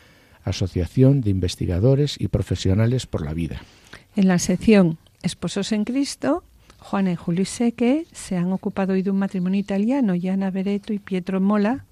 Asociación 0.42 1.22
de 1.22 1.30
Investigadores 1.30 2.16
y 2.20 2.28
Profesionales 2.28 3.06
por 3.06 3.24
la 3.24 3.32
Vida. 3.32 3.62
En 4.16 4.28
la 4.28 4.38
sección 4.38 4.98
Esposos 5.22 5.72
en 5.72 5.84
Cristo, 5.84 6.44
Juan 6.78 7.08
y 7.08 7.16
Julio 7.16 7.44
Seque 7.46 8.06
se 8.12 8.36
han 8.36 8.52
ocupado 8.52 8.92
hoy 8.92 9.02
de 9.02 9.10
un 9.10 9.18
matrimonio 9.18 9.58
italiano, 9.58 10.14
Yana 10.14 10.50
Bereto 10.50 10.92
y 10.92 10.98
Pietro 10.98 11.40
Mola, 11.40 11.86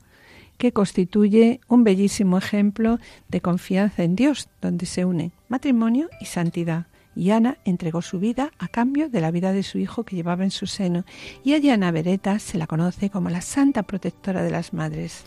que 0.58 0.72
constituye 0.72 1.60
un 1.66 1.82
bellísimo 1.82 2.38
ejemplo 2.38 2.98
de 3.28 3.40
confianza 3.40 4.04
en 4.04 4.14
Dios, 4.14 4.48
donde 4.60 4.86
se 4.86 5.04
unen 5.04 5.32
matrimonio 5.48 6.10
y 6.20 6.26
santidad. 6.26 6.86
Y 7.16 7.30
Ana 7.30 7.58
entregó 7.64 8.02
su 8.02 8.20
vida 8.20 8.52
a 8.58 8.68
cambio 8.68 9.08
de 9.08 9.20
la 9.20 9.30
vida 9.30 9.52
de 9.52 9.62
su 9.62 9.78
hijo 9.78 10.04
que 10.04 10.14
llevaba 10.14 10.44
en 10.44 10.50
su 10.50 10.66
seno. 10.66 11.04
Y 11.42 11.54
a 11.54 11.74
Ana 11.74 11.90
Beretta 11.90 12.38
se 12.38 12.56
la 12.56 12.66
conoce 12.66 13.10
como 13.10 13.30
la 13.30 13.40
santa 13.40 13.82
protectora 13.82 14.42
de 14.42 14.50
las 14.50 14.72
madres. 14.72 15.24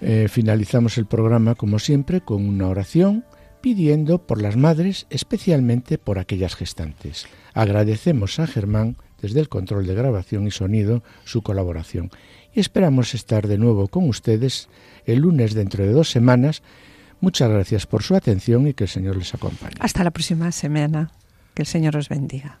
Eh, 0.00 0.26
finalizamos 0.28 0.98
el 0.98 1.06
programa, 1.06 1.54
como 1.54 1.78
siempre, 1.78 2.20
con 2.20 2.46
una 2.46 2.68
oración 2.68 3.24
pidiendo 3.66 4.24
por 4.24 4.40
las 4.40 4.56
madres, 4.56 5.08
especialmente 5.10 5.98
por 5.98 6.20
aquellas 6.20 6.54
gestantes. 6.54 7.26
Agradecemos 7.52 8.38
a 8.38 8.46
Germán, 8.46 8.96
desde 9.20 9.40
el 9.40 9.48
control 9.48 9.88
de 9.88 9.94
grabación 9.96 10.46
y 10.46 10.52
sonido, 10.52 11.02
su 11.24 11.42
colaboración 11.42 12.12
y 12.54 12.60
esperamos 12.60 13.12
estar 13.12 13.48
de 13.48 13.58
nuevo 13.58 13.88
con 13.88 14.08
ustedes 14.08 14.68
el 15.04 15.22
lunes 15.22 15.52
dentro 15.54 15.82
de 15.82 15.90
dos 15.90 16.12
semanas. 16.12 16.62
Muchas 17.20 17.50
gracias 17.50 17.88
por 17.88 18.04
su 18.04 18.14
atención 18.14 18.68
y 18.68 18.72
que 18.74 18.84
el 18.84 18.90
Señor 18.90 19.16
les 19.16 19.34
acompañe. 19.34 19.74
Hasta 19.80 20.04
la 20.04 20.12
próxima 20.12 20.52
semana. 20.52 21.10
Que 21.52 21.62
el 21.62 21.66
Señor 21.66 21.96
os 21.96 22.08
bendiga. 22.08 22.60